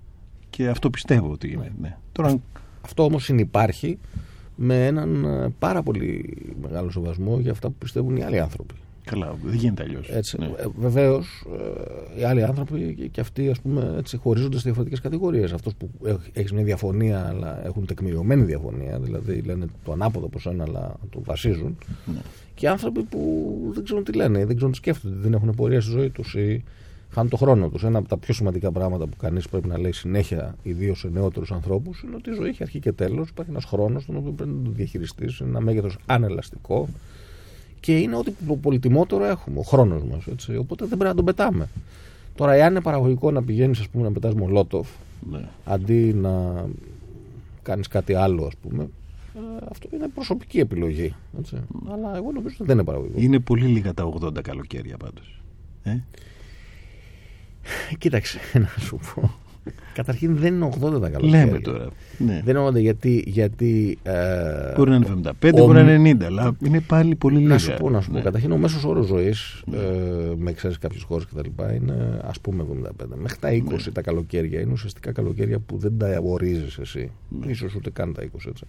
και 0.49 0.67
αυτό 0.67 0.89
πιστεύω 0.89 1.32
ότι 1.32 1.51
είναι. 1.51 1.72
Ναι. 1.82 1.97
Τώρα 2.11 2.30
αν- 2.30 2.41
Αυτό 2.82 3.03
όμως 3.03 3.24
συνυπάρχει 3.24 3.97
με 4.55 4.86
έναν 4.86 5.26
ε, 5.26 5.49
πάρα 5.59 5.84
πολύ 5.84 6.38
μεγάλο 6.61 6.89
σεβασμό 6.91 7.39
για 7.39 7.51
αυτά 7.51 7.67
που 7.67 7.76
πιστεύουν 7.80 8.15
οι 8.15 8.24
άλλοι 8.24 8.39
άνθρωποι. 8.39 8.74
Καλά, 9.12 9.36
δεν 9.43 9.55
γίνεται 9.55 9.84
αλλιώς. 9.84 10.09
Έτσι. 10.09 10.38
Ε, 10.41 10.66
Βεβαίως, 10.80 11.45
ε, 12.16 12.20
οι 12.20 12.24
άλλοι 12.24 12.43
άνθρωποι 12.43 12.95
και, 12.97 13.07
και 13.07 13.22
αυτοί 13.22 13.49
ας 13.49 13.59
πούμε, 13.59 13.95
έτσι, 13.97 14.18
χωρίζονται 14.18 14.55
σε 14.55 14.64
διαφορετικές 14.64 14.99
κατηγορίες. 14.99 15.53
Αυτός 15.53 15.74
που 15.76 15.89
έχεις 16.34 16.51
μια 16.51 16.64
διαφωνία, 16.64 17.28
αλλά 17.28 17.66
έχουν 17.66 17.86
τεκμηριωμένη 17.86 18.43
διαφωνία, 18.43 18.99
δηλαδή 18.99 19.41
λένε 19.41 19.66
το 19.84 19.91
ανάποδο 19.91 20.26
από 20.26 20.39
σένα, 20.39 20.64
αλλά 20.64 20.95
το 21.09 21.22
βασίζουν. 21.24 21.78
Ναι. 22.05 22.20
Και 22.55 22.70
άνθρωποι 22.70 23.03
που 23.03 23.72
δεν 23.74 23.84
ξέρουν 23.84 24.03
τι 24.03 24.14
λένε, 24.14 24.45
δεν 24.45 24.55
ξέρουν 24.55 24.72
τι 24.72 24.78
σκέφτονται, 24.78 25.16
δεν 25.16 25.34
έχουν 25.34 25.53
πορεία 25.55 25.82
στη 25.82 25.91
ζωή 25.91 26.09
τους 26.09 26.34
ή 26.34 26.64
χάνουν 27.09 27.30
το 27.30 27.38
χρόνο 27.38 27.70
τους. 27.70 27.84
Ένα 27.84 27.97
από 27.97 28.07
τα 28.07 28.18
πιο 28.18 28.34
σημαντικά 28.34 28.72
πράγματα 28.72 29.07
που 29.07 29.18
κανείς 29.18 29.47
πρέπει 29.47 29.68
να 29.68 29.80
λέει 29.80 29.91
συνέχεια, 29.91 30.55
ιδίως 30.64 30.99
σε 30.99 31.09
νεότερους 31.09 31.51
ανθρώπους, 31.51 32.03
είναι 32.05 32.16
ότι 32.16 32.30
η 32.30 32.34
ζωή 32.34 32.49
έχει 32.49 32.64
αρχή 32.64 32.80
και 32.80 32.91
τέλος. 32.91 33.30
Υπάρχει 33.30 33.51
ένας 33.51 33.66
χρόνος, 33.66 34.05
τον 34.05 34.16
οποίο 34.16 34.32
πρέπει 34.32 34.51
να 34.51 34.64
το 34.64 34.72
διαχειριστείς. 34.72 35.39
Είναι 35.39 35.49
ένα 35.49 35.62
μέγεθος 35.62 35.97
ανελαστικό 36.05 36.88
και 37.82 37.97
είναι 37.97 38.15
ό,τι 38.15 38.32
το 38.47 38.55
πολυτιμότερο 38.55 39.25
έχουμε, 39.25 39.59
ο 39.59 39.61
χρόνος 39.63 40.01
μας. 40.03 40.47
Οπότε 40.59 40.86
δεν 40.86 40.97
πρέπει 40.97 41.03
να 41.09 41.15
τον 41.15 41.25
πετάμε. 41.25 41.67
Τώρα, 42.36 42.53
εάν 42.53 42.71
είναι 42.71 42.82
παραγωγικό 42.82 43.32
να 43.32 43.43
πηγαίνεις, 43.43 43.79
ας 43.79 43.88
πούμε, 43.88 44.03
να 44.03 44.11
πετάς 44.11 44.34
μολότοφ, 44.34 44.88
Ναι. 45.32 45.41
αντί 45.65 46.13
να 46.13 46.65
κάνεις 47.63 47.88
κάτι 47.88 48.13
άλλο, 48.13 48.45
ας 48.45 48.53
πούμε, 48.61 48.84
ε, 49.36 49.65
αυτό 49.71 49.88
είναι 49.93 50.07
προσωπική 50.07 50.59
επιλογή. 50.59 51.13
Έτσι. 51.39 51.55
Αλλά 51.91 52.15
εγώ 52.15 52.32
νομίζω 52.32 52.55
ότι 52.57 52.63
δεν 52.63 52.75
είναι 52.75 52.84
παραγωγικό. 52.86 53.19
Είναι 53.21 53.39
πολύ 53.39 53.65
λίγα 53.65 53.93
τα 53.93 54.03
80 54.03 54.41
καλοκαίρια 54.41 54.97
πάντως. 54.97 55.41
Ε; 55.84 55.97
Κοίταξε, 57.97 58.39
να 58.65 58.73
σου 58.79 58.99
πω. 59.15 59.32
Καταρχήν 59.93 60.36
δεν 60.38 60.53
είναι 60.53 60.70
80 60.82 61.01
τα 61.01 61.09
καλοκαίρια. 61.09 61.45
Λέμε 61.45 61.59
τώρα. 61.59 61.88
Ναι. 62.18 62.41
Δεν 62.45 62.55
είναι 62.55 62.68
80 62.68 62.76
γιατί. 62.82 63.24
γιατί 63.28 63.97
ε, 64.03 64.14
Μπορεί 64.76 64.89
να 64.89 64.95
είναι 64.95 65.05
75, 65.41 65.51
ο- 65.53 65.66
μπορεί 65.66 65.84
να 65.84 65.93
είναι 65.93 66.12
90, 66.20 66.24
αλλά 66.26 66.55
είναι 66.66 66.80
πάλι 66.80 67.16
πολύ 67.16 67.38
λίγα. 67.38 67.47
Να 67.49 67.57
σου 67.57 67.74
πω, 67.80 67.89
να 67.89 68.01
σου 68.01 68.09
πω. 68.09 68.18
Ναι. 68.18 68.22
Καταρχήν, 68.24 68.51
ο 68.51 68.57
μέσος 68.57 68.84
όρος 68.84 69.05
ζωής, 69.05 69.64
ε, 69.74 69.78
με 70.38 70.49
εξαίρεση 70.49 70.80
κάποιες 70.80 71.03
χώρες 71.03 71.26
κτλ., 71.26 71.49
είναι 71.76 72.20
ας 72.24 72.39
πούμε 72.39 72.64
75. 72.64 73.16
Μέχρι 73.22 73.38
τα 73.39 73.51
20 73.51 73.86
Ναι. 73.86 73.91
τα 73.91 74.01
καλοκαίρια 74.01 74.59
είναι 74.59 74.72
ουσιαστικά 74.72 75.12
καλοκαίρια 75.12 75.59
που 75.59 75.78
δεν 75.78 75.93
τα 75.97 76.20
ορίζεις 76.24 76.78
εσύ. 76.78 77.12
Ναι. 77.39 77.51
Ίσως 77.51 77.76
ούτε 77.76 77.89
καν 77.89 78.14
τα 78.14 78.22
20 78.24 78.49
έτσι. 78.49 78.64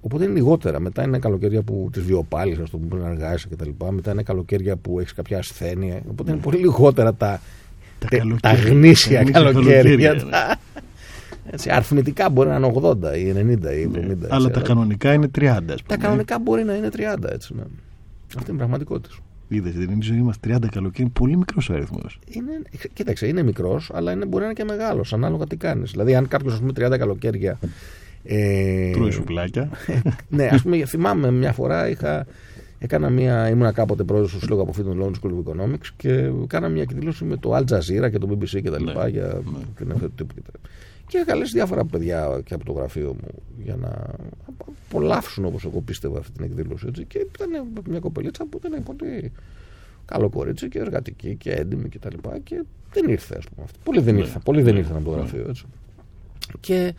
Οπότε 0.00 0.24
είναι 0.24 0.32
λιγότερα. 0.32 0.80
Μετά 0.80 1.02
είναι 1.02 1.18
καλοκαίρια 1.18 1.62
που 1.62 1.88
τις 1.92 2.02
βιοπάλεις, 2.02 2.58
ας 2.58 2.70
το 2.70 2.78
πούμε, 2.78 3.02
να 3.02 3.08
εργάζεσαι 3.08 3.48
κτλ. 3.50 3.70
Μετά 3.90 4.10
είναι 4.10 4.22
καλοκαίρια 4.22 4.76
που 4.76 5.00
έχεις 5.00 5.12
κάποια 5.12 5.38
ασθένεια. 5.38 6.00
Οπότε 6.10 6.30
είναι 6.32 6.40
πολύ 6.40 6.56
λιγότερα 6.58 7.14
τα, 7.14 7.40
Τα 8.04 8.08
τε- 8.08 8.18
καλοκαίρια. 8.20 8.62
τα 8.62 8.68
γνήσια 8.70 9.16
Τα 9.18 9.22
γνήσια 9.22 9.40
καλοκαίρια. 9.42 9.74
καλοκαίρια, 9.82 10.12
ναι. 10.14 10.30
τα- 10.30 10.56
Έτσι, 11.50 11.70
αριθμητικά 11.70 12.30
μπορεί 12.30 12.48
να 12.48 12.56
είναι 12.56 12.72
80 12.74 13.16
ή 13.18 13.32
90 13.32 13.72
ή 13.76 13.82
70. 13.82 14.10
έτσι, 14.10 14.26
Αλλά 14.28 14.50
τα 14.50 14.60
κανονικά 14.60 15.12
είναι 15.12 15.28
30. 15.38 15.46
ας 15.48 15.82
πούμε. 15.82 15.82
τα 15.86 15.96
κανονικά 15.96 16.38
μπορεί 16.38 16.64
να 16.64 16.74
είναι 16.74 16.88
30 16.96 17.30
έτσι. 17.32 17.54
Ναι. 17.54 17.62
Αυτή 18.36 18.50
είναι 18.50 18.54
η 18.54 18.58
πραγματικότητα. 18.58 19.14
Είδες, 19.48 19.72
δεν 19.72 19.82
είναι 19.82 19.98
η 19.98 20.02
ζωή 20.02 20.20
μας 20.20 20.36
30 20.46 20.68
καλοκαίρι, 20.70 21.02
είναι 21.02 21.10
πολύ 21.12 21.36
μικρός 21.36 21.68
ο 21.68 21.72
αριθμός. 21.72 22.18
Είναι, 22.28 22.62
κοίταξε, 22.92 23.26
είναι 23.26 23.42
μικρός, 23.42 23.90
αλλά 23.94 24.12
είναι, 24.12 24.24
μπορεί 24.24 24.38
να 24.38 24.44
είναι 24.44 24.54
και 24.54 24.64
μεγάλος, 24.64 25.12
ανάλογα 25.12 25.46
τι 25.46 25.56
κάνεις. 25.56 25.90
Δηλαδή, 25.90 26.14
αν 26.14 26.28
κάποιος, 26.28 26.52
ας 26.52 26.58
πούμε, 26.60 26.72
30 26.72 26.98
καλοκαίρια. 26.98 27.58
Ε, 28.24 28.90
Τρώει 28.90 29.10
σουβλάκια. 29.10 29.68
ναι, 30.28 30.48
ας 30.52 30.62
πούμε, 30.62 30.84
θυμάμαι 30.86 31.30
μια 31.30 31.52
φορά 31.52 31.88
είχα. 31.88 32.26
Έκανα 32.84 33.10
μια, 33.10 33.48
ήμουνα 33.48 33.72
κάποτε 33.72 34.04
πρόεδρος 34.04 34.32
του 34.32 34.38
Συλλόγου 34.38 34.62
Αποφύτων 34.62 35.00
London 35.02 35.12
School 35.28 35.30
of 35.32 35.50
Economics 35.52 35.86
και 35.96 36.30
κάνα 36.46 36.68
μια 36.68 36.82
εκδήλωση 36.82 37.24
με 37.24 37.36
το 37.36 37.56
Al 37.56 37.60
Jazeera 37.64 38.10
και 38.10 38.18
το 38.18 38.28
BBC 38.30 38.46
και 38.62 38.70
τα 38.70 38.80
Ναι, 38.80 38.86
λοιπά 38.86 39.08
για 39.08 39.26
ναι. 39.44 39.58
την 39.76 39.92
αυτού 39.92 40.06
του 40.06 40.14
τύπου. 40.14 40.34
και 40.34 40.40
τα- 40.40 40.58
Και 41.06 41.16
είχα 41.16 41.26
καλέσει 41.26 41.52
διάφορα 41.52 41.84
παιδιά 41.84 42.40
και 42.44 42.54
από 42.54 42.64
το 42.64 42.72
γραφείο 42.72 43.08
μου 43.22 43.42
για 43.64 43.76
να 43.76 43.90
απολαύσουν 44.88 45.44
όπως 45.44 45.64
εγώ 45.64 45.80
πίστευα 45.80 46.18
αυτή 46.18 46.32
την 46.32 46.44
εκδήλωση. 46.44 46.86
Έτσι. 46.88 47.04
Και 47.04 47.18
ήταν 47.18 47.48
μια 47.88 47.98
κοπελίτσα 48.00 48.46
που 48.46 48.60
ήταν 48.64 48.82
πολύ 48.82 49.32
καλό 50.04 50.28
κορίτσι 50.28 50.68
και 50.68 50.78
εργατική 50.78 51.34
και 51.36 51.50
έντιμη 51.52 51.88
και 51.88 51.98
τα 51.98 52.08
λοιπά 52.10 52.38
και 52.38 52.62
δεν 52.92 53.08
ήρθε 53.08 53.34
ας 53.38 53.44
πούμε 53.44 53.64
αυτή. 53.64 53.78
Πολλοί 53.84 54.00
δεν 54.00 54.14
Ναι. 54.14 54.20
ήρθαν, 54.20 54.42
πολλοί 54.44 54.62
δεν 54.62 54.72
Ναι. 54.74 54.78
ήρθαν 54.80 54.96
από 54.96 55.04
το 55.04 55.10
γραφείο 55.10 55.46
έτσι. 55.48 55.64
Και 56.60 56.94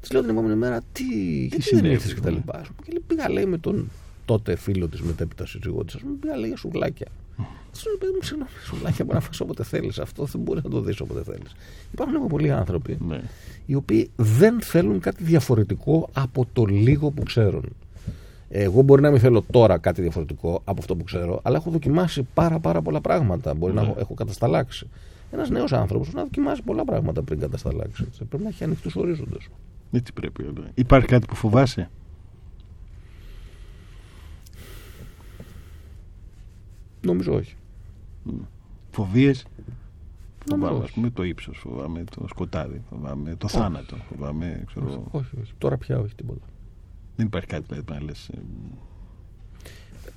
της 0.00 0.12
λέω 0.12 0.20
την 0.20 0.30
επόμενη 0.30 0.54
μέρα 0.54 0.80
τι, 0.92 1.04
γιατί 1.40 1.48
δεν 1.56 1.60
συνέβη, 1.62 1.88
ήρθες 1.88 2.14
και 2.14 2.20
τα 2.20 2.30
ναι. 2.30 2.36
λοιπά. 2.36 2.58
ας 2.58 2.66
πούμε. 2.66 2.78
Και 2.84 2.90
λέει, 2.92 3.02
πήγα 3.06 3.30
λέει 3.30 3.46
με 3.46 3.58
τον 3.58 3.90
τότε 4.24 4.56
φίλο 4.56 4.88
της 4.88 5.00
μετέπειτα 5.02 5.46
σύζυγό 5.46 5.84
της, 5.84 5.96
πήγα 6.20 6.36
λέει 6.36 6.48
για 6.48 6.56
σουβλάκια. 6.56 7.06
Σου 7.74 7.88
λέει, 7.88 7.96
παιδί 7.98 8.12
μου, 8.12 8.22
συγγνώμη, 8.22 8.50
σουβλάκια 8.64 9.04
μπορεί 9.04 9.16
να 9.16 9.24
φας 9.24 9.40
όποτε 9.40 9.64
θέλεις. 9.64 9.98
Αυτό 9.98 10.24
δεν 10.24 10.40
μπορεί 10.40 10.60
να 10.64 10.70
το 10.70 10.80
δεις 10.80 11.00
όποτε 11.00 11.22
θέλεις. 11.22 11.54
Υπάρχουν 11.92 12.14
λοιπόν 12.14 12.28
πολλοί 12.30 12.50
άνθρωποι 12.50 12.98
ναι. 13.08 13.20
οι 13.66 13.74
οποίοι 13.74 14.10
δεν 14.16 14.60
θέλουν 14.60 15.00
κάτι 15.00 15.24
διαφορετικό 15.24 16.08
από 16.12 16.46
το 16.52 16.64
λίγο 16.64 17.10
που 17.10 17.22
ξέρουν. 17.22 17.64
Εγώ 18.48 18.82
μπορεί 18.82 19.02
να 19.02 19.10
μην 19.10 19.20
θέλω 19.20 19.44
τώρα 19.50 19.78
κάτι 19.78 20.02
διαφορετικό 20.02 20.60
από 20.64 20.80
αυτό 20.80 20.96
που 20.96 21.04
ξέρω, 21.04 21.40
αλλά 21.42 21.56
έχω 21.56 21.70
δοκιμάσει 21.70 22.26
πάρα, 22.34 22.58
πάρα 22.58 22.82
πολλά 22.82 23.00
πράγματα. 23.00 23.54
Μπορεί 23.54 23.72
να 23.72 23.82
Ναι. 23.82 23.88
έχω, 23.88 24.00
έχω 24.00 24.14
κατασταλάξει. 24.14 24.88
Ένας 25.30 25.50
νέος 25.50 25.72
άνθρωπος 25.72 26.12
να 26.12 26.22
δοκιμάσει 26.22 26.62
πολλά 26.62 26.84
πράγματα 26.84 27.22
πριν 27.22 27.40
κατασταλάξει. 27.40 28.04
έτσι. 28.08 28.24
Πρέπει 28.24 28.42
να 28.42 28.48
έχει 28.48 28.64
ανοιχτούς 28.64 28.96
ορίζοντες. 28.96 29.48
Έτσι 29.92 30.12
πρέπει. 30.12 30.42
όλα. 30.42 30.68
Υπάρχει 30.74 31.06
κάτι 31.06 31.26
που 31.26 31.34
φοβάσαι; 31.34 31.90
Νομίζω 37.06 37.34
όχι. 37.34 37.54
Φοβίες; 38.90 39.46
Νομίζω 40.48 40.66
Φοβάμαι, 40.66 40.74
όχι. 40.76 40.82
ας 40.84 40.90
πούμε, 40.90 41.10
το 41.10 41.22
ύψος, 41.22 41.58
φοβάμαι 41.58 42.04
το 42.16 42.26
σκοτάδι, 42.28 42.82
φοβάμαι 42.90 43.34
το 43.36 43.48
θάνατο, 43.48 43.96
φοβάμαι, 43.96 44.62
ξέρω, 44.66 44.86
όχι, 44.86 44.98
όχι, 45.10 45.36
όχι. 45.42 45.52
Τώρα 45.58 45.76
πια 45.76 45.98
όχι 45.98 46.14
τίποτα. 46.14 46.46
δεν 47.16 47.26
υπάρχει 47.26 47.46
κάτι 47.48 47.64
δηλαδή, 47.68 47.84
που 47.84 47.92
να 47.92 48.02
λες, 48.02 48.28
ε, 48.28 48.38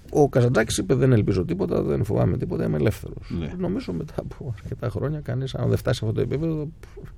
Ο 0.10 0.30
Καζαντζάκης 0.30 0.78
είπε: 0.78 0.94
Δεν 0.96 1.12
ελπίζω 1.12 1.46
τίποτα, 1.46 1.82
δεν 1.82 2.04
φοβάμαι 2.04 2.38
τίποτα, 2.38 2.66
είμαι 2.66 2.78
ελεύθερος. 2.78 3.30
Ναι. 3.40 3.54
Νομίζω 3.58 3.94
μετά 3.94 4.14
από 4.20 4.54
αρκετά 4.58 4.90
χρόνια, 4.90 5.20
κανείς, 5.20 5.56
αν 5.56 5.70
δεν 5.70 5.78
φτάσει 5.78 6.00
σε 6.00 6.06
αυτό 6.06 6.18
το 6.18 6.22
επίπεδο, 6.22 6.70
πφ, 6.80 7.10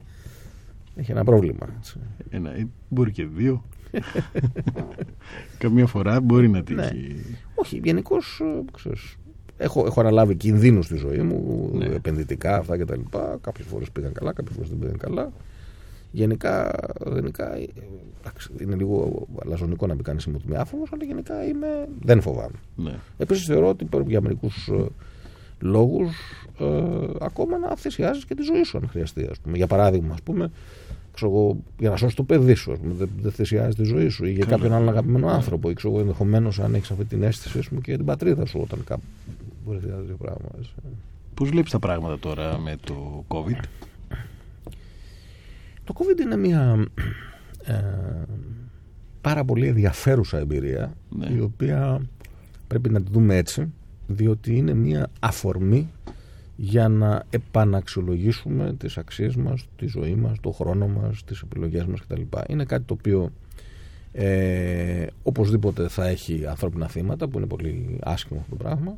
έχει 0.96 1.12
ένα 1.12 1.24
πρόβλημα. 1.24 1.68
έτσι. 1.78 2.00
ένα, 2.30 2.56
ε, 2.56 2.68
μπορεί 2.90 3.12
και 3.12 3.26
δύο. 3.26 3.64
Καμία 5.58 5.86
φορά 5.88 6.22
μπορεί 6.22 6.50
να 6.50 6.58
Ναι. 6.58 6.64
τύχει. 6.90 7.16
Όχι, 7.56 7.82
γενικώς 7.84 8.42
έχω, 9.58 9.86
έχω 9.86 10.00
αναλάβει 10.00 10.36
κινδύνους 10.36 10.86
στη 10.86 10.96
ζωή 10.96 11.18
μου, 11.22 11.70
Ναι. 11.74 11.86
επενδυτικά 11.86 12.58
αυτά 12.58 12.78
κτλ. 12.78 13.00
Κάποιες 13.42 13.68
φορές 13.68 13.90
πήγαν 13.92 14.14
καλά, 14.14 14.34
κάποιες 14.34 14.56
φορές 14.56 14.70
δεν 14.70 14.80
πήγαν 14.80 14.98
καλά. 14.98 15.32
Γενικά, 16.12 16.72
γενικά 17.14 17.56
ε, 17.56 17.68
εντάξει, 18.22 18.50
είναι 18.62 18.76
λίγο 18.76 19.28
αλαζονικό 19.46 19.88
να 19.88 19.96
πει 19.96 20.04
κανείς 20.04 20.28
ότι 20.28 20.42
είμαι 20.48 20.58
άφοβο, 20.58 20.84
αλλά 20.94 21.04
γενικά 21.06 21.44
είμαι, 21.48 21.88
δεν 22.02 22.22
φοβάμαι. 22.22 22.58
Ναι. 22.76 22.94
Επίσης 23.18 23.46
θεωρώ 23.46 23.68
ότι 23.70 23.86
πρέπει 23.86 24.10
για 24.10 24.22
μερικούς 24.22 24.70
λόγους 25.60 26.16
ε, 26.60 26.66
ακόμα 27.20 27.58
να 27.58 27.76
θυσιάζεις 27.76 28.26
και 28.26 28.36
τη 28.36 28.44
ζωή 28.44 28.64
σου 28.64 28.78
αν 28.78 28.88
χρειαστεί. 28.90 29.28
Ας 29.32 29.40
πούμε. 29.40 29.58
Για 29.58 29.68
παράδειγμα, 29.68 30.14
ας 30.14 30.22
πούμε, 30.22 30.52
ξέρω 31.14 31.32
εγώ, 31.32 31.58
για 31.80 31.90
να 31.90 31.96
σώσεις 31.98 32.16
το 32.16 32.24
παιδί 32.24 32.54
σου, 32.54 32.72
ας 32.72 32.78
πούμε, 32.80 32.94
δεν, 32.98 33.10
δεν 33.22 33.32
θυσιάζεις 33.32 33.76
τη 33.76 33.84
ζωή 33.84 34.08
σου 34.10 34.26
ή 34.26 34.32
για 34.32 34.46
Καλά. 34.46 34.56
κάποιον 34.58 34.74
άλλον 34.74 34.90
αγαπημένο 34.90 35.28
άνθρωπο. 35.28 35.70
Ή 35.70 35.74
ξέρω 35.74 35.94
εγώ, 35.94 36.02
ενδεχομένως 36.02 36.60
αν 36.60 36.74
έχεις 36.76 36.92
αυτή 36.92 37.06
την 37.06 37.24
αίσθηση 37.24 37.60
ας 37.60 37.68
πούμε, 37.68 37.80
και 37.82 37.90
για 37.90 37.98
την 37.98 38.06
πατρίδα 38.06 38.46
σου 38.46 38.60
όταν 38.64 38.84
κάπου 38.86 39.02
μπορεί 39.68 39.78
να 39.80 39.84
θυσιάζει 39.84 40.06
δύο 40.06 40.16
πράγματα. 40.18 40.56
έτσι. 40.58 40.74
Πώς 41.34 41.50
βλέπεις 41.50 41.72
τα 41.72 41.80
πράγματα 41.80 42.20
τώρα 42.20 42.58
με 42.60 42.78
το 42.86 43.26
COVID; 43.28 43.64
Το 45.84 45.94
COVID 45.98 46.20
είναι 46.22 46.38
μια 46.38 46.88
ε, 47.64 47.84
πάρα 49.22 49.46
πολύ 49.46 49.68
ενδιαφέρουσα 49.68 50.38
εμπειρία 50.38 50.94
Ναι. 51.10 51.30
η 51.30 51.40
οποία 51.40 52.02
πρέπει 52.68 52.90
να 52.90 53.02
τη 53.02 53.12
δούμε 53.12 53.36
έτσι 53.36 53.72
διότι 54.08 54.56
είναι 54.58 54.74
μια 54.74 55.10
αφορμή 55.20 55.90
για 56.56 56.88
να 56.88 57.24
επαναξιολογήσουμε 57.30 58.74
τις 58.78 58.98
αξίες 58.98 59.36
μας, 59.36 59.66
τη 59.76 59.88
ζωή 59.88 60.16
μας, 60.16 60.40
το 60.42 60.52
χρόνο 60.52 60.88
μας, 60.88 61.24
τις 61.24 61.42
επιλογές 61.42 61.86
μας 61.86 62.02
κτλ. 62.02 62.22
Είναι 62.48 62.66
κάτι 62.66 62.84
το 62.84 62.94
οποίο 62.94 63.32
ε, 64.12 65.06
οπωσδήποτε 65.24 65.88
θα 65.88 66.08
έχει 66.08 66.46
ανθρώπινα 66.48 66.88
θύματα 66.88 67.28
που 67.28 67.38
είναι 67.38 67.48
πολύ 67.48 68.00
άσχημο 68.04 68.40
αυτό 68.40 68.56
το 68.56 68.64
πράγμα. 68.64 68.98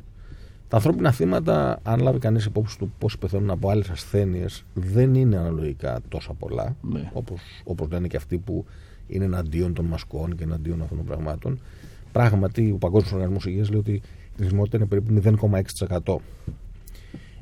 Τα 0.70 0.76
ανθρώπινα 0.76 1.10
θύματα, 1.12 1.78
αν 1.82 2.00
λάβει 2.00 2.18
κανείς 2.18 2.44
υπόψη 2.44 2.78
του 2.78 2.92
πώς 2.98 3.18
πεθαίνουν 3.18 3.50
από 3.50 3.68
άλλες 3.70 3.88
ασθένειες, 3.88 4.64
δεν 4.74 5.14
είναι 5.14 5.36
αναλογικά 5.36 6.00
τόσα 6.08 6.32
πολλά 6.32 6.76
Ναι. 6.82 7.10
όπως, 7.12 7.40
όπως 7.64 7.88
λένε 7.90 8.06
και 8.06 8.16
αυτοί 8.16 8.38
που 8.38 8.64
είναι 9.08 9.24
εναντίον 9.24 9.74
των 9.74 9.84
μασκών 9.84 10.36
και 10.36 10.42
εναντίον 10.44 10.82
αυτών 10.82 10.96
των 10.96 11.06
πραγμάτων. 11.06 11.60
Πράγματι, 12.12 12.70
ο 12.70 12.76
Παγκόσμιος 12.76 13.12
Οργανισμός 13.12 13.46
Υγείας 13.46 13.70
λέει 13.70 13.78
ότι 13.78 13.92
η 13.92 14.02
χρησιμότητα 14.36 14.76
είναι 14.76 14.86
περίπου 14.86 15.12
0,6%. 16.04 16.16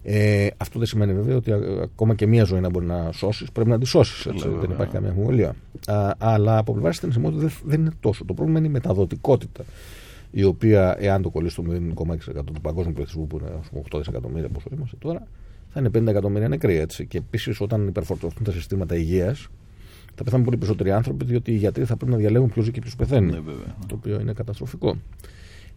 Ε, 0.02 0.46
αυτό 0.56 0.78
δεν 0.78 0.88
σημαίνει 0.88 1.12
βέβαια 1.14 1.36
ότι 1.36 1.52
α, 1.52 1.58
ακόμα 1.82 2.14
και 2.14 2.26
μία 2.26 2.44
ζωή 2.44 2.60
να 2.60 2.70
μπορεί 2.70 2.86
να 2.86 3.12
σώσεις, 3.12 3.50
πρέπει 3.52 3.68
να 3.70 3.78
τη 3.78 3.86
σώσεις. 3.86 4.22
Καλά, 4.24 4.38
Δεν 4.38 4.50
βέβαια. 4.50 4.74
υπάρχει 4.74 4.92
καμία 4.92 5.08
αμφιβολία. 5.10 5.54
Α, 5.86 6.12
αλλά 6.18 6.58
από 6.58 6.72
πλευράς 6.72 6.92
της 6.92 7.00
θνησιμότητας 7.00 7.42
δεν, 7.42 7.52
δεν 7.64 7.80
είναι 7.80 7.90
τόσο. 8.00 8.24
Το 8.24 8.34
πρόβλημα 8.34 8.58
είναι 8.58 8.68
η 8.68 8.70
μεταδοτικότητα, 8.70 9.64
η 10.30 10.44
οποία, 10.44 10.96
εάν 10.98 11.22
το 11.22 11.30
κολλήσει 11.30 11.52
στο 11.52 11.64
0,6% 11.68 12.44
του 12.44 12.60
παγκόσμιου 12.60 12.94
πληθυσμού, 12.94 13.26
που 13.26 13.38
είναι 13.38 13.48
ας 13.60 13.68
πούμε, 13.68 13.82
8 13.90 13.98
δισεκατομμύρια, 13.98 14.48
πόσο 14.48 14.68
είμαστε 14.72 14.96
τώρα, 14.98 15.26
θα 15.68 15.80
είναι 15.80 15.88
50 15.88 16.06
εκατομμύρια 16.06 16.48
νεκροί. 16.48 16.76
Έτσι. 16.76 17.06
Και 17.06 17.18
επίσης, 17.18 17.60
όταν 17.60 17.86
υπερφορτωθούν 17.86 18.44
τα 18.44 18.52
συστήματα 18.52 18.96
υγείας, 18.96 19.48
θα 20.14 20.24
πεθάνουν 20.24 20.44
πολύ 20.44 20.56
περισσότεροι 20.56 20.90
άνθρωποι, 20.90 21.24
διότι 21.24 21.52
οι 21.52 21.56
γιατροί 21.56 21.84
θα 21.84 21.96
πρέπει 21.96 22.12
να 22.12 22.18
διαλέγουν 22.18 22.48
ποιος 22.48 22.64
ζει 22.64 22.70
και 22.70 22.80
ποιος 22.80 22.96
πεθαίνει. 22.96 23.30
Ναι, 23.30 23.40
βέβαια. 23.40 23.76
Το 23.86 23.94
οποίο 23.94 24.20
είναι 24.20 24.32
καταστροφικό. 24.32 24.96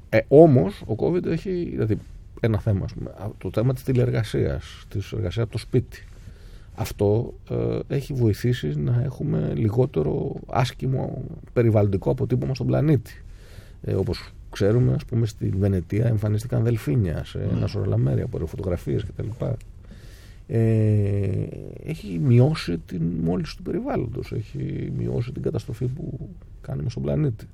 Ε, 0.10 0.20
Όμως, 0.28 0.84
ο 0.88 0.95
COVID 0.97 1.26
έχει 1.26 1.52
δηλαδή, 1.70 1.97
ένα 2.39 2.60
θέμα. 2.60 2.86
Ας 2.86 2.93
πούμε, 2.93 3.10
Α, 3.10 3.30
το 3.38 3.49
θέμα 3.54 3.74
της 3.74 3.84
τηλεεργασίας, 3.84 4.86
της 4.89 5.12
εργασίας 5.12 5.43
από 5.43 5.52
το 5.52 5.58
σπίτι. 5.58 6.06
Αυτό 6.76 7.34
ε, 7.49 7.80
έχει 7.88 8.14
βοηθήσει 8.14 8.80
να 8.80 9.02
έχουμε 9.04 9.54
λιγότερο 9.56 10.36
άσχημο 10.47 11.24
περιβαλλοντικό 11.54 12.12
αποτύπωμα 12.12 12.54
στον 12.54 12.68
πλανήτη. 12.68 13.24
Ε, 13.82 13.93
Όπως 13.93 14.32
ξέρουμε, 14.52 14.93
ας 14.93 15.06
πούμε, 15.06 15.26
στη 15.26 15.49
Βενετία 15.60 16.06
εμφανίστηκαν 16.06 16.64
δελφίνια 16.64 17.24
σε 17.26 17.39
ένα 17.52 17.68
σωρό 17.68 17.84
άλλα 17.86 17.97
μέρη 17.97 18.22
από 18.22 18.45
φωτογραφίε 18.45 18.97
κτλ. 18.97 19.28
Ε, 20.47 21.47
έχει 21.86 22.20
μειώσει 22.24 22.78
την 22.78 23.02
μόλυνση 23.24 23.58
του 23.58 23.64
περιβάλλοντος, 23.64 24.32
έχει 24.32 24.91
μειώσει 24.97 25.32
την 25.32 25.41
καταστροφή 25.41 25.86
που 25.86 26.30
κάνουμε 26.62 26.89
στον 26.89 27.04
πλανήτη. 27.04 27.45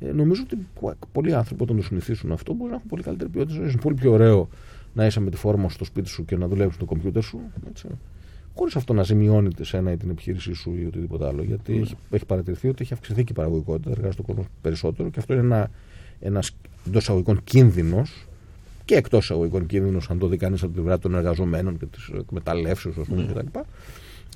Ε, 0.00 0.12
νομίζω 0.12 0.42
ότι 0.44 0.58
πο- 0.80 0.94
πολλοί 1.12 1.34
άνθρωποι 1.34 1.62
όταν 1.62 1.76
το 1.76 1.82
συνηθίσουν 1.82 2.32
αυτό 2.32 2.54
μπορεί 2.54 2.70
να 2.70 2.76
έχουν 2.76 2.88
πολύ 2.88 3.02
καλύτερη 3.02 3.30
ποιότητα 3.30 3.54
ζωής. 3.54 3.72
Είναι 3.72 3.80
πολύ 3.80 3.94
πιο 3.94 4.12
ωραίο 4.12 4.48
να 4.94 5.06
είσαι 5.06 5.20
με 5.20 5.30
τη 5.30 5.36
φόρμα 5.36 5.68
σου 5.68 5.74
στο 5.74 5.84
σπίτι 5.84 6.08
σου 6.08 6.24
και 6.24 6.36
να 6.36 6.48
δουλεύεις 6.48 6.74
στο 6.74 6.84
κομπιούτερ 6.84 7.22
σου. 7.22 7.40
Έτσι. 7.68 7.86
Χωρίς 8.54 8.76
αυτό 8.76 8.92
να 8.92 9.02
ζημιώνει 9.02 9.54
τη 9.54 9.64
σένα 9.64 9.92
ή 9.92 9.96
την 9.96 10.10
επιχείρησή 10.10 10.52
σου 10.52 10.74
ή 10.82 10.84
οτιδήποτε 10.86 11.26
άλλο. 11.26 11.42
Γιατί 11.42 11.76
έχει, 11.78 11.94
έχει 12.10 12.26
παρατηρηθεί 12.26 12.68
ότι 12.68 12.82
έχει 12.82 12.92
αυξηθεί 12.92 13.24
και 13.24 13.32
η 13.32 13.34
παραγωγικότητα, 13.34 13.90
εργάζεται 13.90 14.22
ο 14.22 14.24
κόσμος 14.24 14.46
περισσότερο 14.62 15.08
και 15.08 15.18
αυτό 15.18 15.32
είναι 15.32 15.42
ένα 15.42 15.70
ένας 16.20 16.50
εντός 16.86 17.02
εισαγωγικών 17.02 17.40
κίνδυνος 17.44 18.26
και 18.84 18.94
εκτός 18.94 19.24
εισαγωγικών 19.24 19.66
κίνδυνος, 19.66 20.10
αν 20.10 20.18
το 20.18 20.26
δει 20.26 20.36
κανείς 20.36 20.62
από 20.62 20.72
την 20.72 20.82
πλευρά 20.82 21.00
των 21.00 21.14
εργαζομένων 21.14 21.78
και 21.78 21.86
τη 21.86 21.98
εκμεταλλεύσεω 22.18 22.92
Ναι. 23.06 23.24
κτλ. 23.24 23.58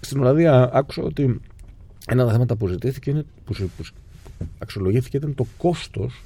Στην 0.00 0.20
Ολλανδία 0.20 0.70
άκουσα 0.72 1.02
ότι 1.02 1.40
ένα 2.08 2.20
από 2.22 2.26
τα 2.26 2.32
θέματα 2.32 2.56
που 2.56 2.66
ζητήθηκε 2.68 3.10
είναι, 3.10 3.24
που, 3.44 3.54
συ- 3.54 3.68
που 3.76 3.84
συ- 3.84 3.94
αξιολογήθηκε 4.58 5.16
ήταν 5.16 5.34
το 5.34 5.46
κόστος 5.58 6.22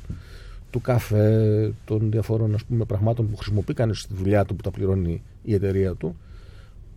του 0.71 0.81
καφέ, 0.81 1.73
των 1.85 2.11
διαφόρων 2.11 2.55
ας 2.55 2.65
πούμε, 2.65 2.85
πραγμάτων 2.85 3.31
που 3.31 3.37
χρησιμοποιεί 3.37 3.75
κανείς 3.75 4.01
στη 4.01 4.15
δουλειά 4.15 4.45
του 4.45 4.57
που 4.57 4.63
τα 4.63 4.71
πληρώνει 4.71 5.23
η 5.43 5.55
εταιρεία 5.55 5.95
του 5.95 6.17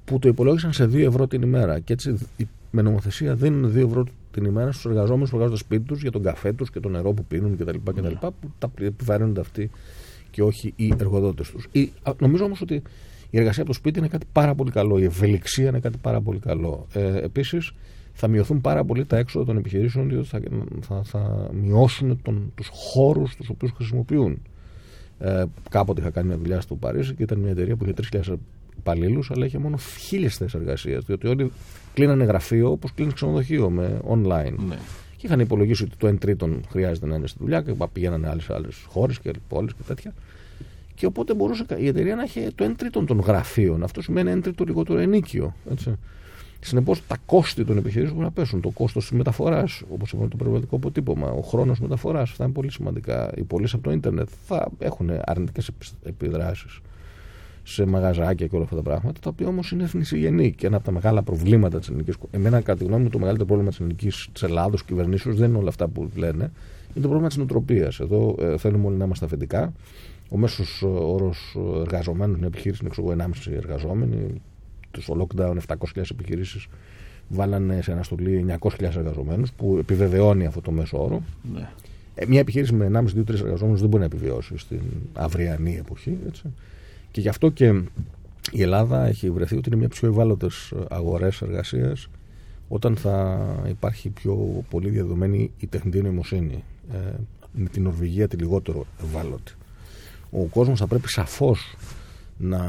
που 0.06 0.20
το 0.20 0.28
υπολόγισαν 0.28 0.74
σε 0.74 0.86
2 0.86 0.96
ευρώ 1.06 1.28
την 1.28 1.42
ημέρα 1.42 1.80
και 1.80 1.94
έτσι 1.94 2.18
η- 2.38 2.48
με 2.72 2.82
νομοθεσία 2.82 3.36
δίνουν 3.36 3.72
2 3.72 3.86
ευρώ 3.88 4.06
την 4.32 4.46
ημέρα 4.46 4.72
στους 4.72 4.86
εργαζόμενους 4.86 5.30
που 5.30 5.36
εργάζονται 5.36 5.60
στο 5.60 5.68
σπίτι 5.68 5.88
τους 5.88 6.02
για 6.02 6.12
τον 6.12 6.24
καφέ 6.24 6.54
τους 6.54 6.70
και 6.72 6.80
το 6.80 6.90
νερό 6.90 7.12
που 7.14 7.26
πίνουν 7.26 7.58
κτλ. 7.58 7.78
κτλ 7.86 8.08
που 8.20 8.34
τα 8.60 8.68
πλη- 8.68 8.88
επιβαρύνονται 8.88 9.40
αυτοί 9.40 9.70
και 10.32 10.42
όχι 10.44 10.74
οι 10.76 10.94
εργοδότες 11.00 11.50
τους. 11.52 11.68
Η- 11.72 11.92
α, 12.04 12.12
νομίζω 12.20 12.44
όμως 12.46 12.62
ότι 12.62 12.74
η 13.30 13.38
εργασία 13.38 13.62
από 13.64 13.72
το 13.72 13.78
σπίτι 13.78 14.00
είναι 14.00 14.08
κάτι 14.08 14.26
πάρα 14.32 14.56
πολύ 14.56 14.72
καλό, 14.72 14.98
η 15.00 15.04
ευελιξία 15.04 15.68
είναι 15.70 15.80
κάτι 15.80 15.98
πάρα 16.02 16.22
πολύ 16.22 16.40
καλό. 16.40 16.88
Ε, 16.94 17.18
επίσης 17.18 17.72
θα 18.14 18.28
μειωθούν 18.28 18.62
πάρα 18.62 18.84
πολύ 18.86 19.06
τα 19.06 19.18
έξοδα 19.18 19.46
των 19.46 19.58
επιχειρήσεων 19.58 20.10
διότι 20.10 20.28
θα, 20.28 20.42
θα, 20.82 21.02
θα 21.04 21.50
μειώσουν 21.54 22.22
τον, 22.22 22.52
τους 22.56 22.70
χώρους 22.74 23.36
τους 23.36 23.50
οποίους 23.50 23.72
χρησιμοποιούν. 23.76 24.42
Ε, 25.20 25.44
κάποτε 25.70 26.02
είχα 26.02 26.10
κάνει 26.10 26.28
μια 26.28 26.38
δουλειά 26.38 26.62
στο 26.62 26.76
Παρίσι 26.76 27.14
και 27.14 27.24
ήταν 27.24 27.40
μια 27.40 27.52
εταιρεία 27.52 27.76
που 27.76 27.84
είχε 27.84 27.94
3.000 28.30 28.34
υπαλλήλους, 28.78 29.32
αλλά 29.32 29.46
είχε 29.46 29.58
μόνο 29.58 29.78
1.000 30.12 30.38
θέσεις 30.38 30.54
εργασίας. 30.54 31.06
Διότι 31.06 31.28
όλοι 31.28 31.52
κλείνανε 32.00 32.24
γραφείο 32.24 32.72
όπως 32.72 32.94
κλείνει 32.94 33.14
ξενοδοχείο 33.14 33.70
με 33.70 34.02
online. 34.10 34.56
Ναι. 34.68 34.78
Και 35.18 35.26
είχαν 35.26 35.40
υπολογίσει 35.40 35.84
ότι 35.84 35.96
το 35.98 36.08
1 36.08 36.18
τρίτον 36.20 36.62
χρειάζεται 36.70 37.08
να 37.08 37.16
είναι 37.16 37.28
στη 37.28 37.38
δουλειά 37.42 37.62
και 37.62 37.76
πηγαίνανε 37.94 38.30
άλλες 38.30 38.50
άλλες 38.50 38.86
χώρες 38.88 39.20
και 39.20 39.32
πόλεις 39.48 39.74
και 39.74 39.82
τέτοια. 39.88 40.14
Και 40.96 41.06
οπότε 41.06 41.34
μπορούσε 41.34 41.66
η 41.78 41.88
εταιρεία 41.88 42.16
να 42.16 42.24
έχει 42.24 42.48
το 42.56 42.66
1 42.66 42.72
τρίτον 42.78 43.06
των 43.06 43.20
γραφείων. 43.20 43.84
Αυτό 43.84 44.02
σημαίνει 44.02 44.32
1 44.32 44.42
τρίτο 44.42 44.64
λιγότερο 44.64 45.00
ενίκιο. 45.00 45.54
Έτσι. 45.72 45.98
Συνεπώς, 46.60 47.08
τα 47.08 47.18
κόστη 47.26 47.66
των 47.66 47.78
επιχειρήσεων 47.78 48.16
μπορεί 48.16 48.26
να 48.28 48.34
πέσουν. 48.34 48.62
Το 48.62 48.70
κόστος 48.70 49.08
της 49.08 49.18
μεταφοράς, 49.18 49.82
όπως 49.90 50.12
είπαμε, 50.12 50.28
το 50.28 50.36
περιβαλλοντικό 50.36 50.76
αποτύπωμα, 50.76 51.32
ο 51.32 51.42
χρόνος 51.42 51.80
μεταφοράς, 51.80 52.30
αυτά 52.30 52.44
είναι 52.44 52.54
πολύ 52.54 52.72
σημαντικά. 52.72 53.32
Οι 53.36 53.44
πωλήσεις 53.44 53.74
από 53.74 53.84
το 53.84 53.92
ίντερνετ 53.92 54.30
θα 54.46 54.70
έχουν 54.80 55.10
αρνητικές 55.26 55.72
επιδράσεις 56.04 56.80
σε 57.64 57.86
μαγαζάκια 57.86 58.48
και 58.48 58.56
όλα 58.56 58.64
αυτά 58.64 58.76
τα 58.76 58.82
πράγματα, 58.82 59.20
τα 59.20 59.30
οποία 59.30 59.48
όμως 59.48 59.72
είναι 59.72 59.84
εθνισυγενή. 59.84 60.52
Και 60.52 60.68
ένα 60.68 60.76
από 60.76 60.86
τα 60.86 60.92
μεγάλα 60.92 61.24
προβλήματα 61.24 61.80
της 61.80 61.88
ελληνικής. 61.88 62.16
Εμένα, 62.32 62.62
κατά 62.62 62.80
τη 62.80 62.86
γνώμη 62.86 63.04
μου, 63.04 63.10
το 63.10 63.20
μεγαλύτερο 63.20 63.48
πρόβλημα 63.48 63.72
της 63.72 63.80
ελληνικής 63.80 64.30
της 64.32 64.44
Ελλάδος 64.44 64.84
κυβερνήσεως 64.84 65.36
δεν 65.36 65.50
είναι 65.50 65.58
όλα 65.58 65.70
αυτά 65.70 65.88
που 65.88 66.10
λένε. 66.16 66.52
Είναι 66.94 67.02
το 67.02 67.02
πρόβλημα 67.02 67.28
της 67.28 67.38
νοοτροπίας. 67.38 68.00
Εδώ 68.00 68.36
ε, 68.40 68.58
θέλουμε 68.58 68.88
όλοι 68.88 68.98
να 68.98 69.06
είμαστε 69.06 69.26
αφεντικά. 69.26 69.74
Ο 70.30 70.38
μέσος 70.38 70.84
όρος 70.84 71.58
εργαζομένων 71.80 72.36
στην 72.36 72.48
επιχείρηση 72.48 72.82
είναι 72.82 72.90
ξέρω, 72.90 73.12
εγώ, 73.12 73.32
1,5 73.46 73.52
εργαζόμενοι. 73.52 74.42
Στο 74.98 75.28
lockdown 75.28 75.58
700.000 75.68 76.02
επιχειρήσεις 76.12 76.68
βάλανε 77.30 77.82
σε 77.82 77.92
αναστολή 77.92 78.46
900.000 78.60 78.96
εργαζομένους, 78.96 79.52
που 79.52 79.78
επιβεβαιώνει 79.80 80.46
αυτό 80.46 80.62
το 80.62 80.72
μέσο 80.72 81.04
όρο. 81.04 81.24
Ναι. 81.54 81.70
Ε, 82.16 82.26
μια 82.26 82.40
επιχείρηση 82.40 82.74
με 82.74 82.92
1,5-2-3 82.94 83.30
εργαζόμενους 83.30 83.80
δεν 83.80 83.90
μπορεί 83.90 84.00
να 84.00 84.06
επιβιώσει 84.16 84.58
στην 84.58 84.82
αυριανή 85.14 85.78
εποχή. 85.78 86.18
Έτσι. 86.28 86.44
Και 87.20 87.26
γι' 87.26 87.32
αυτό 87.32 87.50
και 87.50 87.82
η 88.52 88.62
Ελλάδα 88.62 89.06
έχει 89.06 89.30
βρεθεί 89.30 89.56
ότι 89.58 89.70
είναι 89.70 89.78
μια 89.78 89.88
πιο 89.88 90.08
ευάλωτες 90.08 90.74
αγορές 90.90 91.42
εργασίας 91.42 92.08
όταν 92.68 92.96
θα 92.96 93.40
υπάρχει 93.70 94.10
πιο 94.10 94.64
πολύ 94.70 94.90
διαδεδομένη 94.90 95.52
η 95.58 95.68
τεχνητή 95.68 96.02
νοημοσύνη. 96.02 96.64
Ε, 96.92 96.98
με 97.52 97.70
την 97.70 97.84
Νορβηγία 97.84 98.28
τη 98.28 98.36
λιγότερο 98.36 98.86
ευάλωτη. 99.04 99.54
Ο 100.32 100.44
κόσμος 100.44 100.80
θα 100.80 100.88
πρέπει 100.88 101.10
σαφώς 101.10 101.76
να 102.38 102.62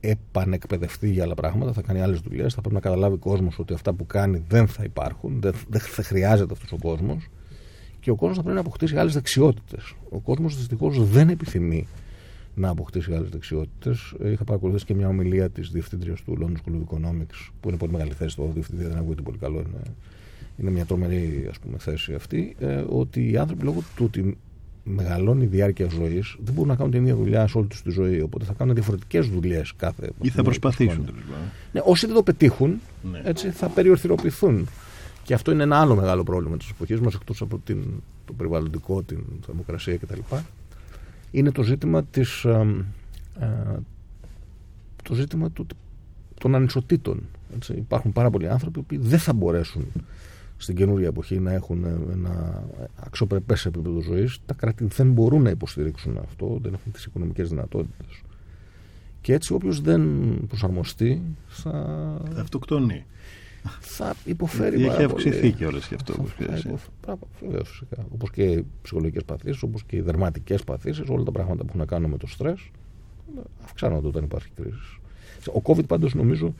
επανεκπαιδευτεί 0.00 1.10
για 1.10 1.22
άλλα 1.22 1.34
πράγματα, 1.34 1.72
θα 1.72 1.82
κάνει 1.82 2.00
άλλες 2.00 2.20
δουλειές. 2.20 2.54
Θα 2.54 2.60
πρέπει 2.60 2.74
να 2.74 2.80
καταλάβει 2.80 3.14
ο 3.14 3.18
κόσμος 3.18 3.58
ότι 3.58 3.74
αυτά 3.74 3.92
που 3.92 4.06
κάνει 4.06 4.44
δεν 4.48 4.66
θα 4.66 4.84
υπάρχουν, 4.84 5.40
δεν, 5.40 5.54
δεν 5.68 5.80
θα 5.80 6.02
χρειάζεται 6.02 6.52
αυτός 6.52 6.72
ο 6.72 6.76
κόσμος. 6.76 7.28
Και 8.00 8.10
ο 8.10 8.14
κόσμος 8.14 8.36
θα 8.36 8.42
πρέπει 8.42 8.56
να 8.56 8.62
αποκτήσει 8.62 8.96
άλλες 8.96 9.12
δεξιότητες. 9.12 9.94
Ο 10.10 10.18
κόσμος 10.18 10.56
δυστυχώς 10.56 11.08
δεν 11.08 11.28
επιθυμεί 11.28 11.86
να 12.54 12.68
αποκτήσει 12.68 13.14
άλλες 13.14 13.28
δεξιότητες. 13.28 14.14
Είχα 14.24 14.44
παρακολουθήσει 14.44 14.84
και 14.84 14.94
μια 14.94 15.08
ομιλία 15.08 15.50
της 15.50 15.70
διευθύντριας 15.70 16.22
του 16.22 16.38
London 16.40 16.70
School 16.70 16.74
of 16.74 16.96
Economics, 16.96 17.50
που 17.60 17.68
είναι 17.68 17.78
πολύ 17.78 17.92
μεγάλη 17.92 18.12
θέση 18.12 18.36
το 18.36 18.50
διευθυντή, 18.52 18.84
δεν 18.84 18.96
ακούγεται 18.96 19.22
πολύ 19.22 19.38
καλό. 19.38 19.58
Είναι, 19.58 19.82
είναι 20.56 20.70
μια 20.70 20.84
τρομερή 20.84 21.46
ας 21.50 21.58
πούμε, 21.58 21.78
θέση 21.78 22.14
αυτή. 22.14 22.56
Ε, 22.58 22.84
ότι 22.88 23.30
οι 23.30 23.36
άνθρωποι 23.36 23.64
λόγω 23.64 23.82
του 23.96 24.04
ότι 24.04 24.36
μεγαλώνει 24.84 25.44
η 25.44 25.46
διάρκεια 25.46 25.88
ζωής, 25.88 26.36
δεν 26.44 26.54
μπορούν 26.54 26.68
να 26.68 26.76
κάνουν 26.76 26.92
την 26.92 27.02
ίδια 27.02 27.14
δουλειά 27.14 27.46
σε 27.46 27.58
όλη 27.58 27.66
τους 27.66 27.82
τη 27.82 27.90
ζωή. 27.90 28.20
Οπότε 28.20 28.44
θα 28.44 28.52
κάνουν 28.52 28.74
διαφορετικές 28.74 29.28
δουλειές 29.28 29.72
κάθε. 29.76 30.10
ή 30.20 30.28
θα 30.28 30.42
προσπαθήσουν. 30.42 31.08
Ναι, 31.72 31.80
όσοι 31.84 32.06
δεν 32.06 32.14
το 32.14 32.22
πετύχουν, 32.22 32.80
ναι. 33.12 33.20
έτσι, 33.24 33.50
θα 33.50 33.68
περιορθυροποιηθούν. 33.68 34.68
Και 35.24 35.34
αυτό 35.34 35.52
είναι 35.52 35.62
ένα 35.62 35.80
άλλο 35.80 35.94
μεγάλο 35.94 36.22
πρόβλημα 36.22 36.56
της 36.56 36.70
εποχής 36.70 37.00
μας, 37.00 37.14
εκτός 37.14 37.40
από 37.40 37.60
την, 37.64 37.84
το 38.24 38.32
περιβαλλοντικό, 38.32 39.02
την 39.02 39.18
θερμοκρασία 39.46 39.96
κτλ. 39.96 40.18
Είναι 41.32 41.50
το 41.50 41.62
ζήτημα 41.62 42.04
της, 42.04 42.44
ε, 42.44 42.84
ε, 43.40 43.76
το 45.02 45.14
ζήτημα 45.14 45.50
του, 45.50 45.66
των 46.40 46.54
ανισοτήτων. 46.54 47.22
Έτσι. 47.54 47.72
Υπάρχουν 47.72 48.12
πάρα 48.12 48.30
πολλοί 48.30 48.48
άνθρωποι 48.48 48.82
που 48.82 48.96
δεν 48.98 49.18
θα 49.18 49.32
μπορέσουν 49.32 49.86
στην 50.56 50.76
καινούργια 50.76 51.08
εποχή 51.08 51.38
να 51.38 51.52
έχουν 51.52 51.84
ένα 52.12 52.64
αξιοπρεπές 52.96 53.66
επίπεδο 53.66 54.00
ζωής. 54.00 54.38
Τα 54.46 54.54
κράτη 54.54 54.84
δεν 54.84 55.12
μπορούν 55.12 55.42
να 55.42 55.50
υποστηρίξουν 55.50 56.18
αυτό, 56.18 56.58
δεν 56.62 56.74
έχουν 56.74 56.92
τις 56.92 57.04
οικονομικές 57.04 57.48
δυνατότητες. 57.48 58.22
Και 59.20 59.32
έτσι 59.32 59.52
όποιος 59.52 59.80
δεν 59.80 60.02
προσαρμοστεί 60.48 61.22
θα. 61.48 61.70
Θα 62.34 62.40
αυτοκτονεί. 62.40 63.04
Θα 63.80 64.14
υποφέρει 64.24 64.84
Έχει 64.84 65.02
αυξηθεί 65.02 65.52
και 65.52 65.66
όλε 65.66 65.78
και 65.78 65.94
αυτό. 65.94 66.14
Βεβαίω 67.40 67.64
φυσικά. 67.64 68.06
Όπως 68.12 68.30
και 68.30 68.42
οι 68.42 68.66
ψυχολογικές 68.82 69.24
παθήσεις, 69.24 69.62
όπως 69.62 69.84
και 69.84 69.96
οι 69.96 70.00
δερματικές 70.00 70.64
παθήσεις, 70.64 71.08
όλα 71.08 71.22
τα 71.22 71.32
πράγματα 71.32 71.62
που 71.62 71.66
έχουν 71.68 71.80
να 71.80 71.86
κάνουν 71.86 72.10
με 72.10 72.16
το 72.16 72.26
στρες 72.26 72.70
αυξάνονται 73.64 74.06
όταν 74.06 74.24
υπάρχει 74.24 74.48
κρίση. 74.54 75.00
Ο 75.54 75.62
COVID 75.64 75.86
πάντως 75.86 76.14
νομίζω 76.14 76.54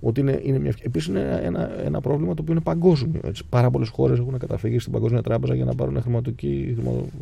ότι 0.00 0.20
είναι, 0.20 0.40
είναι 0.42 0.58
μια 0.58 0.74
Επίσης 0.82 1.08
είναι 1.08 1.40
ένα, 1.42 1.80
ένα 1.84 2.00
πρόβλημα 2.00 2.34
το 2.34 2.42
οποίο 2.42 2.54
είναι 2.54 2.62
παγκόσμιο. 2.62 3.20
Έτσι. 3.24 3.44
Πάρα 3.48 3.70
πολλές 3.70 3.88
χώρες 3.88 4.18
έχουν 4.18 4.38
καταφύγει 4.38 4.78
στην 4.78 4.92
Παγκόσμια 4.92 5.22
Τράπεζα 5.22 5.54
για 5.54 5.64
να 5.64 5.74
πάρουν 5.74 6.02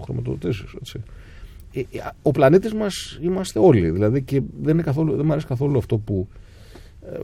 χρηματοδοτήσεις. 0.05 0.75
Ε, 1.73 1.81
ε, 1.81 1.85
ο 2.23 2.31
πλανήτης 2.31 2.75
μας 2.75 3.19
είμαστε 3.23 3.59
όλοι. 3.59 3.91
Δηλαδή 3.91 4.23
και 4.23 4.43
δεν, 4.63 4.75
είναι 4.75 4.83
καθόλου, 4.83 5.17
δεν 5.17 5.25
μου 5.27 5.33
αρέσει 5.33 5.47
καθόλου 5.47 5.79
αυτό 5.79 5.99
που 5.99 6.29
ε, 6.31 6.49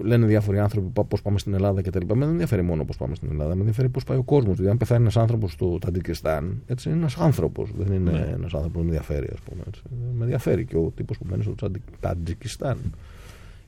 λένε 0.03 0.27
διάφοροι 0.27 0.59
άνθρωποι 0.59 1.05
πώς 1.09 1.23
πάμε 1.23 1.39
στην 1.39 1.55
Ελλάδα 1.55 1.83
κτλ. 1.83 2.05
Με 2.07 2.15
δεν 2.15 2.29
ενδιαφέρει 2.29 2.63
μόνο 2.63 2.85
πώς 2.85 2.97
πάμε 2.97 3.15
στην 3.15 3.29
Ελλάδα, 3.31 3.55
με 3.55 3.61
ενδιαφέρει 3.61 3.89
πώς 3.89 4.05
πάει 4.05 4.19
ο 4.19 4.23
κόσμος. 4.23 4.55
Δηλαδή, 4.55 4.71
αν 4.71 4.77
πεθάνει 4.77 5.01
ένας 5.01 5.17
άνθρωπος 5.17 5.53
στο 5.53 5.79
Ταντικιστάν, 5.79 6.63
έτσι 6.67 6.89
είναι 6.89 6.99
ένας 6.99 7.17
άνθρωπος. 7.17 7.71
Δεν 7.79 7.93
είναι 7.93 8.11
ναι. 8.11 8.19
ένας 8.19 8.55
άνθρωπος 8.55 8.71
που 8.73 8.79
με 8.79 8.85
ενδιαφέρει, 8.85 9.29
ας 9.33 9.41
πούμε. 9.41 9.63
Έτσι. 9.67 9.83
Με 10.17 10.25
ενδιαφέρει 10.25 10.65
και 10.65 10.77
ο 10.77 10.93
τύπος 10.97 11.19
που 11.19 11.25
μένει 11.31 11.43
στο 11.43 11.55
Ταντικιστάν 12.01 12.79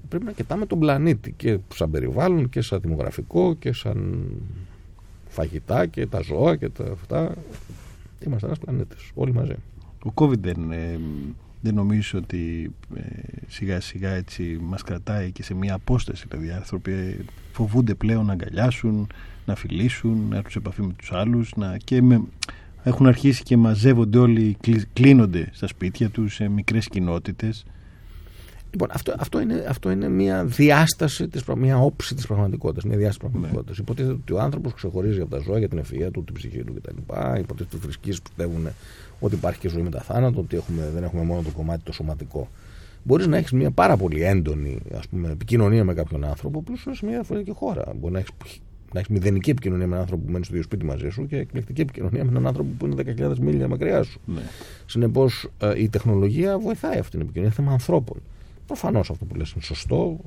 πρέπει 0.09 0.25
να 0.25 0.33
κοιτάμε 0.33 0.67
τον 0.67 0.79
πλανήτη 0.79 1.33
και 1.33 1.59
σαν 1.75 1.91
περιβάλλον 1.91 2.49
και 2.49 2.61
σαν 2.61 2.81
δημογραφικό 2.81 3.55
και 3.55 3.73
σαν 3.73 4.25
φαγητά 5.29 5.87
και 5.87 6.07
τα 6.07 6.21
ζώα 6.21 6.57
και 6.57 6.69
τα 6.69 6.85
αυτά. 6.93 7.35
Είμαστε 8.27 8.47
ένας 8.47 8.59
πλανήτης, 8.59 9.11
όλοι 9.15 9.33
μαζί. 9.33 9.55
Ο 10.05 10.11
COVID 10.15 10.39
δεν, 10.39 10.73
ε, 10.73 10.99
δεν 11.61 11.75
νομίζω 11.75 12.19
ότι 12.19 12.73
ε, 12.97 13.03
σιγά 13.49 13.81
σιγά 13.81 14.11
έτσι 14.11 14.59
μας 14.63 14.83
κρατάει 14.83 15.31
και 15.31 15.43
σε 15.43 15.55
μια 15.55 15.75
απόσταση. 15.75 16.25
Δηλαδή 16.29 16.47
οι 16.47 16.53
άνθρωποι 16.53 16.93
ε, 16.93 17.17
φοβούνται 17.53 17.95
πλέον 17.95 18.27
να 18.27 18.33
αγκαλιάσουν, 18.33 19.07
να 19.47 19.55
φιλήσουν, 19.55 20.27
να 20.29 20.37
έρθουν 20.37 20.51
σε 20.51 20.59
επαφή 20.59 20.83
με 20.83 20.93
τους 20.93 21.13
άλλους 21.13 21.57
να, 21.57 21.77
και 21.77 22.03
με, 22.03 22.23
έχουν 22.83 23.07
αρχίσει 23.07 23.43
και 23.43 23.57
μαζεύονται 23.57 24.19
όλοι, 24.19 24.57
κλείνονται 24.93 25.49
στα 25.53 25.67
σπίτια 25.67 26.11
τους 26.11 26.35
σε 26.35 26.49
μικρές 26.49 26.89
κοινότητες 26.89 27.65
Λοιπόν, 28.71 28.89
αυτό, 28.93 29.15
αυτό, 29.19 29.41
είναι, 29.41 29.65
αυτό 29.69 29.91
είναι 29.91 30.09
μια 30.09 30.45
διάσταση, 30.45 31.29
της, 31.29 31.43
μια 31.57 31.79
όψη 31.79 32.15
της 32.15 32.27
πραγματικότητας. 32.27 32.85
Μια 32.85 32.97
διάσταση 32.97 33.19
της 33.19 33.29
πραγματικότητας. 33.31 33.77
Ναι. 33.77 33.83
Υποτίθεται 33.83 34.15
ότι 34.15 34.33
ο 34.33 34.41
άνθρωπος 34.41 34.73
ξεχωρίζει 34.73 35.21
από 35.21 35.31
τα 35.31 35.39
ζώα 35.39 35.59
για 35.59 35.69
την 35.69 35.79
ευφυα 35.79 36.11
του, 36.11 36.25
την 36.25 36.35
ψυχή 36.35 36.65
του 36.65 36.75
κτλ. 36.75 36.97
Υποτίθεται 37.39 37.63
ότι 37.63 37.77
οι 37.77 37.79
θρησκείες 37.79 38.23
πιστεύουν 38.23 38.69
ότι 39.21 39.35
υπάρχει 39.35 39.61
και 39.61 39.69
ζωή 39.69 39.83
μετά 39.83 40.01
θάνατο, 40.01 40.41
ότι 40.41 40.57
έχουμε, 40.57 40.91
δεν 40.95 41.03
έχουμε 41.03 41.23
μόνο 41.23 41.43
το 41.43 41.51
κομμάτι 41.51 41.83
το 41.85 41.93
σωματικό. 41.93 42.49
Μπορείς 43.03 43.27
να 43.27 43.37
έχεις 43.37 43.53
μια 43.53 43.71
πάρα 43.71 43.97
πολύ 43.97 44.23
έντονη 44.23 44.79
ας 44.95 45.09
πούμε, 45.09 45.31
επικοινωνία 45.31 45.85
με 45.85 45.95
κάποιον 45.95 46.25
άνθρωπο 46.25 46.63
που 46.63 46.77
σε 46.77 46.91
μια 47.03 47.15
διαφορετική 47.15 47.53
χώρα. 47.57 47.93
Μπορεί 47.97 48.13
να 48.13 48.19
έχεις 48.19 48.31
να 48.93 49.01
έχεις 49.01 49.13
μηδενική 49.13 49.51
επικοινωνία 49.51 49.87
με 49.87 49.93
έναν 49.93 50.01
άνθρωπο 50.01 50.25
που 50.25 50.33
μένει 50.33 50.45
στο 50.45 50.53
ίδιο 50.55 50.67
σπίτι 50.67 50.85
μαζί 50.85 51.09
σου 51.09 51.27
και 51.27 51.37
εκπληκτική 51.37 51.81
επικοινωνία 51.81 52.25
με 52.25 52.31
έναν 52.31 52.47
άνθρωπο 52.47 52.71
που 52.79 52.87
είναι 52.87 53.15
10.000 53.19 53.39
μίλια 53.39 53.69
μακριά 53.69 54.03
σου. 54.03 54.21
Ναι. 54.25 54.41
Συνεπώς 54.87 55.49
ε, 55.59 55.83
η 55.83 55.89
τεχνολογία 55.89 56.59
βοηθάει 56.59 56.99
αυτή 56.99 57.11
την 57.11 57.21
επικοινωνία. 57.21 57.53
Είναι 57.55 57.63
θέμα 57.65 57.73
ανθρώπων. 57.73 58.17
Προφανώς 58.69 59.11
αυτό 59.11 59.25
που 59.25 59.35
λες 59.35 59.53
είναι 59.53 59.63
σωστό, 59.63 60.21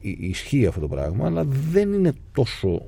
ισχύει 0.00 0.66
αυτό 0.66 0.80
το 0.80 0.88
πράγμα, 0.88 1.26
αλλά 1.26 1.44
δεν 1.44 1.92
είναι 1.92 2.12
τόσο 2.32 2.82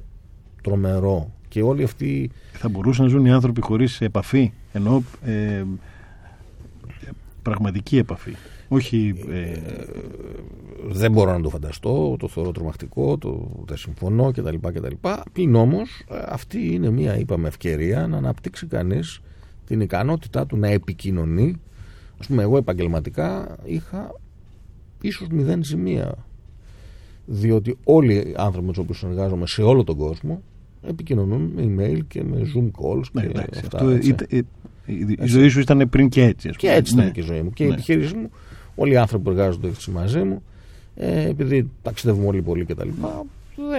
τρομερό 0.62 1.32
και 1.48 1.62
όλοι 1.62 1.82
αυτοί. 1.82 2.30
Θα 2.52 2.68
μπορούσαν 2.68 3.04
να 3.04 3.10
ζουν 3.10 3.24
οι 3.24 3.32
άνθρωποι 3.32 3.60
χωρίς 3.60 4.00
επαφή, 4.00 4.52
ενώ 4.72 5.02
ε, 5.24 5.64
πραγματική 7.42 7.96
επαφή. 7.96 8.34
Όχι. 8.68 9.14
Ε... 9.30 9.58
δεν 10.88 11.12
μπορώ 11.12 11.32
να 11.32 11.40
το 11.40 11.48
φανταστώ, 11.48 12.16
το 12.18 12.28
θεωρώ 12.28 12.52
τρομακτικό, 12.52 13.18
το, 13.18 13.48
δεν 13.66 13.76
συμφωνώ 13.76 14.30
κτλ. 14.30 14.56
κτλ. 14.62 14.94
Πλην 15.32 15.54
όμως, 15.54 16.04
ε, 16.10 16.22
αυτή 16.26 16.72
είναι 16.72 16.90
μια 16.90 17.18
είπαμε, 17.18 17.48
ευκαιρία 17.48 18.06
να 18.06 18.16
αναπτύξει 18.16 18.66
κανείς 18.66 19.20
την 19.66 19.80
ικανότητά 19.80 20.46
του 20.46 20.56
να 20.56 20.68
επικοινωνεί. 20.68 21.60
Α 22.22 22.26
πούμε, 22.26 22.42
εγώ 22.42 22.56
επαγγελματικά 22.56 23.58
είχα 23.64 24.14
ίσως 25.00 25.28
μηδέν 25.28 25.64
ζημία. 25.64 26.14
Διότι 27.26 27.76
όλοι 27.84 28.14
οι 28.14 28.34
άνθρωποι 28.36 28.66
με 28.66 28.72
τους 28.72 28.82
οποίους 28.82 28.98
συνεργάζομαι 28.98 29.46
σε 29.46 29.62
όλο 29.62 29.84
τον 29.84 29.96
κόσμο 29.96 30.42
επικοινωνούν 30.88 31.52
με 31.54 31.62
email 31.62 32.00
και 32.08 32.22
με 32.24 32.36
zoom 32.54 32.64
calls. 32.64 33.04
Ναι, 33.12 33.26
και 33.26 33.38
αυτά, 33.38 33.78
αυτό 33.78 33.90
η, 33.92 34.14
η, 34.28 34.44
η, 35.18 35.26
ζωή 35.26 35.48
σου 35.48 35.60
ήταν 35.60 35.88
πριν 35.88 36.08
και 36.08 36.24
έτσι. 36.24 36.50
Και 36.56 36.70
έτσι 36.70 36.94
ναι. 36.94 37.00
ήταν 37.00 37.12
και 37.12 37.20
η 37.20 37.22
ζωή 37.22 37.42
μου. 37.42 37.50
Και 37.50 37.64
ναι. 37.64 37.70
η 37.70 37.72
επιχείρηση 37.72 38.14
μου, 38.14 38.30
όλοι 38.74 38.92
οι 38.92 38.96
άνθρωποι 38.96 39.24
που 39.24 39.30
εργάζονται 39.30 39.68
έτσι 39.68 39.90
μαζί 39.90 40.22
μου, 40.22 40.42
ε, 40.94 41.28
επειδή 41.28 41.70
ταξιδεύουμε 41.82 42.26
όλοι 42.26 42.42
πολύ 42.42 42.64
κτλ. 42.64 42.88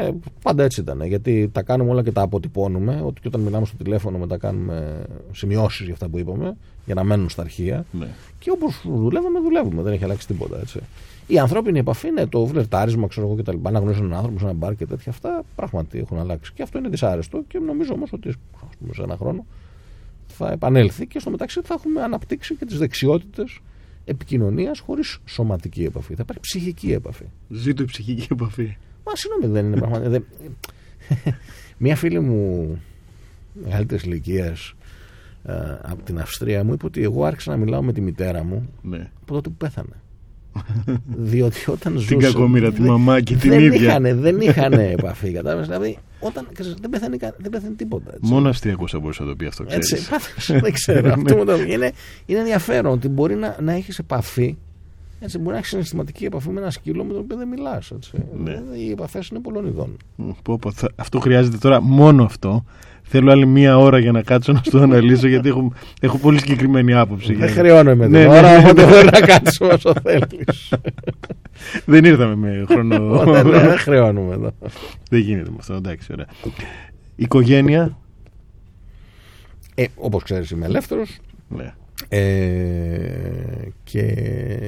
Ε, 0.06 0.12
πάντα 0.42 0.64
έτσι 0.64 0.82
ήταν. 0.82 1.02
Γιατί 1.06 1.50
τα 1.52 1.62
κάνουμε 1.62 1.92
όλα 1.92 2.04
και 2.04 2.12
τα 2.12 2.22
αποτυπώνουμε. 2.22 3.02
Ότι 3.06 3.22
και 3.22 3.28
όταν 3.28 3.42
μιλάμε 3.42 3.66
στο 3.66 3.76
τηλέφωνο 3.78 4.18
μετά 4.18 4.38
κάνουμε 4.38 5.06
σημειώσεις 5.32 5.86
για 5.86 5.94
αυτά 5.94 6.10
που 6.10 6.20
είπαμε, 6.20 6.58
για 6.86 6.96
να 6.96 7.04
μένουν 7.04 7.30
στα 7.30 7.42
αρχεία. 7.42 7.86
Ναι. 7.92 8.08
Και 8.40 8.52
όπως 8.52 8.82
δουλεύουμε, 8.84 9.40
δουλεύουμε. 9.40 9.82
Δεν 9.82 9.94
έχει 9.94 10.04
αλλάξει 10.04 10.28
τίποτα. 10.28 10.60
Έτσι. 10.60 10.80
Η 11.28 11.40
ανθρώπινη 11.40 11.80
επαφή 11.80 12.08
είναι 12.08 12.26
το 12.26 12.46
φλερτάρισμα, 12.46 13.08
ξέρω 13.08 13.28
εγώ 13.28 13.36
κτλ. 13.36 13.58
Να 13.62 13.80
γνωρίζει 13.80 14.00
έναν 14.00 14.14
άνθρωπο 14.14 14.40
σε 14.40 14.46
ένα 14.46 14.54
μπαρ 14.54 14.76
και 14.76 14.86
τέτοια. 14.86 15.12
Αυτά 15.12 15.44
πράγματι 15.56 16.00
έχουν 16.00 16.18
αλλάξει. 16.18 16.52
Και 16.54 16.64
αυτό 16.64 16.78
είναι 16.78 16.90
δυσάρεστο 16.90 17.44
και 17.48 17.60
νομίζω 17.60 17.94
όμως 17.94 18.14
ότι 18.14 18.34
πούμε, 18.80 18.94
σε 18.94 19.02
ένα 19.02 19.18
χρόνο 19.18 19.46
θα 20.28 20.52
επανέλθει 20.52 21.08
και 21.08 21.20
στο 21.20 21.30
μεταξύ 21.30 21.62
θα 21.64 21.74
έχουμε 21.74 22.02
αναπτύξει 22.02 22.56
και 22.56 22.66
τις 22.66 22.78
δεξιότητες 22.78 23.60
επικοινωνίας 24.06 24.80
χωρίς 24.80 25.20
σωματική 25.26 25.84
επαφή. 25.84 26.14
Θα 26.16 26.22
υπάρχει 26.22 26.42
ψυχική 26.42 26.92
επαφή. 26.92 27.26
Ζήτω 27.50 27.84
η 27.84 27.86
ψυχική 27.86 28.28
επαφή. 28.32 28.78
Μα 29.12 29.18
συγγνώμη, 29.18 29.53
δεν 29.53 29.66
είναι 29.66 29.78
πραγματικά. 29.78 30.26
Μία 31.78 31.95
φίλη 31.95 32.20
μου 32.20 32.82
μεγαλύτερης 33.53 34.03
ηλικίας 34.03 34.76
ε, 35.43 35.53
από 35.82 36.03
την 36.03 36.20
Αυστρία 36.20 36.64
μου 36.64 36.74
είπε 36.74 36.86
ότι 36.86 37.03
εγώ 37.03 37.26
άρχισα 37.26 37.51
να 37.51 37.57
μιλάω 37.57 37.82
με 37.82 37.93
τη 37.93 38.01
μητέρα 38.01 38.43
μου 38.43 38.70
ναι. 38.82 39.09
από 39.22 39.34
τότε 39.34 39.49
που 39.49 39.55
πέθανε. 39.55 40.01
Διότι 41.18 41.72
όταν 41.72 41.93
ζούσε. 41.93 42.07
Την 42.07 42.20
κακομήρα, 42.20 42.72
τη 42.72 42.82
μαμά 42.82 43.22
και 43.22 43.36
την 43.36 43.49
δεν 43.49 43.59
ίδια. 43.59 43.82
Είχανε, 43.82 44.14
δεν 44.14 44.39
είχαν 44.39 44.74
επαφή. 44.74 45.32
Κατάλαβες; 45.32 45.68
Δηλαδή, 45.68 45.97
όταν, 46.20 46.47
δεν, 46.82 46.89
πεθαίνει, 46.89 47.18
δεν 47.38 47.51
πεθαίνει 47.51 47.76
τίποτα. 47.76 48.12
Έτσι. 48.14 48.34
Μόνο 48.34 48.49
Αυστριακός 48.49 48.91
θα 48.91 48.99
μπορούσε 48.99 49.24
να 49.24 49.30
το 49.30 49.36
πει 49.36 49.45
αυτό. 49.45 49.64
Ξέρεις. 49.64 50.12
Έτσι, 50.12 50.59
δεν 50.59 50.74
ξέρω. 50.74 51.12
αυτό 51.18 51.43
το, 51.43 51.55
είναι, 51.55 51.91
είναι 52.26 52.39
ενδιαφέρον 52.39 52.91
ότι 52.91 53.07
μπορεί 53.07 53.36
να, 53.36 53.57
να 53.62 53.74
έχεις 53.74 53.99
επαφή 53.99 54.57
Έτσι, 55.24 55.38
μπορεί 55.38 55.51
να 55.51 55.57
έχεις 55.57 55.69
συναισθηματική 55.69 56.26
επαφή 56.26 56.49
με 56.49 56.59
ένα 56.61 56.69
σκύλο 56.72 57.03
με 57.03 57.13
τον 57.13 57.22
οποίο 57.22 57.38
δεν 57.38 57.47
μιλάς. 57.47 57.91
Ναι. 58.43 58.59
Οι 58.78 58.91
επαφές 58.91 59.28
είναι 59.28 59.39
πολλών 59.39 59.65
ειδών. 59.67 59.97
Πω, 60.43 60.57
πω, 60.59 60.72
θα- 60.72 60.91
αυτό 60.95 61.19
χρειάζεται 61.19 61.57
τώρα 61.57 61.82
μόνο 61.82 62.24
αυτό. 62.24 62.63
Θέλω 63.03 63.32
άλλη 63.32 63.45
μία 63.45 63.78
ώρα 63.78 63.99
για 63.99 64.11
να 64.11 64.22
κάτσω 64.22 64.51
να 64.53 64.61
στο 64.63 64.78
αναλύσω 64.80 65.28
γιατί 65.28 65.49
έχω, 65.49 65.72
έχω 66.01 66.17
πολύ 66.17 66.39
συγκεκριμένη 66.39 66.93
άποψη. 66.93 67.34
Δεν 67.34 67.45
για- 67.47 67.55
χρεώνομαι 67.61 68.03
την 68.03 68.11
Ναι, 68.11 68.19
ναι, 68.24 68.28
ώρα, 68.28 68.51
ναι, 68.51 68.57
οπότε 68.57 68.86
ναι. 68.86 68.91
μπορεί 68.91 69.05
να 69.05 69.19
κάτσουμε 69.19 69.74
όσο 69.74 69.93
θέλεις. 70.03 70.74
Δεν 71.86 72.05
ήρθαμε 72.05 72.36
με 72.36 72.65
χρόνο. 72.67 73.24
Δεν 73.43 73.78
χρεώνουμε 73.78 74.34
εδώ. 74.34 74.51
Δεν 75.09 75.19
γίνεται 75.19 75.49
με 75.49 75.55
αυτό. 75.59 75.74
Εντάξει, 75.74 76.13
ωραία. 76.13 76.26
Οικογένεια. 77.15 77.97
Ε, 79.76 79.86
Όπως 79.95 80.24
ξέρεις, 80.24 80.49
είμαι 80.51 80.65
ελεύθερος. 80.65 81.17
Ναι. 81.49 81.74
Ε, 82.10 83.68
και 83.84 84.02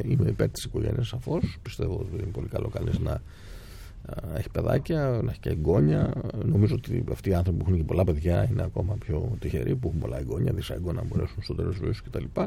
είμαι 0.05 0.29
υπέρ 0.29 0.49
της 0.49 0.63
οικογένειας 0.63 1.07
σαφώς. 1.07 1.57
Πιστεύω 1.61 1.93
ότι 1.93 2.09
είναι 2.13 2.31
πολύ 2.31 2.47
καλό 2.47 2.67
κανείς 2.67 2.99
να 2.99 3.11
α, 3.11 4.37
έχει 4.37 4.49
παιδάκια, 4.49 5.19
να 5.23 5.31
έχει 5.31 5.39
και 5.39 5.49
εγγόνια. 5.49 6.13
Νομίζω 6.45 6.75
ότι 6.75 7.03
αυτοί 7.11 7.29
οι 7.29 7.33
άνθρωποι 7.33 7.57
που 7.57 7.63
έχουν 7.67 7.77
και 7.77 7.83
πολλά 7.83 8.03
παιδιά 8.03 8.47
είναι 8.51 8.63
ακόμα 8.63 8.95
πιο 8.99 9.37
τυχεροί, 9.39 9.75
που 9.75 9.87
έχουν 9.87 9.99
πολλά 9.99 10.19
εγγόνια, 10.19 10.53
δυσάγκωνα 10.53 11.01
να 11.01 11.07
μπορέσουν 11.07 11.43
στο 11.43 11.55
τέλος 11.55 11.71
της 11.75 11.83
ζωής 11.83 12.01
τους 12.01 12.09
κτλ. 12.09 12.41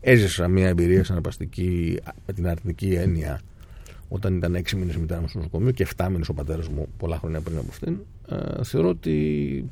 Έζησα 0.00 0.48
μια 0.48 0.68
εμπειρία 0.68 1.04
συναρπαστική 1.04 1.98
με 2.26 2.32
την 2.32 2.48
αρνητική 2.48 2.94
έννοια 2.94 3.40
όταν 4.14 4.36
ήταν 4.36 4.54
6 4.56 4.72
μήνες 4.76 4.94
η 4.94 4.98
μητέρα 4.98 5.20
μου 5.20 5.28
στο 5.28 5.38
νοσοκομείο 5.38 5.70
και 5.70 5.86
7 5.96 6.06
μήνες 6.10 6.28
ο 6.28 6.34
πατέρας 6.34 6.68
μου 6.68 6.86
πολλά 6.98 7.18
χρόνια 7.18 7.40
πριν 7.40 7.56
από 7.58 7.66
αυτήν. 7.70 7.96
Ε, 8.28 8.64
θεωρώ 8.64 8.88
ότι 8.88 9.14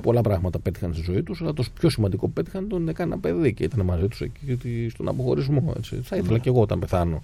πολλά 0.03 0.21
πράγματα 0.21 0.59
πέτυχαν 0.59 0.93
στη 0.95 1.03
ζωή 1.03 1.23
τους, 1.23 1.41
αλλά 1.43 1.53
το 1.53 1.65
πιο 1.81 1.91
σημαντικό 1.91 2.27
που 2.27 2.33
πέτυχαν 2.33 2.69
τον 2.69 2.89
έκανα 2.89 3.19
παιδί 3.19 3.55
και 3.55 3.65
ήταν 3.65 3.85
μαζί 3.85 4.09
τους 4.09 4.21
εκεί 4.21 4.41
γιατί 4.41 4.89
στον 4.89 5.09
αποχωρισμό. 5.09 5.73
Έτσι. 5.77 5.97
Θα 6.03 6.17
ήθελα 6.17 6.39
και 6.39 6.49
εγώ 6.49 6.61
όταν 6.61 6.79
πεθάνω 6.79 7.23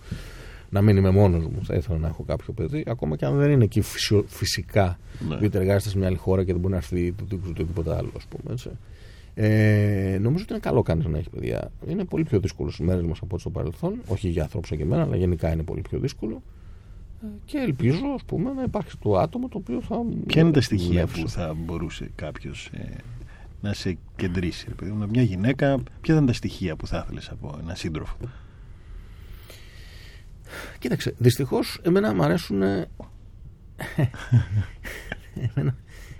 να 0.71 0.83
μην 0.83 0.97
είμαι 0.97 1.11
μόνος 1.11 1.45
μου. 1.45 1.61
Θα 1.65 1.75
ήθελα 1.75 1.99
να 1.99 2.07
έχω 2.09 2.23
κάποιο 2.23 2.53
παιδί, 2.53 2.85
ακόμα 2.87 3.17
και 3.17 3.25
αν 3.25 3.37
δεν 3.37 3.51
είναι 3.51 3.65
εκεί 3.65 3.81
φυσιο- 3.81 4.25
φυσικά, 4.29 4.99
Ναι. 5.29 5.37
διότι 5.37 5.57
εργάζεται 5.59 5.89
σε 5.91 5.99
μια 5.99 6.07
άλλη 6.07 6.17
χώρα 6.17 6.45
και 6.45 6.53
δεν 6.53 6.61
μπορεί 6.61 6.73
να 6.73 6.79
έρθει 6.79 7.13
το 7.13 7.25
τείχο 7.25 7.41
του 7.43 7.51
οτιδήποτε 7.55 7.95
άλλο, 7.97 8.11
ας 8.17 8.25
πούμε. 8.25 8.53
Έτσι. 8.53 8.71
Ε, 9.39 10.19
νομίζω 10.21 10.43
ότι 10.43 10.53
είναι 10.53 10.63
καλό 10.63 10.83
κανείς 10.83 11.07
να 11.07 11.19
έχει 11.19 11.31
παιδιά. 11.31 11.71
Είναι 11.89 12.05
πολύ 12.05 12.25
πιο 12.25 12.41
δύσκολο 12.41 12.71
στις 12.71 12.87
μέρες 12.87 13.03
μας 13.03 13.17
από 13.19 13.29
ό,τι 13.31 13.41
στο 13.41 13.51
παρελθόν. 13.51 13.95
Όχι 14.07 14.29
για 14.29 14.43
ανθρώπου 14.43 14.67
σαν 14.67 14.77
και 14.77 14.83
εμένα, 14.83 15.03
αλλά 15.03 15.17
γενικά 15.17 15.53
είναι 15.53 15.63
πολύ 15.63 15.81
πιο 15.81 15.99
δύσκολο. 15.99 16.43
Ε, 17.27 17.39
Και 17.45 17.59
ελπίζω, 17.59 18.07
ας 18.15 18.23
πούμε, 18.27 18.53
να 18.53 18.63
υπάρξει 18.63 18.97
το 18.99 19.19
άτομο 19.19 19.49
το 19.49 19.59
οποίο 19.59 19.81
θα. 19.81 19.97
Ποια 20.27 20.43
είναι 20.43 20.51
τα 20.51 20.61
στοιχεία 20.61 20.89
δουλέψει. 20.89 21.23
που 21.23 21.29
θα 21.29 21.55
μπορούσε 21.65 22.11
κάποιος 22.15 22.71
να 23.61 23.73
σε 23.73 23.99
κεντρήσει, 24.17 24.65
ρε 24.69 24.75
παιδί 24.75 24.91
μου, 24.91 25.07
μια 25.09 25.23
γυναίκα, 25.23 25.77
ποια 26.01 26.15
ήταν 26.15 26.27
τα 26.27 26.33
στοιχεία 26.33 26.77
που 26.77 26.87
θα 26.87 27.03
ήθελες 27.05 27.29
από 27.31 27.59
ένα 27.63 27.75
σύντροφο; 27.75 28.17
Κοίταξε, 30.79 31.15
δυστυχώς 31.19 31.81
εμένα 31.83 32.15
μου 32.15 32.23
αρέσουν. 32.23 32.63
εμένα, 32.63 32.97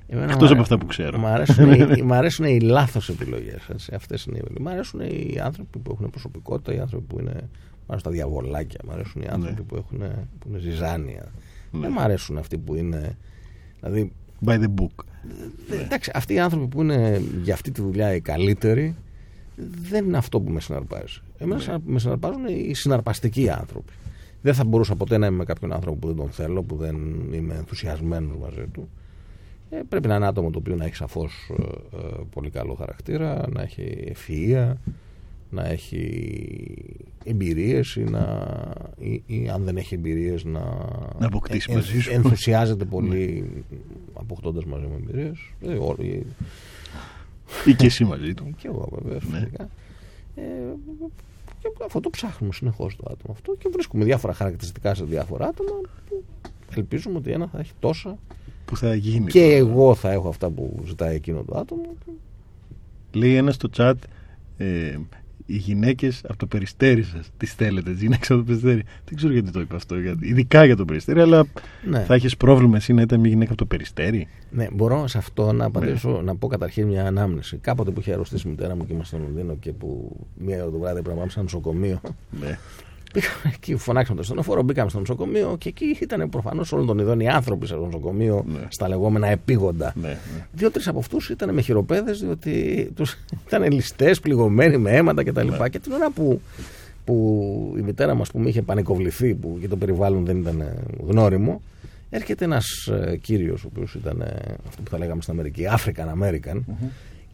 εμένα 0.07 0.33
Εκτός 0.33 0.49
μ' 0.49 0.53
από 0.53 0.61
αυτά 0.63 0.79
που 0.79 0.87
ξέρω. 0.87 1.19
Μ' 1.19 1.27
αρέσουν, 1.27 1.73
οι- 1.73 2.03
μ' 2.09 2.13
αρέσουν 2.13 2.45
οι 2.45 2.61
λάθος 2.61 3.09
επιλογές. 3.09 3.69
Αυτές 3.93 4.25
είναι 4.25 4.39
οι. 4.39 4.61
Μ' 4.61 4.69
αρέσουν 4.69 5.01
οι 5.01 5.39
άνθρωποι 5.43 5.79
που 5.79 5.91
έχουν 5.93 6.11
προσωπικότητα, 6.11 6.75
οι 6.75 6.79
άνθρωποι 6.79 7.05
που 7.07 7.21
είναι. 7.21 7.49
Μ' 7.87 7.93
αρέσουν 7.93 8.11
τα 8.11 8.17
διαβολάκια, 8.17 8.81
μ' 8.87 8.91
αρέσουν 8.91 9.23
οι 9.23 9.27
άνθρωποι 9.31 9.61
Ναι. 9.61 9.67
που, 9.67 9.77
έχουν, 9.77 9.99
που 10.39 10.49
είναι 10.49 10.59
ζυζάνια. 10.59 11.33
Ναι. 11.73 11.81
Δεν 11.81 11.91
μ' 11.93 11.99
αρέσουν 11.99 12.39
αυτοί 12.39 12.59
που 12.59 12.75
είναι. 12.75 13.17
Δηλαδή, 13.81 14.13
By 14.45 14.59
the 14.61 14.65
book. 14.81 15.05
Ε, 15.71 15.83
Εντάξει, 15.85 16.11
αυτοί 16.15 16.35
οι 16.35 16.39
άνθρωποι 16.39 16.67
που 16.67 16.83
είναι 16.83 17.23
για 17.43 17.55
αυτή 17.55 17.71
τη 17.71 17.81
δουλειά 17.81 18.15
οι 18.15 18.21
καλύτεροι 18.21 18.95
δεν 19.89 20.05
είναι 20.05 20.17
αυτό 20.17 20.41
που 20.41 20.51
με 20.51 20.61
συναρπάζει. 20.61 21.21
Εμένα 21.39 21.61
συνα- 21.61 21.81
με 21.85 21.99
συναρπάζουν 21.99 22.47
οι 22.47 22.75
συναρπαστικοί 22.75 23.51
άνθρωποι. 23.51 23.93
Δεν 24.43 24.55
θα 24.55 24.65
μπορούσα 24.65 24.95
ποτέ 24.97 25.19
να 25.19 25.27
είμαι 25.27 25.37
με 25.37 25.45
κάποιον 25.45 25.73
άνθρωπο 25.73 25.97
που 25.99 26.07
δεν 26.07 26.17
τον 26.17 26.31
θέλω, 26.31 26.63
που 26.63 26.77
δεν 26.77 26.97
είμαι 27.33 27.55
ενθουσιασμένος 27.55 28.37
μαζί 28.41 28.67
του. 28.73 28.89
Ε, 29.71 29.81
πρέπει 29.89 30.09
να 30.09 30.15
είναι 30.17 30.27
άτομο 30.27 30.51
το 30.51 30.59
οποίο 30.59 30.77
να 30.77 30.85
έχει 30.85 30.95
σαφώς 30.95 31.51
πολύ 32.31 32.51
καλό 32.51 32.75
χαρακτήρα, 32.75 33.45
να 33.53 33.63
έχει 33.63 34.13
ευφυΐα, 34.15 34.73
να 35.51 35.67
έχει 35.67 36.25
εμπειρίες 37.27 37.95
ή, 37.97 38.01
να, 38.05 38.49
ή, 38.99 39.23
ή 39.27 39.49
αν 39.49 39.63
δεν 39.65 39.77
έχει 39.77 39.95
εμπειρίες 39.95 40.45
να, 40.45 40.61
Να 41.19 41.27
αποκτήσει 41.27 41.69
ε, 41.71 41.75
μαζί 41.75 42.01
σου. 42.01 42.13
ενθουσιάζεται 42.13 42.85
πολύ 42.85 43.51
αποκτώντας 44.15 44.65
μαζί 44.65 44.87
μου 44.87 44.95
εμπειρίες 45.03 45.39
ε, 45.61 45.75
όλοι, 45.75 46.27
Ή 47.67 47.75
και 47.75 47.87
εσύ 47.87 48.05
μαζί 48.05 48.35
του. 48.35 48.55
και 48.57 48.67
εγώ 48.69 48.89
βέβαια 49.03 49.19
Ναι. 49.31 49.39
φυσικά 49.39 49.69
ε, 50.35 50.43
και 51.61 51.69
αυτό 51.85 52.01
το 52.01 52.11
ψάχνουμε 52.11 52.53
συνεχώς 52.53 52.97
το 52.97 53.05
άτομο 53.11 53.33
αυτό 53.33 53.55
και 53.59 53.69
βρίσκουμε 53.73 54.05
διάφορα 54.05 54.33
χαρακτηριστικά 54.33 54.95
σε 54.95 55.05
διάφορα 55.05 55.47
άτομα 55.47 55.71
που 56.09 56.25
ελπίζουμε 56.77 57.17
ότι 57.19 57.31
ένα 57.31 57.47
θα 57.47 57.59
έχει 57.59 57.73
τόσα 57.81 58.19
Που 58.65 58.77
θα 58.77 58.95
γίνει. 58.95 59.31
και 59.31 59.45
εγώ 59.55 59.95
θα 59.95 60.11
έχω 60.11 60.29
αυτά 60.29 60.51
που 60.51 60.83
ζητάει 60.87 61.15
εκείνο 61.15 61.43
το 61.43 61.59
άτομο 61.59 61.83
Λέει 63.13 63.35
ένας 63.35 63.55
στο 63.55 63.69
chat, 63.77 63.95
ε, 64.57 64.97
οι 65.47 65.57
γυναίκες 65.57 66.21
από 66.25 66.37
το 66.37 66.47
περιστέρι 66.47 67.03
σας, 67.03 67.31
τις 67.37 67.53
θέλετε, 67.53 67.91
τις 67.91 68.01
γυναίκες 68.01 68.31
από 68.31 68.39
το 68.39 68.47
περιστέρι. 68.47 68.83
Δεν 69.05 69.17
ξέρω 69.17 69.33
γιατί 69.33 69.51
το 69.51 69.61
είπα 69.61 69.77
αυτό, 69.77 69.99
γιατί, 69.99 70.29
ειδικά 70.29 70.65
για 70.65 70.77
το 70.77 70.85
περιστέρι, 70.85 71.21
αλλά 71.21 71.47
ναι. 71.89 72.01
θα 72.01 72.15
έχεις 72.15 72.37
πρόβλημα 72.37 72.77
εσύ 72.77 72.93
να 72.93 73.03
ήταν 73.03 73.21
μια 73.21 73.29
γυναίκα 73.29 73.51
από 73.53 73.61
το 73.61 73.67
περιστέρι. 73.67 74.29
Ναι, 74.51 74.67
μπορώ 74.73 75.07
σε 75.07 75.19
αυτό 75.19 75.53
να 75.53 75.65
απαντήσω, 75.65 76.21
να 76.25 76.37
πω 76.37 76.47
καταρχήν 76.47 76.87
μια 76.87 77.07
ανάμνηση. 77.07 77.57
Κάποτε 77.57 77.91
που 77.91 78.01
είχε 78.01 78.13
αρρωστήσει 78.13 78.47
η 78.47 78.51
μητέρα 78.51 78.77
μου 78.77 78.87
και 78.87 78.93
ήμασταν 78.93 79.21
στο 79.21 79.29
Λονδίνο 79.29 79.57
και 79.57 79.73
που 79.73 80.17
μία 80.39 80.63
ώρα 80.63 80.71
το 80.71 80.79
βράδυ 80.79 81.03
πρέπει 81.03 81.09
να 81.09 81.15
πάμε 81.15 81.31
σε 81.31 81.39
ένα 81.39 81.43
νοσοκομείο. 81.43 82.01
Ναι. 82.41 82.59
Πήγαμε 83.21 83.55
εκεί, 83.55 83.77
φωνάξαμε 83.77 84.19
το 84.19 84.25
στενοφόρο, 84.25 84.63
μπήκαμε 84.63 84.91
στο 84.91 84.99
νοσοκομείο 84.99 85.57
και 85.59 85.69
εκεί 85.69 85.97
ήταν 86.01 86.29
προφανώς 86.29 86.73
όλων 86.73 86.87
των 86.87 86.99
ειδών 86.99 87.21
οι 87.21 87.29
άνθρωποι 87.29 87.67
στο 87.67 87.77
νοσοκομείο 87.77 88.45
Ναι. 88.47 88.59
στα 88.69 88.89
λεγόμενα 88.89 89.27
επίγοντα. 89.29 89.93
Ναι, 90.01 90.09
ναι. 90.09 90.47
Δύο-τρεις 90.53 90.89
από 90.89 90.99
αυτούς 90.99 91.29
ήταν 91.31 91.55
με 91.55 91.61
χειροπέδες, 91.61 92.19
διότι 92.21 92.53
τους 92.95 93.17
ήταν 93.47 93.73
ληστές, 93.73 94.21
πληγωμένοι 94.21 94.77
με 94.79 94.91
αίματα 94.91 95.25
κτλ. 95.25 95.49
Ναι. 95.61 95.69
Και 95.69 95.79
την 95.79 95.93
ώρα 95.93 96.11
που, 96.11 96.41
που 97.05 97.75
η 97.79 97.81
μητέρα 97.81 98.15
μας 98.15 98.31
που 98.31 98.43
είχε 98.49 98.63
πανικοβληθεί, 98.63 99.35
που 99.35 99.59
και 99.61 99.69
το 99.69 99.77
περιβάλλον 99.77 100.25
δεν 100.25 100.37
ήταν 100.37 100.61
ε, 100.61 100.75
γνώριμο, 101.07 101.63
έρχεται 102.11 102.45
ένας 102.45 102.65
κύριος, 103.21 103.65
ο 103.65 103.69
οποίος 103.73 103.95
ήταν 103.95 104.21
ε, 104.21 104.55
αυτό 104.69 104.83
που 104.83 104.91
θα 104.91 104.99
λέγαμε 104.99 105.23
στην 105.23 105.33
Αμερική, 105.35 105.63
African 105.77 106.23
American, 106.23 106.61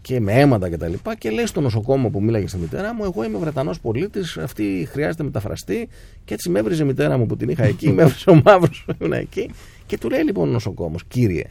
και 0.03 0.21
με 0.21 0.33
αίματα 0.33 0.67
κτλ. 0.67 0.73
Και, 0.73 0.79
τα 0.79 0.89
λοιπά, 0.89 1.15
και 1.15 1.31
λέει 1.31 1.47
στο 1.47 1.61
νοσοκόμο 1.61 2.11
που 2.11 2.23
μίλαγε 2.23 2.47
στη 2.47 2.59
μητέρα 2.59 2.95
μου: 2.95 3.05
Εγώ 3.05 3.25
είμαι 3.25 3.39
Βρετανός 3.39 3.81
πολίτης, 3.81 4.37
αυτή 4.39 4.89
χρειάζεται 4.91 5.23
μεταφραστή. 5.23 5.89
Και 6.25 6.35
έτσι 6.35 6.51
με 6.51 6.59
έβριζε 6.59 6.83
η 6.83 6.87
μητέρα 6.87 7.19
μου 7.19 7.27
που 7.27 7.37
την 7.37 7.49
είχα 7.49 7.65
εκεί, 7.65 7.91
με 7.93 8.03
έβριζε 8.03 8.31
ο 8.31 8.41
μαύρος 8.45 8.85
που 8.87 8.95
ήμουν 9.01 9.13
εκεί. 9.13 9.51
Και 9.87 9.99
του 9.99 10.11
λέει 10.11 10.23
λοιπόν 10.23 10.49
ο 10.49 10.53
νοσοκόμος: 10.53 11.05
Κύριε, 11.05 11.45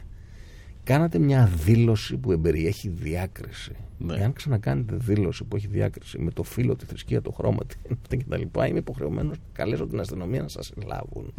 κάνατε 0.84 1.18
μια 1.18 1.50
δήλωση 1.64 2.16
που 2.16 2.32
εμπεριέχει 2.32 2.88
διάκριση. 2.88 3.72
Ναι. 3.98 4.16
Εάν 4.16 4.32
ξανακάνετε 4.32 4.96
δήλωση 4.98 5.44
που 5.44 5.56
έχει 5.56 5.66
διάκριση 5.66 6.18
με 6.18 6.30
το 6.30 6.42
φύλλο, 6.42 6.76
τη 6.76 6.84
θρησκεία, 6.84 7.22
το 7.22 7.30
χρώμα 7.30 7.60
τη 8.08 8.16
κτλ., 8.16 8.40
είμαι 8.68 8.78
υποχρεωμένος 8.78 9.36
να 9.36 9.44
καλέσω 9.52 9.86
την 9.86 10.00
αστυνομία 10.00 10.42
να 10.42 10.48
σας 10.48 10.66
συλλάβουν. 10.74 11.34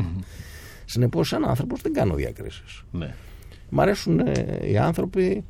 Συνεπώς, 0.86 1.28
σαν 1.28 1.46
άνθρωπος 1.46 1.82
δεν 1.82 1.94
κάνω 1.94 2.16
διακρίσεις. 2.16 2.84
ναι. 2.92 3.14
Μ' 3.70 3.80
αρέσουν 3.80 4.20
ε, 4.20 4.60
οι 4.62 4.78
άνθρωποι 4.78 5.44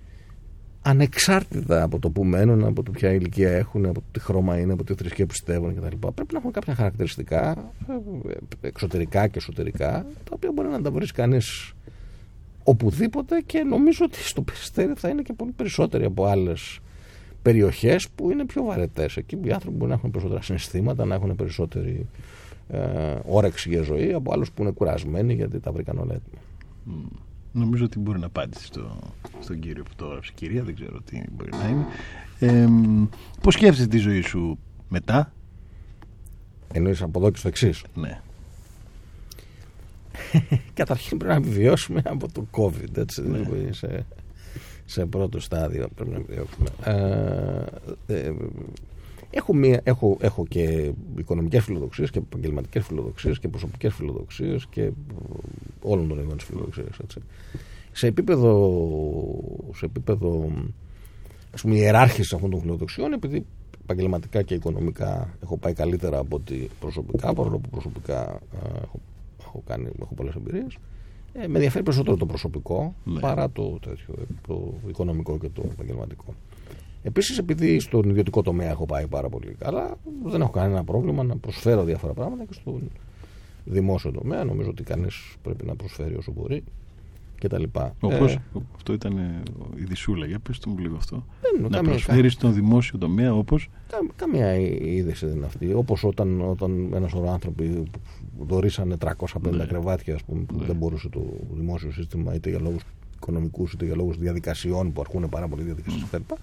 ανεξάρτητα 0.86 1.84
από 1.84 2.00
το 2.00 2.10
που 2.10 2.24
μένουν, 2.24 2.64
από 2.64 2.84
το 2.84 2.92
ποια 2.92 3.12
ηλικία 3.12 3.52
έχουν, 3.52 3.86
από 3.86 3.94
το 3.94 4.06
τι 4.12 4.20
χρώμα 4.20 4.60
είναι, 4.60 4.74
από 4.74 4.84
τι 4.84 4.94
θρησκεία 4.94 5.26
πιστεύουν 5.26 5.76
κτλ. 5.76 6.08
Πρέπει 6.16 6.34
να 6.34 6.40
έχουν 6.40 6.52
κάποια 6.52 6.76
χαρακτηριστικά 6.76 7.72
ε, 8.62 8.68
εξωτερικά 8.68 9.28
και 9.28 9.38
εσωτερικά, 9.38 10.06
τα 10.24 10.32
οποία 10.32 10.52
μπορεί 10.54 10.68
να 10.68 10.82
τα 10.82 10.92
βρει 10.92 11.06
κανείς 11.06 11.74
οπουδήποτε 12.64 13.42
και 13.46 13.64
νομίζω 13.64 14.06
ότι 14.06 14.24
στο 14.24 14.42
Περιστέρι 14.42 14.94
θα 14.96 15.10
είναι 15.10 15.22
και 15.22 15.34
πολύ 15.34 15.52
περισσότεροι 15.52 16.06
από 16.06 16.26
άλλες 16.26 16.80
περιοχές 17.42 18.10
που 18.10 18.32
είναι 18.32 18.46
πιο 18.46 18.64
βαρετές. 18.64 19.18
Εκεί 19.18 19.40
οι 19.44 19.52
άνθρωποι 19.52 19.78
μπορεί 19.78 19.90
να 19.90 19.98
έχουν 19.98 20.12
περισσότερα 20.12 20.42
συναισθήματα, 20.42 21.06
να 21.06 21.16
έχουν 21.16 21.36
περισσότερη 21.36 22.08
ε, 22.70 22.80
όρεξη 23.26 23.70
για 23.70 23.82
ζωή 23.82 24.14
από 24.14 24.34
άλλους 24.34 24.52
που 24.52 24.62
είναι 24.62 24.72
κουρασμένοι 24.72 25.34
γιατί 25.34 25.60
τα 25.60 25.72
βρήκαν 25.72 25.98
όλα 25.98 26.14
έτοιμα. 26.14 26.42
Νομίζω 27.54 27.86
ότι 27.86 28.00
μπορεί 28.00 28.20
να 28.20 28.26
απάντησε 28.26 28.66
στο, 28.66 29.00
στον 29.40 29.60
κύριο 29.60 29.84
που 29.84 29.92
το 29.96 30.06
έγραψε. 30.06 30.32
Κυρία, 30.36 30.64
δεν 30.64 30.76
ξέρω 30.76 31.02
τι 31.02 31.24
μπορεί 31.32 31.50
να 31.52 31.68
είναι. 31.68 31.86
Ε, 32.40 32.68
Πώς 33.42 33.54
σκέφτεσαι 33.54 33.88
τη 33.88 33.98
ζωή 33.98 34.22
σου 34.22 34.60
μετά, 34.90 35.34
Εννοείς 36.76 37.02
από 37.02 37.20
εδώ 37.20 37.30
και 37.32 37.38
στο 37.38 37.48
εξής. 37.48 37.84
ναι. 37.96 38.22
Καταρχήν 40.74 41.18
πρέπει 41.18 41.34
να 41.42 41.48
επιβιώσουμε 41.48 42.02
από 42.06 42.32
το 42.32 42.46
COVID. 42.52 42.98
Έτσι, 42.98 43.22
δηλαδή 43.22 43.74
σε, 43.74 44.06
σε 44.86 45.06
πρώτο 45.06 45.40
στάδιο 45.40 45.88
πρέπει 45.96 46.10
να 46.12 46.18
επιβιώσουμε. 46.18 46.68
Ε, 48.08 48.16
ε, 48.28 48.32
έχω, 49.34 49.54
μία, 49.54 49.82
έχω, 49.84 50.18
έχω 50.22 50.46
και 50.46 50.92
οικονομικές 51.18 51.64
φιλοδοξίες 51.64 52.10
και 52.10 52.20
επαγγελματικές 52.20 52.86
φιλοδοξίες 52.86 53.40
και 53.40 53.48
προσωπικές 53.48 53.94
φιλοδοξίες 53.94 54.68
και 54.70 54.82
ε, 54.82 54.92
όλων 55.82 56.08
των 56.08 56.20
ειδών 56.20 56.38
της 56.38 56.46
φιλοδοξίας. 56.46 57.00
Έτσι. 57.04 57.20
Σε 57.92 58.08
επίπεδο, 58.08 58.52
σε 59.76 59.86
επίπεδο 59.86 60.52
ας 61.54 61.62
πούμε, 61.62 61.76
ιεράρχησης 61.76 62.34
αυτών 62.34 62.50
των 62.50 62.60
φιλοδοξιών, 62.60 63.14
επειδή 63.14 63.46
επαγγελματικά 63.84 64.42
και 64.42 64.54
οικονομικά 64.54 65.38
έχω 65.44 65.58
πάει 65.58 65.74
καλύτερα 65.74 66.18
από 66.18 66.36
ότι 66.36 66.70
προσωπικά, 66.80 67.34
παρόλο 67.34 67.58
που 67.58 67.70
προσωπικά 67.70 68.30
ε, 68.34 68.78
έχω, 68.84 69.00
έχω, 69.40 69.64
κάνει, 69.66 69.90
έχω 70.02 70.14
πολλές 70.16 70.36
εμπειρίες. 70.36 70.78
Ε, 71.34 71.48
με 71.48 71.54
ενδιαφέρει 71.54 71.84
περισσότερο 71.84 72.18
το 72.18 72.26
προσωπικό 72.26 72.96
Ναι. 73.04 73.20
παρά 73.20 73.50
το, 73.50 73.80
τέτοιο, 73.82 74.14
το 74.48 74.74
οικονομικό 74.88 75.38
και 75.38 75.50
το 75.50 75.64
επαγγελματικό. 75.72 76.34
Επίσης, 77.04 77.38
επειδή 77.38 77.80
στον 77.80 78.10
ιδιωτικό 78.10 78.42
τομέα 78.42 78.70
έχω 78.70 78.86
πάει 78.86 79.08
πάρα 79.08 79.30
πολύ 79.30 79.56
καλά, 79.60 79.98
δεν 80.26 80.42
έχω 80.42 80.52
κανένα 80.52 80.84
πρόβλημα 80.84 81.24
να 81.24 81.36
προσφέρω 81.38 81.84
διάφορα 81.84 82.14
πράγματα 82.14 82.44
και 82.46 82.54
στον 82.54 82.82
δημόσιο 83.66 84.12
τομέα. 84.12 84.44
Νομίζω 84.44 84.70
ότι 84.70 84.84
κανείς 84.84 85.36
πρέπει 85.44 85.66
να 85.66 85.76
προσφέρει 85.76 86.16
όσο 86.16 86.32
μπορεί 86.32 86.64
κτλ. 87.40 87.64
Όπως, 88.00 88.34
Ε, 88.34 88.42
αυτό 88.76 88.94
ήταν 88.94 89.18
ε, 89.18 89.42
η 89.76 89.84
δυσούλα, 89.84 90.26
για 90.26 90.40
πες 90.40 90.60
το 90.60 90.70
μου 90.70 90.78
λίγο 90.78 90.96
αυτό. 90.96 91.26
δεν 91.42 91.52
είναι 91.60 91.68
να 91.68 91.76
καμία- 91.76 91.92
προσφέρεις 91.92 92.34
στον 92.34 92.54
δημόσιο 92.54 92.98
τομέα 92.98 93.34
όπως; 93.36 93.70
Κα- 93.90 93.98
καμία 94.16 94.56
είδηση 94.56 95.26
δεν 95.26 95.36
είναι 95.36 95.46
αυτή. 95.46 95.74
Όπως 95.74 96.04
όταν, 96.04 96.42
όταν 96.42 96.90
ένας 96.94 97.12
σωρό 97.12 97.32
άνθρωποι 97.32 97.84
δωρήσανε 98.40 98.98
350 98.98 99.58
Ναι. 99.58 99.66
κρεβάτια, 99.66 100.16
ας 100.16 100.24
πούμε, 100.24 100.42
που 100.44 100.56
Ναι. 100.60 100.66
δεν 100.66 100.76
μπορούσε 100.76 101.10
το 101.10 101.22
δημόσιο 101.54 101.92
σύστημα 101.92 102.34
είτε 102.36 102.50
για 102.50 102.60
λόγους 102.60 102.82
οικονομικούς 103.16 103.74
είτε 103.74 103.86
για 103.86 103.96
λόγους 103.96 104.18
διαδικασιών 104.18 104.94
που 104.94 105.02
αρχούν 105.02 105.30
πάρα 105.30 105.48
πολύ 105.48 105.64
διαδικασίες 105.64 106.02
Ναι. 106.02 106.08
κτλ. 106.20 106.34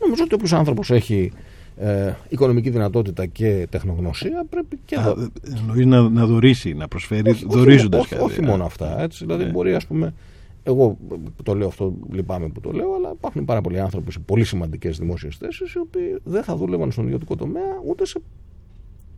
Νομίζω 0.00 0.22
ότι 0.24 0.34
όποιος 0.34 0.52
άνθρωπος 0.52 0.90
έχει 0.90 1.32
ε, 1.76 2.12
οικονομική 2.28 2.70
δυνατότητα 2.70 3.26
και 3.26 3.66
τεχνογνωσία 3.70 4.44
πρέπει 4.50 4.78
και 4.84 4.96
Α, 4.96 5.02
να- 5.02 5.10
ε, 5.10 5.26
εννοείς 5.58 5.86
να, 5.86 6.08
να 6.08 6.26
δωρήσει, 6.26 6.72
να 6.74 6.88
προσφέρεις 6.88 7.32
όχι, 7.34 7.46
δωρίζοντας 7.48 8.00
όχι, 8.00 8.08
κάτι. 8.14 8.22
όχι 8.24 8.40
Α, 8.40 8.46
μόνο 8.46 8.64
αυτά. 8.64 9.00
Έτσι. 9.02 9.24
Δηλαδή, 9.24 9.44
Ναι. 9.44 9.50
μπορεί, 9.50 9.74
ας 9.74 9.86
πούμε, 9.86 10.14
εγώ 10.62 10.98
που 11.36 11.42
το 11.42 11.54
λέω 11.54 11.66
αυτό, 11.68 11.94
λυπάμαι 12.12 12.48
που 12.48 12.60
το 12.60 12.70
λέω, 12.70 12.94
αλλά 12.94 13.10
υπάρχουν 13.16 13.44
πάρα 13.44 13.60
πολλοί 13.60 13.80
άνθρωποι 13.80 14.12
σε 14.12 14.18
πολύ 14.18 14.44
σημαντικές 14.44 14.98
δημόσιες 14.98 15.36
θέσεις, 15.36 15.72
οι 15.72 15.78
οποίοι 15.78 16.16
δεν 16.24 16.42
θα 16.42 16.56
δούλευαν 16.56 16.92
στον 16.92 17.04
ιδιωτικό 17.04 17.36
τομέα 17.36 17.80
ούτε 17.88 18.06
σε 18.06 18.20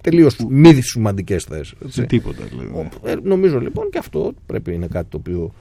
τελείως 0.02 0.36
μη 0.48 0.72
σημαντικές 0.80 1.44
θέσεις. 1.44 1.74
Σε 1.86 2.02
τίποτα 2.02 2.44
δηλαδή. 2.44 2.88
Ε, 3.04 3.14
νομίζω 3.22 3.60
λοιπόν 3.60 3.90
και 3.90 3.98
αυτό 3.98 4.32
πρέπει 4.46 4.74
είναι 4.74 4.86
κάτι 4.86 5.06
το 5.10 5.16
οποίο 5.16 5.52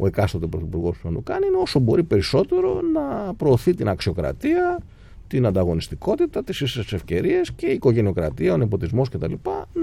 ο 0.00 0.06
εκάστοτε 0.06 0.46
πρωθυπουργός 0.46 0.98
πρέπει 0.98 1.14
να 1.14 1.22
το 1.22 1.32
κάνει, 1.32 1.46
είναι 1.46 1.56
όσο 1.56 1.78
μπορεί 1.78 2.02
περισσότερο 2.02 2.80
να 2.92 3.34
προωθεί 3.34 3.74
την 3.74 3.88
αξιοκρατία, 3.88 4.78
την 5.26 5.46
ανταγωνιστικότητα, 5.46 6.44
τις 6.44 6.60
ίσες 6.60 6.92
ευκαιρίες 6.92 7.52
και 7.52 7.66
η 7.66 7.72
οικογενειοκρατία, 7.72 8.52
ο 8.52 8.56
νεποτισμός 8.56 9.08
κτλ. 9.08 9.32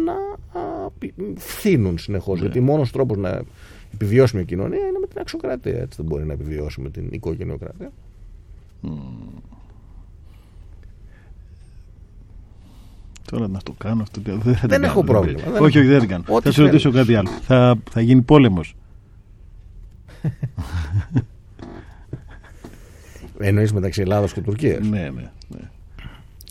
να 0.05 0.13
α, 0.61 0.89
πι- 0.99 1.13
φθήνουν 1.38 1.97
συνεχώς. 1.97 2.36
Ναι. 2.39 2.45
Γιατί 2.45 2.59
μόνος 2.59 2.91
τρόπος 2.91 3.18
να 3.18 3.41
επιβιώσει 3.93 4.36
μια 4.36 4.45
κοινωνία 4.45 4.80
είναι 4.88 4.99
με 5.01 5.07
την 5.07 5.20
αξιοκρατία. 5.20 5.78
Έτσι 5.80 5.97
δεν 5.97 6.05
μπορεί 6.05 6.26
να 6.26 6.34
επιβιώσει 6.34 6.82
με 6.82 6.89
την 6.89 7.07
οικογενειοκρατία. 7.11 7.91
Τώρα 13.32 13.47
να 13.47 13.59
το 13.63 13.74
κάνω 13.78 14.01
αυτό. 14.01 14.22
Δεν, 14.24 14.39
θα 14.41 14.49
την 14.51 14.57
Δεν 14.61 14.70
κάνω, 14.70 14.86
έχω 14.86 14.95
δεν 15.01 15.05
πρόβλημα, 15.05 15.38
πειράζει. 15.38 15.53
δεν 15.53 15.63
όχι, 15.63 15.78
έχω- 15.78 15.80
όχι, 15.80 15.88
δεν 15.91 15.99
την 15.99 16.09
κάνω. 16.09 16.24
Ό,τι 16.28 16.43
Θα 16.43 16.51
σε 16.51 16.61
ρωτήσω 16.61 16.91
θέλεις. 16.91 17.05
κάτι 17.05 17.16
άλλο. 17.18 17.30
Θα, 17.41 17.76
θα 17.89 18.01
γίνει 18.01 18.22
πόλεμος. 18.22 18.76
Εννοείς 23.40 23.74
μεταξύ 23.74 24.02
Ελλάδος 24.02 24.34
και 24.34 24.42
Τουρκίας; 24.42 24.88
ναι, 24.88 25.00
ναι, 25.00 25.32
ναι. 25.48 25.70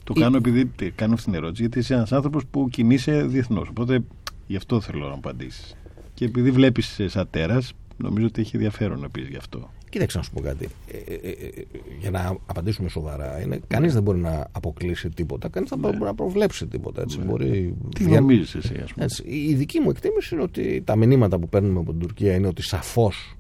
Το 0.04 0.12
Ή- 0.16 0.20
κάνω 0.20 0.36
επειδή 0.36 0.66
τε- 0.66 0.92
κάνω 0.94 1.12
αυτή 1.14 1.24
την 1.24 1.34
ερώτηση, 1.34 1.60
γιατί 1.62 1.78
είσαι 1.78 1.94
ένας 1.94 2.12
άνθρωπος 2.12 2.46
που 2.50 2.68
κινείσαι 2.70 3.22
διεθνώς. 3.22 3.68
Οπότε 3.68 4.00
γι' 4.46 4.56
αυτό 4.56 4.80
θέλω 4.80 5.08
να 5.08 5.14
απαντήσεις. 5.14 5.76
Και 6.14 6.24
επειδή 6.24 6.50
βλέπεις 6.50 7.00
σαν 7.06 7.26
τέρα, 7.30 7.62
νομίζω 7.96 8.26
ότι 8.26 8.40
έχει 8.40 8.50
ενδιαφέρον 8.56 9.00
να 9.00 9.08
πεις 9.10 9.28
γι' 9.28 9.36
αυτό. 9.36 9.70
Κοίταξε 9.88 10.16
να 10.18 10.24
σου 10.24 10.30
πω 10.30 10.40
κάτι. 10.40 10.68
Ε, 10.92 10.96
ε, 11.14 11.14
ε, 11.28 11.30
ε, 11.30 11.62
για 12.00 12.10
να 12.10 12.36
απαντήσουμε 12.46 12.88
σοβαρά, 12.88 13.40
είναι, 13.40 13.60
κανείς 13.66 13.92
δεν 13.92 14.02
μπορεί 14.02 14.18
να 14.18 14.46
αποκλείσει 14.52 15.08
τίποτα. 15.08 15.48
Κανείς 15.48 15.68
δεν 15.70 15.78
μπορεί 15.78 15.98
να 15.98 16.14
προβλέψει 16.14 16.66
τίποτα. 16.66 17.02
Έτσι. 17.02 17.18
Μπορεί, 17.18 17.74
Ναι. 17.82 17.88
Τι 17.88 18.04
βγαίνει- 18.04 18.20
νομίζεις 18.20 18.54
εσύ, 18.54 18.74
ας 18.82 18.92
πούμε; 18.92 19.04
έτσι. 19.04 19.22
Η 19.26 19.54
δική 19.54 19.80
μου 19.80 19.90
εκτίμηση 19.90 20.34
είναι 20.34 20.42
ότι 20.42 20.82
τα 20.84 20.96
μηνύματα 20.96 21.38
που 21.38 21.48
παίρνουμε 21.48 21.78
από 21.80 21.90
την 21.90 22.00
Τουρκία 22.00 22.34
είναι 22.34 22.46
ότι 22.46 22.62
σαφώς 22.62 23.36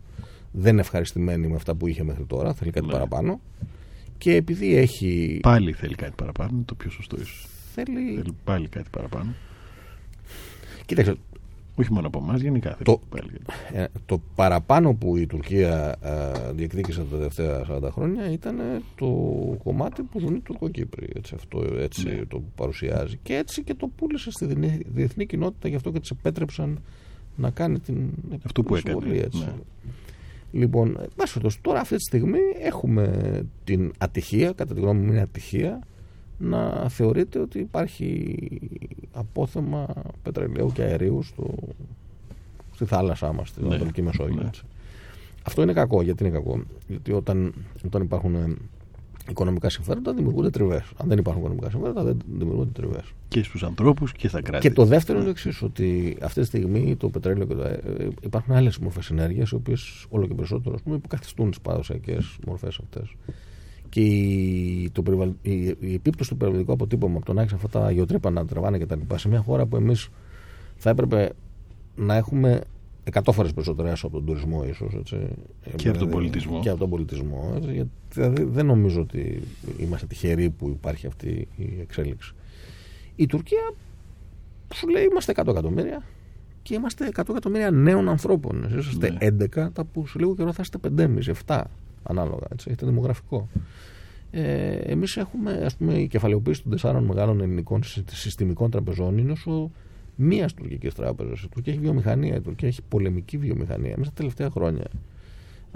δεν 0.56 0.72
είναι 0.72 0.80
ευχαριστημένη 0.80 1.46
με 1.46 1.54
αυτά 1.54 1.74
που 1.74 1.86
είχε 1.86 2.02
μέχρι 2.04 2.24
τώρα. 2.24 2.54
Θέλει 2.54 2.70
κάτι 2.70 2.86
Ναι. 2.86 2.92
παραπάνω. 2.92 3.40
Και 4.18 4.34
επειδή 4.34 4.76
έχει. 4.76 5.38
Πάλι 5.42 5.72
θέλει 5.72 5.94
κάτι 5.94 6.12
παραπάνω, 6.16 6.50
είναι 6.54 6.62
το 6.64 6.74
πιο 6.74 6.90
σωστό 6.90 7.16
ίσως. 7.16 7.46
Θέλει... 7.74 8.14
Θέλει 8.14 8.34
πάλι 8.44 8.68
κάτι 8.68 8.88
παραπάνω. 8.90 9.34
Κοίταξε, 10.86 11.14
Όχι 11.76 11.92
μόνο 11.92 12.06
από 12.06 12.18
εμάς, 12.22 12.40
γενικά 12.40 12.70
θέλει 12.70 12.82
Το- 12.84 13.00
πάλι. 13.08 13.30
κάτι. 13.30 13.78
Ε, 13.78 13.84
το 14.06 14.20
παραπάνω 14.34 14.94
που 14.94 15.16
η 15.16 15.26
Τουρκία 15.26 15.96
ε, 16.02 16.52
διεκδίκησε 16.52 17.00
τα 17.10 17.16
τελευταία 17.16 17.66
40 17.70 17.88
χρόνια 17.92 18.30
ήταν 18.32 18.58
ε, 18.58 18.80
το 18.96 19.06
κομμάτι 19.64 20.02
που 20.02 20.18
ζουν 20.20 20.34
οι 20.34 20.40
Τουρκοκύπροι. 20.40 21.08
Έτσι, 21.14 21.34
αυτό 21.36 21.64
έτσι 21.78 22.08
Ναι. 22.08 22.24
το 22.28 22.42
παρουσιάζει. 22.54 23.18
Και 23.22 23.34
έτσι 23.36 23.62
και 23.62 23.74
το 23.74 23.90
πούλησε 23.96 24.30
στη 24.30 24.44
διεθνή, 24.46 24.80
διεθνή 24.94 25.26
κοινότητα, 25.26 25.68
γι' 25.68 25.76
αυτό 25.76 25.90
και 25.90 26.00
της 26.00 26.10
επέτρεψαν 26.10 26.78
να 27.36 27.50
κάνει 27.50 27.78
την 27.78 27.96
Αυτό 28.44 28.62
που 28.62 28.76
εισβολή, 28.76 29.06
έκανε, 29.10 29.24
Έτσι. 29.24 29.38
ναι. 29.38 29.52
Λοιπόν, 30.54 30.88
εν 30.88 31.08
πάση 31.16 31.32
περιπτώσει, 31.32 31.58
τώρα 31.62 31.80
αυτή 31.80 31.96
τη 31.96 32.02
στιγμή 32.02 32.38
έχουμε 32.62 33.08
την 33.64 33.92
ατυχία, 33.98 34.52
κατά 34.52 34.74
τη 34.74 34.80
γνώμη 34.80 35.00
μου 35.00 35.12
είναι 35.12 35.20
ατυχία, 35.20 35.78
να 36.38 36.88
θεωρείται 36.88 37.38
ότι 37.38 37.58
υπάρχει 37.58 38.36
απόθεμα 39.12 39.86
πετρελαίου 40.22 40.72
και 40.72 40.82
αερίου 40.82 41.22
στο, 41.22 41.54
στη 42.74 42.84
θάλασσά 42.84 43.32
μας, 43.32 43.48
στην 43.48 43.62
Ναι, 43.62 43.68
Ανατολική 43.68 44.02
Μεσόγειο. 44.02 44.40
ναι. 44.40 44.46
έτσι. 44.46 44.62
Αυτό 45.42 45.62
είναι 45.62 45.72
κακό. 45.72 46.02
Γιατί 46.02 46.24
είναι 46.24 46.32
κακό; 46.32 46.62
Γιατί 46.88 47.12
όταν, 47.12 47.54
όταν 47.84 48.02
υπάρχουν 48.02 48.34
ε, 48.34 48.54
οικονομικά 49.30 49.70
συμφέροντα 49.70 50.12
δημιουργούνται 50.12 50.50
τριβές. 50.50 50.90
Αν 50.96 51.08
δεν 51.08 51.18
υπάρχουν 51.18 51.42
οικονομικά 51.42 51.70
συμφέροντα 51.70 52.02
δεν 52.02 52.18
δημιουργούνται 52.38 52.70
τριβές. 52.80 53.04
Και 53.28 53.42
στους 53.42 53.62
ανθρώπους 53.62 54.12
και 54.12 54.28
στα 54.28 54.42
κράτη. 54.42 54.68
Και 54.68 54.74
το 54.74 54.84
δεύτερο 54.84 55.18
είναι 55.18 55.26
το 55.26 55.30
εξής, 55.30 55.62
ότι 55.62 56.16
αυτή 56.22 56.40
τη 56.40 56.46
στιγμή 56.46 56.96
το 56.96 57.08
πετρέλαιο 57.08 57.46
και 57.46 57.54
το, 57.54 57.62
ε, 57.62 57.80
ε, 57.98 58.08
υπάρχουν 58.22 58.54
άλλες 58.54 58.78
μορφές 58.78 59.10
ενέργειας, 59.10 59.50
οι 59.50 59.54
οποίες 59.54 60.06
όλο 60.08 60.26
και 60.26 60.34
περισσότερο 60.34 60.74
ας 60.74 60.82
πούμε, 60.82 60.96
υποκαθιστούν 60.96 61.50
τις 61.50 61.60
παραδοσιακές 61.60 62.38
μορφές 62.46 62.78
αυτές. 62.82 63.14
Και 63.88 64.00
η, 64.00 64.90
το 64.92 65.02
περιβαλλ... 65.02 65.32
η, 65.42 65.52
η 65.80 65.94
επίπτωση 65.94 66.30
του 66.30 66.36
περιβαλλοντικού 66.36 66.72
αποτύπωμα 66.72 67.16
από 67.16 67.26
το 67.26 67.32
να 67.32 67.42
έχεις 67.42 67.52
αυτά 67.52 67.68
τα 67.68 67.90
γεωτρύπα 67.90 68.30
να 68.30 68.46
τραβάνε 68.46 68.78
κτλ. 68.78 69.00
σε 69.14 69.28
μια 69.28 69.40
χώρα 69.40 69.66
που 69.66 69.76
εμείς 69.76 70.08
θα 70.76 70.90
έπρεπε 70.90 71.32
να 71.96 72.14
έχουμε 72.14 72.60
100 73.12 73.20
φορές 73.32 73.52
περισσότερο 73.52 73.88
έσω 73.88 74.06
από 74.06 74.16
τον 74.16 74.26
τουρισμό, 74.26 74.64
ίσως. 74.64 75.14
Και 75.76 75.88
από 75.88 75.98
τον 75.98 76.08
πολιτισμό. 76.10 76.60
Και 76.60 76.68
από 76.68 76.78
τον 76.78 76.90
πολιτισμό. 76.90 77.52
Έτσι, 77.56 77.72
γιατί, 77.72 77.90
δηλαδή, 78.12 78.42
δεν 78.44 78.66
νομίζω 78.66 79.00
ότι 79.00 79.42
είμαστε 79.78 80.06
τυχεροί 80.06 80.50
που 80.50 80.68
υπάρχει 80.68 81.06
αυτή 81.06 81.48
η 81.56 81.78
εξέλιξη. 81.80 82.34
Η 83.16 83.26
Τουρκία 83.26 83.72
σου 84.74 84.88
λέει 84.88 85.04
είμαστε 85.04 85.32
100 85.36 85.46
εκατομμύρια 85.48 86.02
και 86.62 86.74
είμαστε 86.74 87.08
100 87.16 87.22
εκατομμύρια 87.30 87.70
νέων 87.70 88.08
ανθρώπων. 88.08 88.64
Εσείς 88.64 88.86
είστε 88.90 89.10
Ναι. 89.10 89.18
11, 89.20 89.70
τα 89.72 89.84
που 89.84 90.06
σε 90.06 90.18
λίγο 90.18 90.34
καιρό 90.34 90.52
θα 90.52 90.62
είστε 90.62 90.78
5,5, 90.78 91.30
7 91.46 91.62
ανάλογα. 92.02 92.46
Έτσι, 92.52 92.66
έχετε 92.68 92.86
δημογραφικό. 92.86 93.48
Ε, 94.30 94.74
Εμείς 94.74 95.16
έχουμε, 95.16 95.52
ας 95.52 95.76
πούμε, 95.76 95.94
η 95.94 96.06
κεφαλαιοποίηση 96.06 96.62
των 96.62 96.70
τεσσάρων 96.70 97.04
μεγάλων 97.04 97.40
ελληνικών 97.40 97.82
συ- 97.82 98.10
συστημικών 98.10 98.70
τραπεζών 98.70 99.18
είναι 99.18 99.32
όσο 99.32 99.70
μία 100.16 100.48
τουρκική 100.56 100.88
τράπεζα. 100.88 101.32
Η 101.44 101.48
Τουρκία 101.48 101.72
έχει 101.72 101.82
βιομηχανία, 101.82 102.34
η 102.34 102.40
Τουρκία 102.40 102.68
έχει 102.68 102.80
πολεμική 102.88 103.36
βιομηχανία. 103.36 103.94
Μέσα 103.96 104.10
τα 104.10 104.16
τελευταία 104.16 104.50
χρόνια 104.50 104.84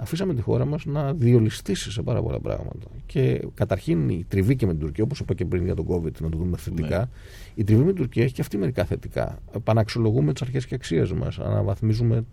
αφήσαμε 0.01 0.33
τη 0.33 0.41
χώρα 0.41 0.65
μας 0.65 0.85
να 0.85 1.13
διολυστήσει 1.13 1.91
σε 1.91 2.01
πάρα 2.01 2.21
πολλά 2.21 2.39
πράγματα. 2.39 2.87
Και 3.05 3.41
καταρχήν 3.53 4.09
η 4.09 4.25
τριβή 4.27 4.55
και 4.55 4.65
με 4.65 4.71
την 4.71 4.81
Τουρκία, 4.81 5.03
όπως 5.03 5.19
είπα 5.19 5.33
και 5.33 5.45
πριν 5.45 5.63
για 5.63 5.75
τον 5.75 5.85
COVID, 5.89 6.21
να 6.21 6.29
το 6.29 6.37
δούμε 6.37 6.57
θετικά. 6.57 7.09
Η 7.55 7.63
τριβή 7.63 7.81
με 7.81 7.87
την 7.87 7.95
Τουρκία 7.95 8.23
έχει 8.23 8.33
και 8.33 8.41
αυτή 8.41 8.57
μερικά 8.57 8.85
θετικά. 8.85 9.39
Επαναξιολογούμε 9.55 10.33
τις 10.33 10.41
αρχές 10.41 10.65
και 10.65 10.75
αξίες 10.75 11.11
μας, 11.13 11.39
αναβαθμίζουμε 11.39 12.23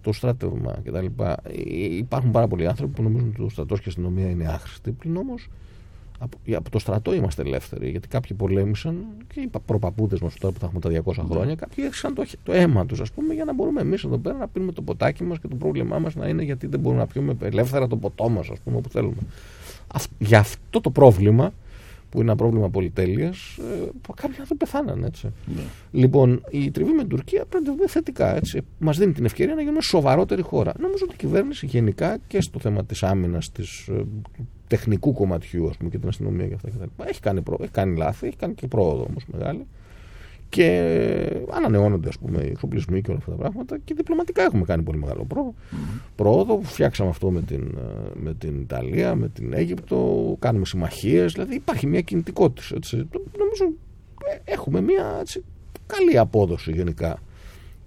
το 0.00 0.12
στράτευμα 0.12 0.80
κτλ. 0.84 1.06
Ε, 1.06 1.96
Υπάρχουν 1.96 2.30
πάρα 2.30 2.48
πολλοί 2.48 2.66
άνθρωποι 2.66 2.92
που 2.92 3.02
νομίζουν 3.02 3.28
ότι 3.28 3.42
ο 3.42 3.48
στρατός 3.48 3.78
και 3.78 3.84
η 3.86 3.88
αστυνομία 3.88 4.30
είναι 4.30 4.46
άχρηστοι. 4.46 4.90
Πλην 4.90 5.16
όμως 5.16 5.48
από, 6.18 6.38
από 6.52 6.70
το 6.70 6.78
στρατό 6.78 7.14
είμαστε 7.14 7.42
ελεύθεροι. 7.42 7.90
Γιατί 7.90 8.08
κάποιοι 8.08 8.36
πολέμησαν 8.36 9.04
και 9.34 9.40
οι 9.40 9.50
προπαπούδες 9.66 10.20
μας 10.20 10.34
τώρα 10.34 10.54
που 10.54 10.60
θα 10.60 10.66
έχουμε 10.66 11.02
τα 11.02 11.12
200 11.12 11.24
χρόνια, 11.30 11.54
κάποιοι 11.54 11.84
έχασαν 11.86 12.14
το, 12.14 12.24
το 12.42 12.52
αίμα 12.52 12.86
τους, 12.86 13.00
ας 13.00 13.12
πούμε, 13.12 13.34
για 13.34 13.44
να 13.44 13.54
μπορούμε 13.54 13.80
εμείς 13.80 14.04
εδώ 14.04 14.18
πέρα 14.18 14.36
να 14.36 14.48
πίνουμε 14.48 14.72
το 14.72 14.82
ποτάκι 14.82 15.24
μας 15.24 15.38
και 15.38 15.48
το 15.48 15.54
πρόβλημά 15.54 15.98
μας 15.98 16.14
να 16.14 16.28
είναι 16.28 16.42
γιατί 16.42 16.66
δεν 16.66 16.80
μπορούμε 16.80 17.00
να 17.00 17.06
πιούμε 17.06 17.36
ελεύθερα 17.42 17.86
το 17.86 17.96
ποτό 17.96 18.28
μας, 18.28 18.48
ας 18.50 18.58
πούμε, 18.64 18.76
όπου 18.76 18.88
θέλουμε. 18.88 19.20
Αυ, 19.94 20.06
για 20.18 20.38
αυτό 20.38 20.80
το 20.80 20.90
πρόβλημα, 20.90 21.52
που 22.10 22.20
είναι 22.20 22.30
ένα 22.30 22.36
πρόβλημα 22.36 22.68
πολυτέλειας, 22.68 23.56
ε, 23.58 23.88
κάποιοι 24.14 24.36
άνθρωποι 24.40 24.64
πεθάναν 24.64 25.04
έτσι. 25.04 25.32
Ναι. 25.46 25.62
Λοιπόν, 25.90 26.44
η 26.50 26.70
τριβή 26.70 26.90
με 26.90 27.00
την 27.00 27.08
Τουρκία 27.08 27.44
πρέπει 27.44 27.64
να 27.64 27.70
τη 27.70 27.76
δούμε 27.76 27.88
θετικά. 27.88 28.36
Έτσι. 28.36 28.60
Μας 28.78 28.98
δίνει 28.98 29.12
την 29.12 29.24
ευκαιρία 29.24 29.54
να 29.54 29.60
γίνουμε 29.60 29.80
σοβαρότερη 29.80 30.42
χώρα. 30.42 30.72
Νομίζω 30.78 31.04
ότι 31.04 31.14
η 31.14 31.16
κυβέρνηση 31.16 31.66
γενικά 31.66 32.18
και 32.26 32.40
στο 32.40 32.58
θέμα 32.58 32.84
της 32.84 33.02
άμυνας, 33.02 33.52
της 33.52 33.86
ε, 33.88 34.04
τεχνικού 34.68 35.12
κομματιού 35.12 35.68
ας 35.68 35.76
πούμε, 35.76 35.90
και 35.90 35.98
την 35.98 36.08
αστυνομία 36.08 36.46
και 36.46 36.54
αυτά 36.54 36.68
κτλ. 36.68 37.02
Έχει 37.08 37.20
κάνει, 37.20 37.42
προ... 37.42 37.56
έχει 37.60 37.70
κάνει 37.70 37.96
λάθη, 37.96 38.26
έχει 38.26 38.36
κάνει 38.36 38.54
και 38.54 38.66
πρόοδο 38.66 39.06
όμως 39.10 39.24
μεγάλη. 39.32 39.66
και 40.48 40.66
ανανεώνονται 41.50 42.08
ας 42.08 42.18
πούμε 42.18 42.42
οι 42.42 42.48
εξοπλισμοί 42.48 43.00
και 43.02 43.10
όλα 43.10 43.18
αυτά 43.18 43.30
τα 43.30 43.36
πράγματα 43.36 43.78
και 43.84 43.94
διπλωματικά 43.94 44.42
έχουμε 44.42 44.64
κάνει 44.64 44.82
πολύ 44.82 44.98
μεγάλο 44.98 45.24
πρόοδο. 45.24 45.54
πρόοδο. 46.16 46.60
Φτιάξαμε 46.62 47.10
αυτό 47.10 47.30
με 47.30 47.42
την, 47.42 47.62
ε, 47.78 48.10
με 48.14 48.34
την 48.34 48.60
Ιταλία, 48.60 49.14
με 49.14 49.28
την 49.28 49.52
Αίγυπτο, 49.52 50.36
κάνουμε 50.38 50.64
συμμαχίες, 50.64 51.32
δηλαδή 51.32 51.54
υπάρχει 51.54 51.86
μια 51.86 52.00
κινητικότητα. 52.00 52.76
Έτσι. 52.76 52.96
Νομίζω 53.38 53.72
ε, 54.24 54.52
έχουμε 54.52 54.80
μια 54.80 55.16
έτσι, 55.20 55.44
καλή 55.86 56.18
απόδοση 56.18 56.72
γενικά. 56.72 57.18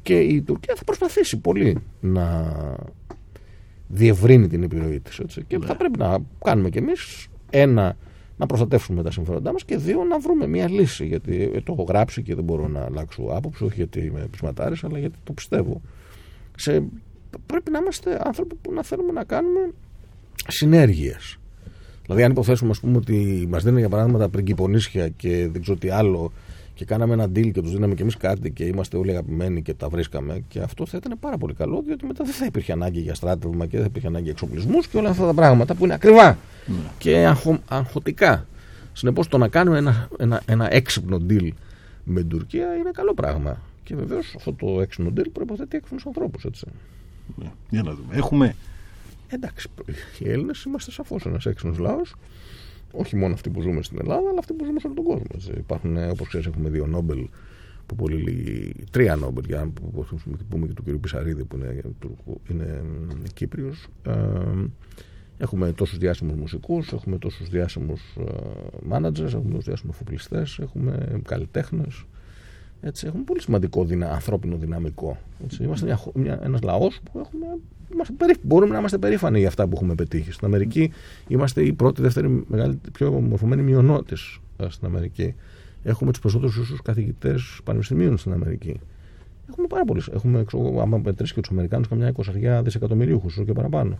Και 0.01 0.19
η 0.19 0.41
Τουρκία 0.41 0.73
θα 0.77 0.83
προσπαθήσει 0.83 1.37
πολύ 1.37 1.77
να 1.99 2.53
διευρύνει 3.91 4.47
την 4.47 4.63
επιρροή 4.63 4.99
της. 4.99 5.19
Έτσι. 5.19 5.43
Και 5.47 5.59
θα 5.59 5.75
πρέπει 5.75 5.99
να 5.99 6.17
κάνουμε 6.43 6.69
κι 6.69 6.77
εμείς 6.77 7.27
ένα 7.49 7.97
να 8.37 8.45
προστατεύσουμε 8.45 9.03
τα 9.03 9.11
συμφέροντά 9.11 9.51
μας 9.51 9.65
και 9.65 9.77
δύο 9.77 10.03
να 10.03 10.19
βρούμε 10.19 10.47
μια 10.47 10.69
λύση. 10.69 11.05
Γιατί 11.05 11.51
ε, 11.53 11.61
το 11.61 11.73
έχω 11.73 11.83
γράψει 11.83 12.21
και 12.21 12.35
δεν 12.35 12.43
μπορώ 12.43 12.67
να 12.67 12.81
αλλάξω 12.81 13.23
άποψη, 13.29 13.63
όχι 13.63 13.75
γιατί 13.75 13.99
είμαι 13.99 14.21
επισματάρη, 14.21 14.75
αλλά 14.83 14.99
γιατί 14.99 15.17
το 15.23 15.33
πιστεύω. 15.33 15.81
Σε, 16.55 16.83
πρέπει 17.45 17.71
να 17.71 17.77
είμαστε 17.77 18.21
άνθρωποι 18.23 18.55
που 18.61 18.73
να 18.73 18.83
θέλουμε 18.83 19.11
να 19.11 19.23
κάνουμε 19.23 19.59
συνέργειες. 20.47 21.37
Δηλαδή, 22.01 22.23
αν 22.23 22.31
υποθέσουμε 22.31 22.69
ας 22.71 22.79
πούμε, 22.79 22.97
ότι 22.97 23.47
μας 23.49 23.63
δίνουν 23.63 23.79
για 23.79 23.89
παράδειγμα 23.89 24.19
τα 24.19 24.29
πριγκυπονίσια 24.29 25.09
και 25.09 25.47
δεν 25.51 25.61
ξέρω 25.61 25.77
τι 25.77 25.89
άλλο 25.89 26.31
και 26.81 26.87
κάναμε 26.87 27.13
ένα 27.13 27.25
deal 27.25 27.51
και 27.51 27.61
τους 27.61 27.71
δίναμε 27.71 27.93
και 27.93 28.01
εμείς 28.01 28.17
κάτι 28.17 28.51
και 28.51 28.63
είμαστε 28.63 28.97
όλοι 28.97 29.11
αγαπημένοι 29.11 29.61
και 29.61 29.73
τα 29.73 29.89
βρίσκαμε. 29.89 30.43
Και 30.47 30.59
αυτό 30.59 30.85
θα 30.85 30.97
ήταν 30.97 31.19
πάρα 31.19 31.37
πολύ 31.37 31.53
καλό, 31.53 31.81
διότι 31.81 32.05
μετά 32.05 32.23
δεν 32.23 32.33
θα 32.33 32.45
υπήρχε 32.45 32.71
ανάγκη 32.71 32.99
για 32.99 33.13
στράτευμα 33.13 33.65
και 33.65 33.71
δεν 33.71 33.81
θα 33.81 33.87
υπήρχε 33.89 34.07
ανάγκη 34.07 34.23
για 34.23 34.31
εξοπλισμούς 34.31 34.87
και 34.87 34.97
όλα 34.97 35.09
αυτά 35.09 35.25
τα 35.25 35.33
πράγματα 35.33 35.75
που 35.75 35.83
είναι 35.83 35.93
ακριβά 35.93 36.37
ναι. 36.65 36.75
και 36.97 37.15
αγχω, 37.15 37.59
αγχωτικά. 37.67 38.45
Συνεπώς 38.93 39.27
το 39.27 39.37
να 39.37 39.47
κάνουμε 39.47 39.77
ένα, 39.77 40.07
ένα, 40.17 40.41
ένα 40.45 40.73
έξυπνο 40.73 41.17
deal 41.29 41.49
με 42.03 42.19
την 42.19 42.29
Τουρκία 42.29 42.75
είναι 42.75 42.91
καλό 42.93 43.13
πράγμα. 43.13 43.61
Και 43.83 43.95
βεβαίως 43.95 44.33
αυτό 44.35 44.53
το 44.53 44.81
έξυπνο 44.81 45.13
deal 45.17 45.27
προποθέτει 45.33 45.77
έξυπνου 45.77 45.99
ανθρώπους. 46.05 46.45
Ναι. 47.35 47.51
Για 47.69 47.83
να 47.83 47.91
δούμε. 47.91 48.15
Έχουμε. 48.15 48.55
Εντάξει, 49.27 49.67
οι 50.19 50.31
Έλληνες 50.31 50.63
είμαστε 50.63 50.91
σαφώς 50.91 51.25
ένας 51.25 51.45
έξυπνος 51.45 51.77
λαός 51.77 52.15
όχι 52.91 53.15
μόνο 53.15 53.33
αυτοί 53.33 53.49
που 53.49 53.61
ζούμε 53.61 53.83
στην 53.83 53.97
Ελλάδα, 53.99 54.29
αλλά 54.29 54.39
αυτοί 54.39 54.53
που 54.53 54.65
ζούμε 54.65 54.79
σε 54.79 54.87
όλο 54.87 54.95
τον 54.95 55.05
κόσμο. 55.05 55.25
Έτσι. 55.33 55.51
Υπάρχουν, 55.57 55.97
ε, 55.97 56.07
όπως 56.07 56.27
ξέρεις, 56.27 56.45
έχουμε 56.47 56.69
δύο 56.69 56.87
Νόμπελ 56.87 57.27
που 57.85 57.95
πολύ 57.95 58.15
λίγοι, 58.15 58.73
τρία 58.91 59.15
Νόμπελ, 59.15 59.43
για 59.47 59.57
να 59.57 59.71
πούμε 60.49 60.67
και 60.67 60.73
του 60.73 60.83
κ. 60.83 60.89
Πισαρίδη 60.89 61.43
που 61.43 61.57
είναι, 61.57 61.83
είναι 62.49 62.83
Κύπριος. 63.33 63.87
Ε, 64.05 64.13
έχουμε 65.37 65.71
τόσους 65.71 65.97
διάσημους 65.97 66.35
μουσικούς, 66.35 66.91
έχουμε 66.91 67.17
τόσους 67.17 67.49
διάσημους 67.49 68.01
μάνατζερ, 68.83 69.27
έχουμε 69.27 69.49
τόσους 69.49 69.65
διάσημους 69.65 69.95
φοπλιστές, 69.95 70.59
έχουμε 70.59 71.21
καλλιτέχνες. 71.25 72.05
Έτσι, 72.81 73.07
έχουμε 73.07 73.23
πολύ 73.23 73.41
σημαντικό 73.41 73.85
δυνα, 73.85 74.11
ανθρώπινο 74.11 74.57
δυναμικό. 74.57 75.17
Έτσι. 75.43 75.63
Είμαστε 75.63 75.85
μια, 75.85 75.99
μια, 76.13 76.39
ένας 76.43 76.61
λαός 76.61 76.99
που 77.11 77.19
έχουμε 77.19 77.45
είμαστε 77.93 78.13
περί... 78.13 78.35
μπορούμε 78.41 78.71
να 78.71 78.79
είμαστε 78.79 78.97
περήφανοι 78.97 79.39
για 79.39 79.47
αυτά 79.47 79.67
που 79.67 79.75
έχουμε 79.75 79.95
πετύχει. 79.95 80.31
Στην 80.31 80.47
Αμερική 80.47 80.91
είμαστε 81.27 81.63
η 81.63 81.73
πρώτη, 81.73 82.01
δεύτερη, 82.01 82.43
μεγάλη, 82.47 82.79
πιο 82.91 83.11
μορφωμένη 83.11 83.61
μειονότητα 83.61 84.15
στην 84.69 84.87
Αμερική. 84.87 85.35
Έχουμε 85.83 86.11
τους 86.11 86.21
περισσότερους 86.21 86.57
ίσου 86.57 86.81
καθηγητές 86.83 87.59
πανεπιστημίων 87.63 88.17
στην 88.17 88.33
Αμερική. 88.33 88.79
Έχουμε 89.49 89.67
πάρα 89.67 89.85
πολλούς. 89.85 90.07
Έχουμε, 90.07 90.43
ξέρω, 90.43 90.81
άμα 90.81 90.97
μετρήσει 90.97 91.33
και 91.33 91.41
τους 91.41 91.51
Αμερικάνους, 91.51 91.87
καμιά 91.87 92.07
εικοσαριά 92.07 92.61
δισεκατομμυρίουχους 92.61 93.39
και 93.45 93.53
παραπάνω. 93.53 93.99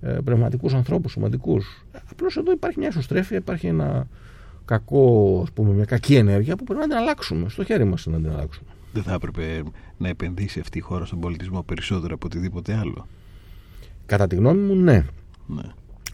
Ε, 0.00 0.18
Πνευματικούς 0.24 0.74
ανθρώπους, 0.74 1.12
σημαντικούς. 1.12 1.84
Απλώς 2.10 2.36
εδώ 2.36 2.52
υπάρχει 2.52 2.78
μια 2.78 2.88
ισοστρέφεια, 2.88 3.36
υπάρχει 3.36 3.66
ένα 3.66 4.06
κακό, 4.70 5.40
ας 5.42 5.52
πούμε, 5.52 5.72
μια 5.72 5.84
κακή 5.84 6.14
ενέργεια 6.14 6.56
που 6.56 6.64
πρέπει 6.64 6.80
να 6.80 6.86
την 6.86 6.96
αλλάξουμε. 6.96 7.48
Στο 7.48 7.64
χέρι 7.64 7.84
μας 7.84 8.06
να 8.06 8.16
την 8.16 8.30
αλλάξουμε 8.30 8.68
δεν 8.92 9.02
θα 9.02 9.12
έπρεπε 9.12 9.62
να 9.98 10.08
επενδύσει 10.08 10.60
αυτή 10.60 10.78
η 10.78 10.80
χώρα 10.80 11.04
στον 11.04 11.20
πολιτισμό 11.20 11.62
περισσότερο 11.62 12.14
από 12.14 12.26
οτιδήποτε 12.26 12.74
άλλο; 12.74 13.06
Κατά 14.06 14.26
τη 14.26 14.36
γνώμη 14.36 14.60
μου, 14.60 14.74
ναι. 14.74 15.04
ναι. 15.46 15.62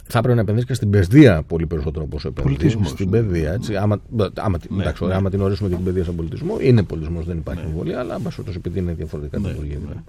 Θα 0.09 0.19
έπρεπε 0.19 0.35
να 0.35 0.41
επενδύσει 0.41 0.67
και 0.67 0.75
στην 0.75 0.91
παιδεία 0.91 1.43
πολύ 1.43 1.67
περισσότερο 1.67 2.05
από 2.05 2.17
όσο 2.17 2.29
επενδύσει. 2.29 2.79
Στην 2.85 3.11
ναι. 3.11 3.21
παιδεία. 3.21 3.53
Έτσι. 3.53 3.77
Άμα, 3.77 4.01
άμα, 4.35 4.59
ναι, 4.69 4.83
εντάξει, 4.83 5.05
ναι. 5.05 5.15
άμα 5.15 5.31
την 5.31 5.41
ορίσουμε 5.41 5.69
και 5.69 5.75
την 5.75 5.85
παιδεία 5.85 6.05
σαν 6.05 6.15
πολιτισμό, 6.15 6.57
είναι 6.61 6.83
πολιτισμός, 6.83 7.25
δεν 7.25 7.37
υπάρχει 7.37 7.61
ναι. 7.61 7.67
αμφιβολία, 7.67 7.99
αλλά 7.99 8.19
μπα 8.19 8.31
επειδή 8.55 8.79
είναι 8.79 8.93
διαφορετικά 8.93 9.39
ναι, 9.39 9.49
τα 9.49 9.63
ναι. 9.63 10.03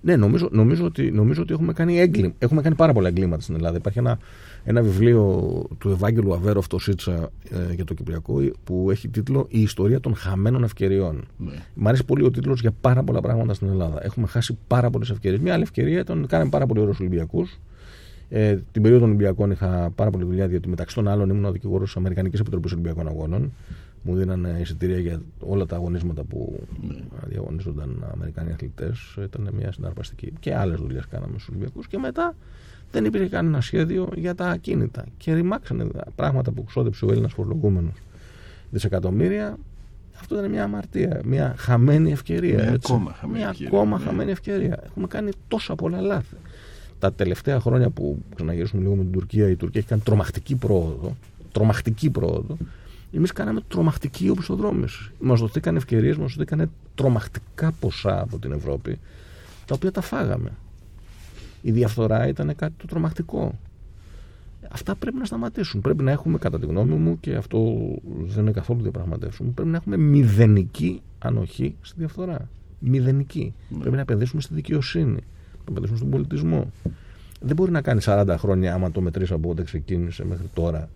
Ναι, 0.00 0.16
νομίζω, 0.16 0.48
νομίζω, 0.52 0.84
ότι, 0.84 1.10
νομίζω 1.10 1.42
ότι 1.42 1.52
έχουμε 1.52 1.72
κάνει, 1.72 1.98
έγκλημα, 2.00 2.32
έχουμε 2.38 2.62
κάνει 2.62 2.74
πάρα 2.74 2.92
πολλά 2.92 3.08
εγκλήματα 3.08 3.42
στην 3.42 3.54
Ελλάδα. 3.54 3.76
Υπάρχει 3.76 3.98
ένα, 3.98 4.18
ένα 4.64 4.82
βιβλίο 4.82 5.64
του 5.78 5.90
Ευάγγελου 5.90 6.34
Αβέροφ, 6.34 6.66
το 6.66 6.78
Σίτσα 6.78 7.30
ε, 7.50 7.74
για 7.74 7.84
το 7.84 7.94
Κυπριακό, 7.94 8.40
που 8.64 8.90
έχει 8.90 9.08
τίτλο 9.08 9.46
Η 9.50 9.60
ιστορία 9.60 10.00
των 10.00 10.14
χαμένων 10.14 10.64
ευκαιριών. 10.64 11.24
Ναι. 11.36 11.52
Μ' 11.74 11.88
αρέσει 11.88 12.04
πολύ 12.04 12.24
ο 12.24 12.30
τίτλος 12.30 12.60
για 12.60 12.72
πάρα 12.80 13.02
πολλά 13.02 13.20
πράγματα 13.20 13.54
στην 13.54 13.68
Ελλάδα. 13.68 14.04
Έχουμε 14.04 14.26
χάσει 14.26 14.58
πάρα 14.66 14.90
πολλές 14.90 15.10
ευκαιρίες. 15.10 15.40
Μια 15.40 15.52
άλλη 15.52 15.62
ευκαιρία 15.62 16.00
ήταν 16.00 16.18
ότι 16.18 16.28
κάναμε 16.28 16.50
πάρα 16.50 16.66
πολλοί 16.66 16.80
ωραίους 16.80 17.00
Ολυμπιακούς. 17.00 17.60
Ε, 18.28 18.58
την 18.72 18.82
περίοδο 18.82 19.04
των 19.04 19.14
Ολυμπιακών 19.14 19.50
είχα 19.50 19.92
πάρα 19.94 20.10
πολλή 20.10 20.24
δουλειά, 20.24 20.46
διότι 20.46 20.68
μεταξύ 20.68 20.94
των 20.94 21.08
άλλων 21.08 21.30
ήμουν 21.30 21.44
ο 21.44 21.52
δικηγόρος 21.52 21.86
της 21.86 21.96
Αμερικανικής 21.96 22.40
Επιτροπής 22.40 22.72
Ολυμπιακών 22.72 23.08
Αγώνων 23.08 23.52
μου 24.02 24.14
δίνανε 24.14 24.58
εισιτήρια 24.60 24.98
για 24.98 25.22
όλα 25.40 25.66
τα 25.66 25.76
αγωνίσματα 25.76 26.22
που 26.22 26.60
ναι. 26.88 26.94
διαγωνίζονταν 27.26 28.06
Αμερικανοί 28.12 28.52
αθλητές. 28.52 29.16
Ήταν 29.22 29.48
μια 29.52 29.72
συναρπαστική. 29.72 30.32
Και 30.40 30.54
άλλες 30.54 30.80
δουλειές 30.80 31.06
κάναμε 31.06 31.32
στους 31.32 31.48
Ολυμπιακούς. 31.48 31.86
Και 31.86 31.98
μετά 31.98 32.34
δεν 32.90 33.04
υπήρχε 33.04 33.28
κανένα 33.28 33.60
σχέδιο 33.60 34.08
για 34.14 34.34
τα 34.34 34.48
ακίνητα. 34.48 35.04
Και 35.16 35.34
ρημάξανε 35.34 35.86
πράγματα 36.14 36.50
που 36.50 36.64
ξόδεψε 36.64 37.04
ο 37.04 37.10
Έλληνας 37.10 37.32
φορολογούμενος 37.32 37.94
δισεκατομμύρια. 38.70 39.58
Αυτό 40.20 40.38
ήταν 40.38 40.50
μια 40.50 40.64
αμαρτία, 40.64 41.20
μια 41.24 41.54
χαμένη 41.58 42.12
ευκαιρία. 42.12 42.54
Μια 42.54 42.72
έτσι. 42.72 42.92
ακόμα, 42.92 43.12
χαμένη, 43.12 43.38
μια 43.38 43.48
ευκαιρία, 43.48 43.68
ακόμα 43.68 43.98
ναι. 43.98 44.04
χαμένη 44.04 44.30
ευκαιρία. 44.30 44.80
Έχουμε 44.86 45.06
κάνει 45.06 45.30
τόσα 45.48 45.74
πολλά 45.74 46.00
λάθη. 46.00 46.36
Τα 46.98 47.12
τελευταία 47.12 47.60
χρόνια 47.60 47.90
που 47.90 48.18
ξαναγυρίσουμε 48.34 48.82
λίγο 48.82 48.94
με 48.94 49.02
την 49.02 49.12
Τουρκία, 49.12 49.48
η 49.48 49.56
Τουρκία 49.56 49.80
έχει 49.80 49.88
κάνει 49.88 50.02
τρομακτική 50.04 50.56
πρόοδο. 50.56 51.16
Τρομακτική 51.52 52.10
πρόοδο 52.10 52.56
Εμείς 53.12 53.32
κάναμε 53.32 53.60
τρομακτική 53.68 54.28
οπισθοδρόμηση. 54.28 55.10
Μας 55.20 55.40
δοθήκαν 55.40 55.76
ευκαιρίες, 55.76 56.16
μας 56.16 56.32
δοθήκαν 56.34 56.70
τρομακτικά 56.94 57.72
ποσά 57.80 58.20
από 58.20 58.38
την 58.38 58.52
Ευρώπη, 58.52 58.98
τα 59.66 59.74
οποία 59.74 59.92
τα 59.92 60.00
φάγαμε. 60.00 60.52
Η 61.62 61.70
διαφθορά 61.70 62.28
ήταν 62.28 62.54
κάτι 62.56 62.72
το 62.76 62.86
τρομακτικό. 62.86 63.58
Αυτά 64.70 64.94
πρέπει 64.94 65.16
να 65.16 65.24
σταματήσουν. 65.24 65.80
Πρέπει 65.80 66.02
να 66.02 66.10
έχουμε, 66.10 66.38
κατά 66.38 66.58
τη 66.58 66.66
γνώμη 66.66 66.94
μου, 66.94 67.20
και 67.20 67.34
αυτό 67.34 67.58
δεν 68.26 68.42
είναι 68.42 68.50
καθόλου 68.50 68.82
διαπραγματεύσουμε, 68.82 69.50
πρέπει 69.50 69.70
να 69.70 69.76
έχουμε 69.76 69.96
μηδενική 69.96 71.02
ανοχή 71.18 71.74
στη 71.80 71.94
διαφθορά. 71.98 72.48
Μηδενική. 72.78 73.54
Ναι. 73.68 73.78
Πρέπει 73.78 73.94
να 73.94 74.00
επενδύσουμε 74.00 74.40
στη 74.40 74.54
δικαιοσύνη. 74.54 75.12
Να 75.12 75.64
επενδύσουμε 75.68 75.98
στον 75.98 76.10
πολιτισμό. 76.10 76.72
Δεν 77.40 77.56
μπορεί 77.56 77.70
να 77.70 77.80
κάνεις 77.80 78.04
40 78.08 78.34
χρόνια, 78.38 78.74
άμα 78.74 78.90
το 78.90 79.00
μετρήσει 79.00 79.32
από 79.32 79.50
όταν 79.50 79.64
ξεκίνησε 79.64 80.24
μέχρι 80.24 80.46
τώρα, 80.54 80.88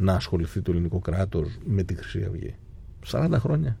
να 0.00 0.14
ασχοληθεί 0.14 0.60
το 0.62 0.70
ελληνικό 0.70 0.98
κράτος 0.98 1.58
με 1.64 1.82
τη 1.82 1.94
Χρυσή 1.94 2.24
Αυγή. 2.28 2.54
40 3.06 3.30
χρόνια. 3.38 3.78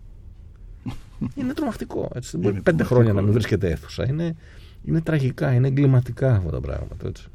είναι 1.34 1.52
τρομακτικό. 1.52 2.10
Έτσι. 2.14 2.30
Δεν 2.30 2.40
μπορεί 2.40 2.62
πέντε 2.62 2.84
χρόνια 2.84 3.12
να 3.12 3.22
μην 3.22 3.32
βρίσκεται 3.32 3.70
αίθουσα. 3.70 4.08
Είναι, 4.08 4.36
είναι 4.84 5.00
τραγικά, 5.00 5.52
είναι 5.52 5.68
εγκληματικά 5.68 6.34
αυτά 6.34 6.50
τα 6.50 6.60
πράγματα. 6.60 7.06
Έτσι. 7.06 7.28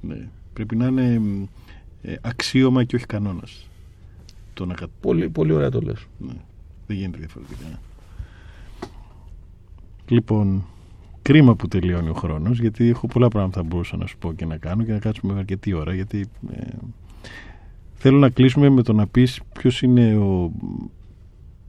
Ναι. 0.00 0.28
Πρέπει 0.52 0.76
να 0.76 0.86
είναι 0.86 1.20
ε, 2.02 2.14
αξίωμα 2.20 2.84
και 2.84 2.96
όχι 2.96 3.06
κανόνας. 3.06 3.68
Να... 4.66 4.74
Πολύ, 5.00 5.28
πολύ 5.28 5.52
ωραία 5.52 5.70
το 5.70 5.80
λες. 5.80 6.06
Ναι. 6.18 6.34
Δεν 6.86 6.96
γίνεται 6.96 7.18
διαφορετικά. 7.18 7.80
Λοιπόν, 10.08 10.64
κρίμα 11.22 11.54
που 11.54 11.68
τελειώνει 11.68 12.08
ο 12.08 12.14
χρόνος 12.14 12.60
γιατί 12.60 12.88
έχω 12.88 13.06
πολλά 13.06 13.28
πράγματα 13.28 13.60
που 13.60 13.66
μπορούσα 13.66 13.96
να 13.96 14.06
σου 14.06 14.18
πω 14.18 14.32
και 14.32 14.44
να 14.44 14.56
κάνω 14.56 14.84
και 14.84 14.92
να 14.92 14.98
κάτσουμε 14.98 15.38
αρκετή 15.38 15.72
ώρα 15.72 15.94
γιατί 15.94 16.26
ε, 16.52 16.66
Θέλω 17.98 18.18
να 18.18 18.30
κλείσουμε 18.30 18.68
με 18.68 18.82
το 18.82 18.92
να 18.92 19.06
πεις 19.06 19.40
ποιος 19.58 19.82
είναι 19.82 20.16
ο 20.16 20.52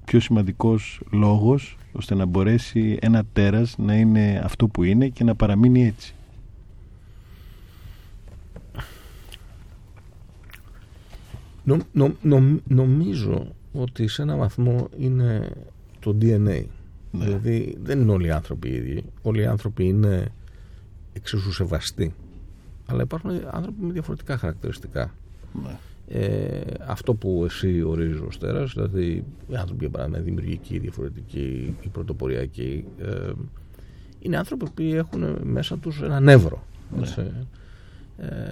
πιο 0.06 0.20
σημαντικός 0.20 1.02
λόγος 1.12 1.78
ώστε 1.92 2.16
να 2.16 2.26
μπορέσει 2.26 2.98
ένα 3.02 3.24
τέρας 3.34 3.78
να 3.78 3.96
είναι 3.96 4.42
αυτό 4.44 4.68
που 4.68 4.84
είναι 4.84 5.08
και 5.08 5.24
να 5.24 5.36
παραμείνει 5.36 5.86
έτσι. 5.86 6.14
νομίζω 12.68 13.48
ότι 13.74 14.08
σε 14.08 14.22
ένα 14.22 14.36
βαθμό 14.36 14.90
είναι 14.98 15.50
το 16.00 16.18
DNA. 16.22 16.38
Ναι. 16.38 16.66
Δηλαδή 17.12 17.78
δεν 17.82 18.00
είναι 18.00 18.12
όλοι 18.12 18.28
οι 18.28 18.32
άνθρωποι 18.32 18.70
οι 18.70 18.74
ίδιοι. 18.76 19.04
Όλοι 19.22 19.42
οι 19.42 19.46
άνθρωποι 19.46 19.86
είναι 19.88 20.32
εξίσου 21.14 21.52
σεβαστοί. 21.52 22.14
Αλλά 22.86 23.02
υπάρχουν 23.02 23.32
άνθρωποι 23.52 23.82
με 23.82 23.92
διαφορετικά 23.92 24.38
χαρακτηριστικά. 24.38 25.12
Ναι 25.64 25.78
ε, 26.10 26.62
αυτό 26.86 27.14
που 27.14 27.44
εσύ 27.46 27.82
ορίζεις 27.82 28.20
ως 28.20 28.38
τέρας, 28.38 28.74
δηλαδή 28.74 29.24
οι 29.48 29.56
άνθρωποι 29.56 29.80
για 29.80 29.90
παράδειγμα 29.90 30.20
δημιουργικοί, 30.20 30.80
διαφορετικοί, 30.80 31.76
οι 31.82 31.88
πρωτοποριακοί, 31.88 32.86
ε, 32.98 33.32
είναι 34.20 34.38
άνθρωποι 34.38 34.70
που 34.70 34.82
έχουν 34.82 35.38
μέσα 35.44 35.78
τους 35.78 36.02
ένα 36.02 36.20
νεύρο. 36.20 36.64
Ναι. 36.98 37.32
Ε, 38.18 38.52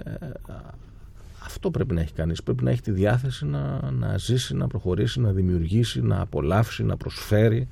αυτό 1.44 1.70
πρέπει 1.70 1.94
να 1.94 2.00
έχει 2.00 2.12
κανείς. 2.12 2.42
Πρέπει 2.42 2.64
να 2.64 2.70
έχει 2.70 2.80
τη 2.80 2.90
διάθεση 2.90 3.46
να, 3.46 3.90
να 3.90 4.18
ζήσει, 4.18 4.54
να 4.54 4.66
προχωρήσει, 4.66 5.20
να 5.20 5.32
δημιουργήσει, 5.32 6.00
να 6.00 6.20
απολαύσει, 6.20 6.84
να 6.84 6.96
προσφέρει. 6.96 7.68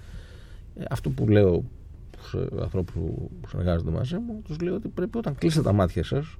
Ε, 0.77 0.85
αυτό 0.91 1.11
που 1.11 1.29
λέω 1.29 1.65
σε 2.31 2.49
ανθρώπους 2.61 2.95
που 2.95 3.31
συνεργάζονται 3.49 3.91
μαζί 3.91 4.17
μου, 4.17 4.43
τους 4.45 4.61
λέω 4.61 4.75
ότι 4.75 4.89
πρέπει 4.89 5.19
όταν 5.19 5.35
κλείσετε 5.35 5.63
τα 5.63 5.73
μάτια 5.73 6.05
σας 6.05 6.37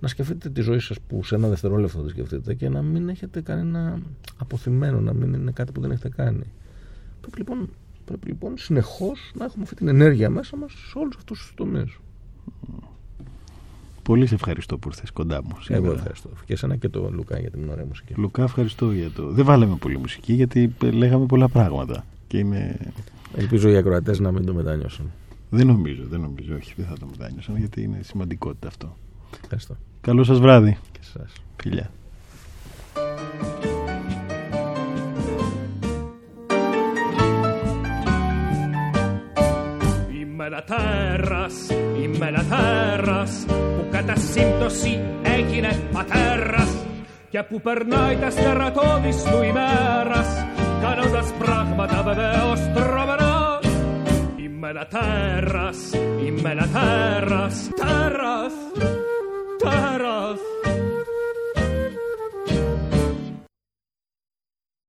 να 0.00 0.08
σκεφτείτε 0.08 0.48
τη 0.50 0.60
ζωή 0.60 0.78
σας 0.78 1.00
που 1.00 1.24
σε 1.24 1.34
ένα 1.34 1.48
δευτερόλεπτο 1.48 2.02
θα 2.02 2.08
σκεφτείτε 2.08 2.54
και 2.54 2.68
να 2.68 2.82
μην 2.82 3.08
έχετε 3.08 3.40
κανένα 3.40 3.98
αποθυμένο, 4.36 5.00
να 5.00 5.12
μην 5.12 5.32
είναι 5.32 5.50
κάτι 5.50 5.72
που 5.72 5.80
δεν 5.80 5.90
έχετε 5.90 6.08
κάνει. 6.08 6.44
Πρέπει 7.20 7.38
λοιπόν, 7.38 7.68
πρέπει 8.04 8.26
λοιπόν 8.26 8.58
συνεχώς 8.58 9.32
να 9.38 9.44
έχουμε 9.44 9.62
αυτή 9.62 9.74
την 9.74 9.88
ενέργεια 9.88 10.30
μέσα 10.30 10.56
μας 10.56 10.72
σε 10.72 10.98
όλους 10.98 11.16
αυτούς 11.16 11.38
τους 11.38 11.52
τομείς. 11.54 11.98
Πολύ 14.02 14.26
σε 14.26 14.34
ευχαριστώ 14.34 14.78
που 14.78 14.88
ήρθες 14.88 15.10
κοντά 15.10 15.42
μου. 15.42 15.56
Σήμερα. 15.60 15.84
Εγώ 15.84 15.94
ευχαριστώ. 15.94 16.30
Και 16.44 16.52
εσένα 16.52 16.76
και 16.76 16.88
τον 16.88 17.14
Λουκά 17.14 17.38
για 17.38 17.50
την 17.50 17.68
ωραία 17.68 17.84
μουσική. 17.84 18.14
Λουκά, 18.16 18.42
ευχαριστώ 18.42 18.92
για 18.92 19.10
το. 19.10 19.30
Δεν 19.30 19.44
βάλαμε 19.44 19.76
πολύ 19.76 19.98
μουσική 19.98 20.32
γιατί 20.32 20.74
λέγαμε 20.80 21.26
πολλά 21.26 21.48
πράγματα. 21.48 22.04
Και 22.26 22.38
είμαι... 22.38 22.78
Ελπίζω 23.36 23.68
οι 23.68 23.76
ακροατές 23.76 24.18
να 24.18 24.32
μην 24.32 24.44
το 24.44 24.54
μετάνιωσαν. 24.54 25.10
Δεν 25.50 25.66
νομίζω, 25.66 26.02
δεν 26.06 26.20
νομίζω. 26.20 26.54
Όχι, 26.54 26.72
δεν 26.76 26.86
θα 26.86 26.96
το 26.98 27.06
μετάνιωσαν 27.10 27.56
γιατί 27.56 27.82
είναι 27.82 28.00
σημαντικότητα 28.02 28.68
αυτό. 28.68 28.96
Ευχαριστώ. 29.42 29.76
Καλό 30.00 30.24
σας 30.24 30.38
βράδυ. 30.38 30.78
Και 30.92 31.00
σας. 31.02 31.32
Φιλιά. 31.62 31.90
τέρας, 40.68 41.54
είμαι 42.02 42.30
τέρας 42.48 43.44
που 43.48 43.86
κατά 43.90 44.16
σύμπτωση 44.16 45.00
έγινε 45.22 45.88
πατέρας 45.92 46.76
και 47.30 47.42
που 47.42 47.60
περνάει 47.60 48.16
τα 48.16 48.30
στερατώδης 48.30 49.22
του 49.22 49.42
ημέρας 49.42 50.46
κάνοντας 50.80 51.32
πράγματα 51.38 52.02
βεβαίως 52.02 52.60
τρομερά 52.74 53.58
Είμαι 54.36 54.72
τέρας, 54.90 55.78
είμαι 56.24 56.54
τέρας, 56.72 57.68
τέρας, 57.80 58.52
τέρας 59.58 60.40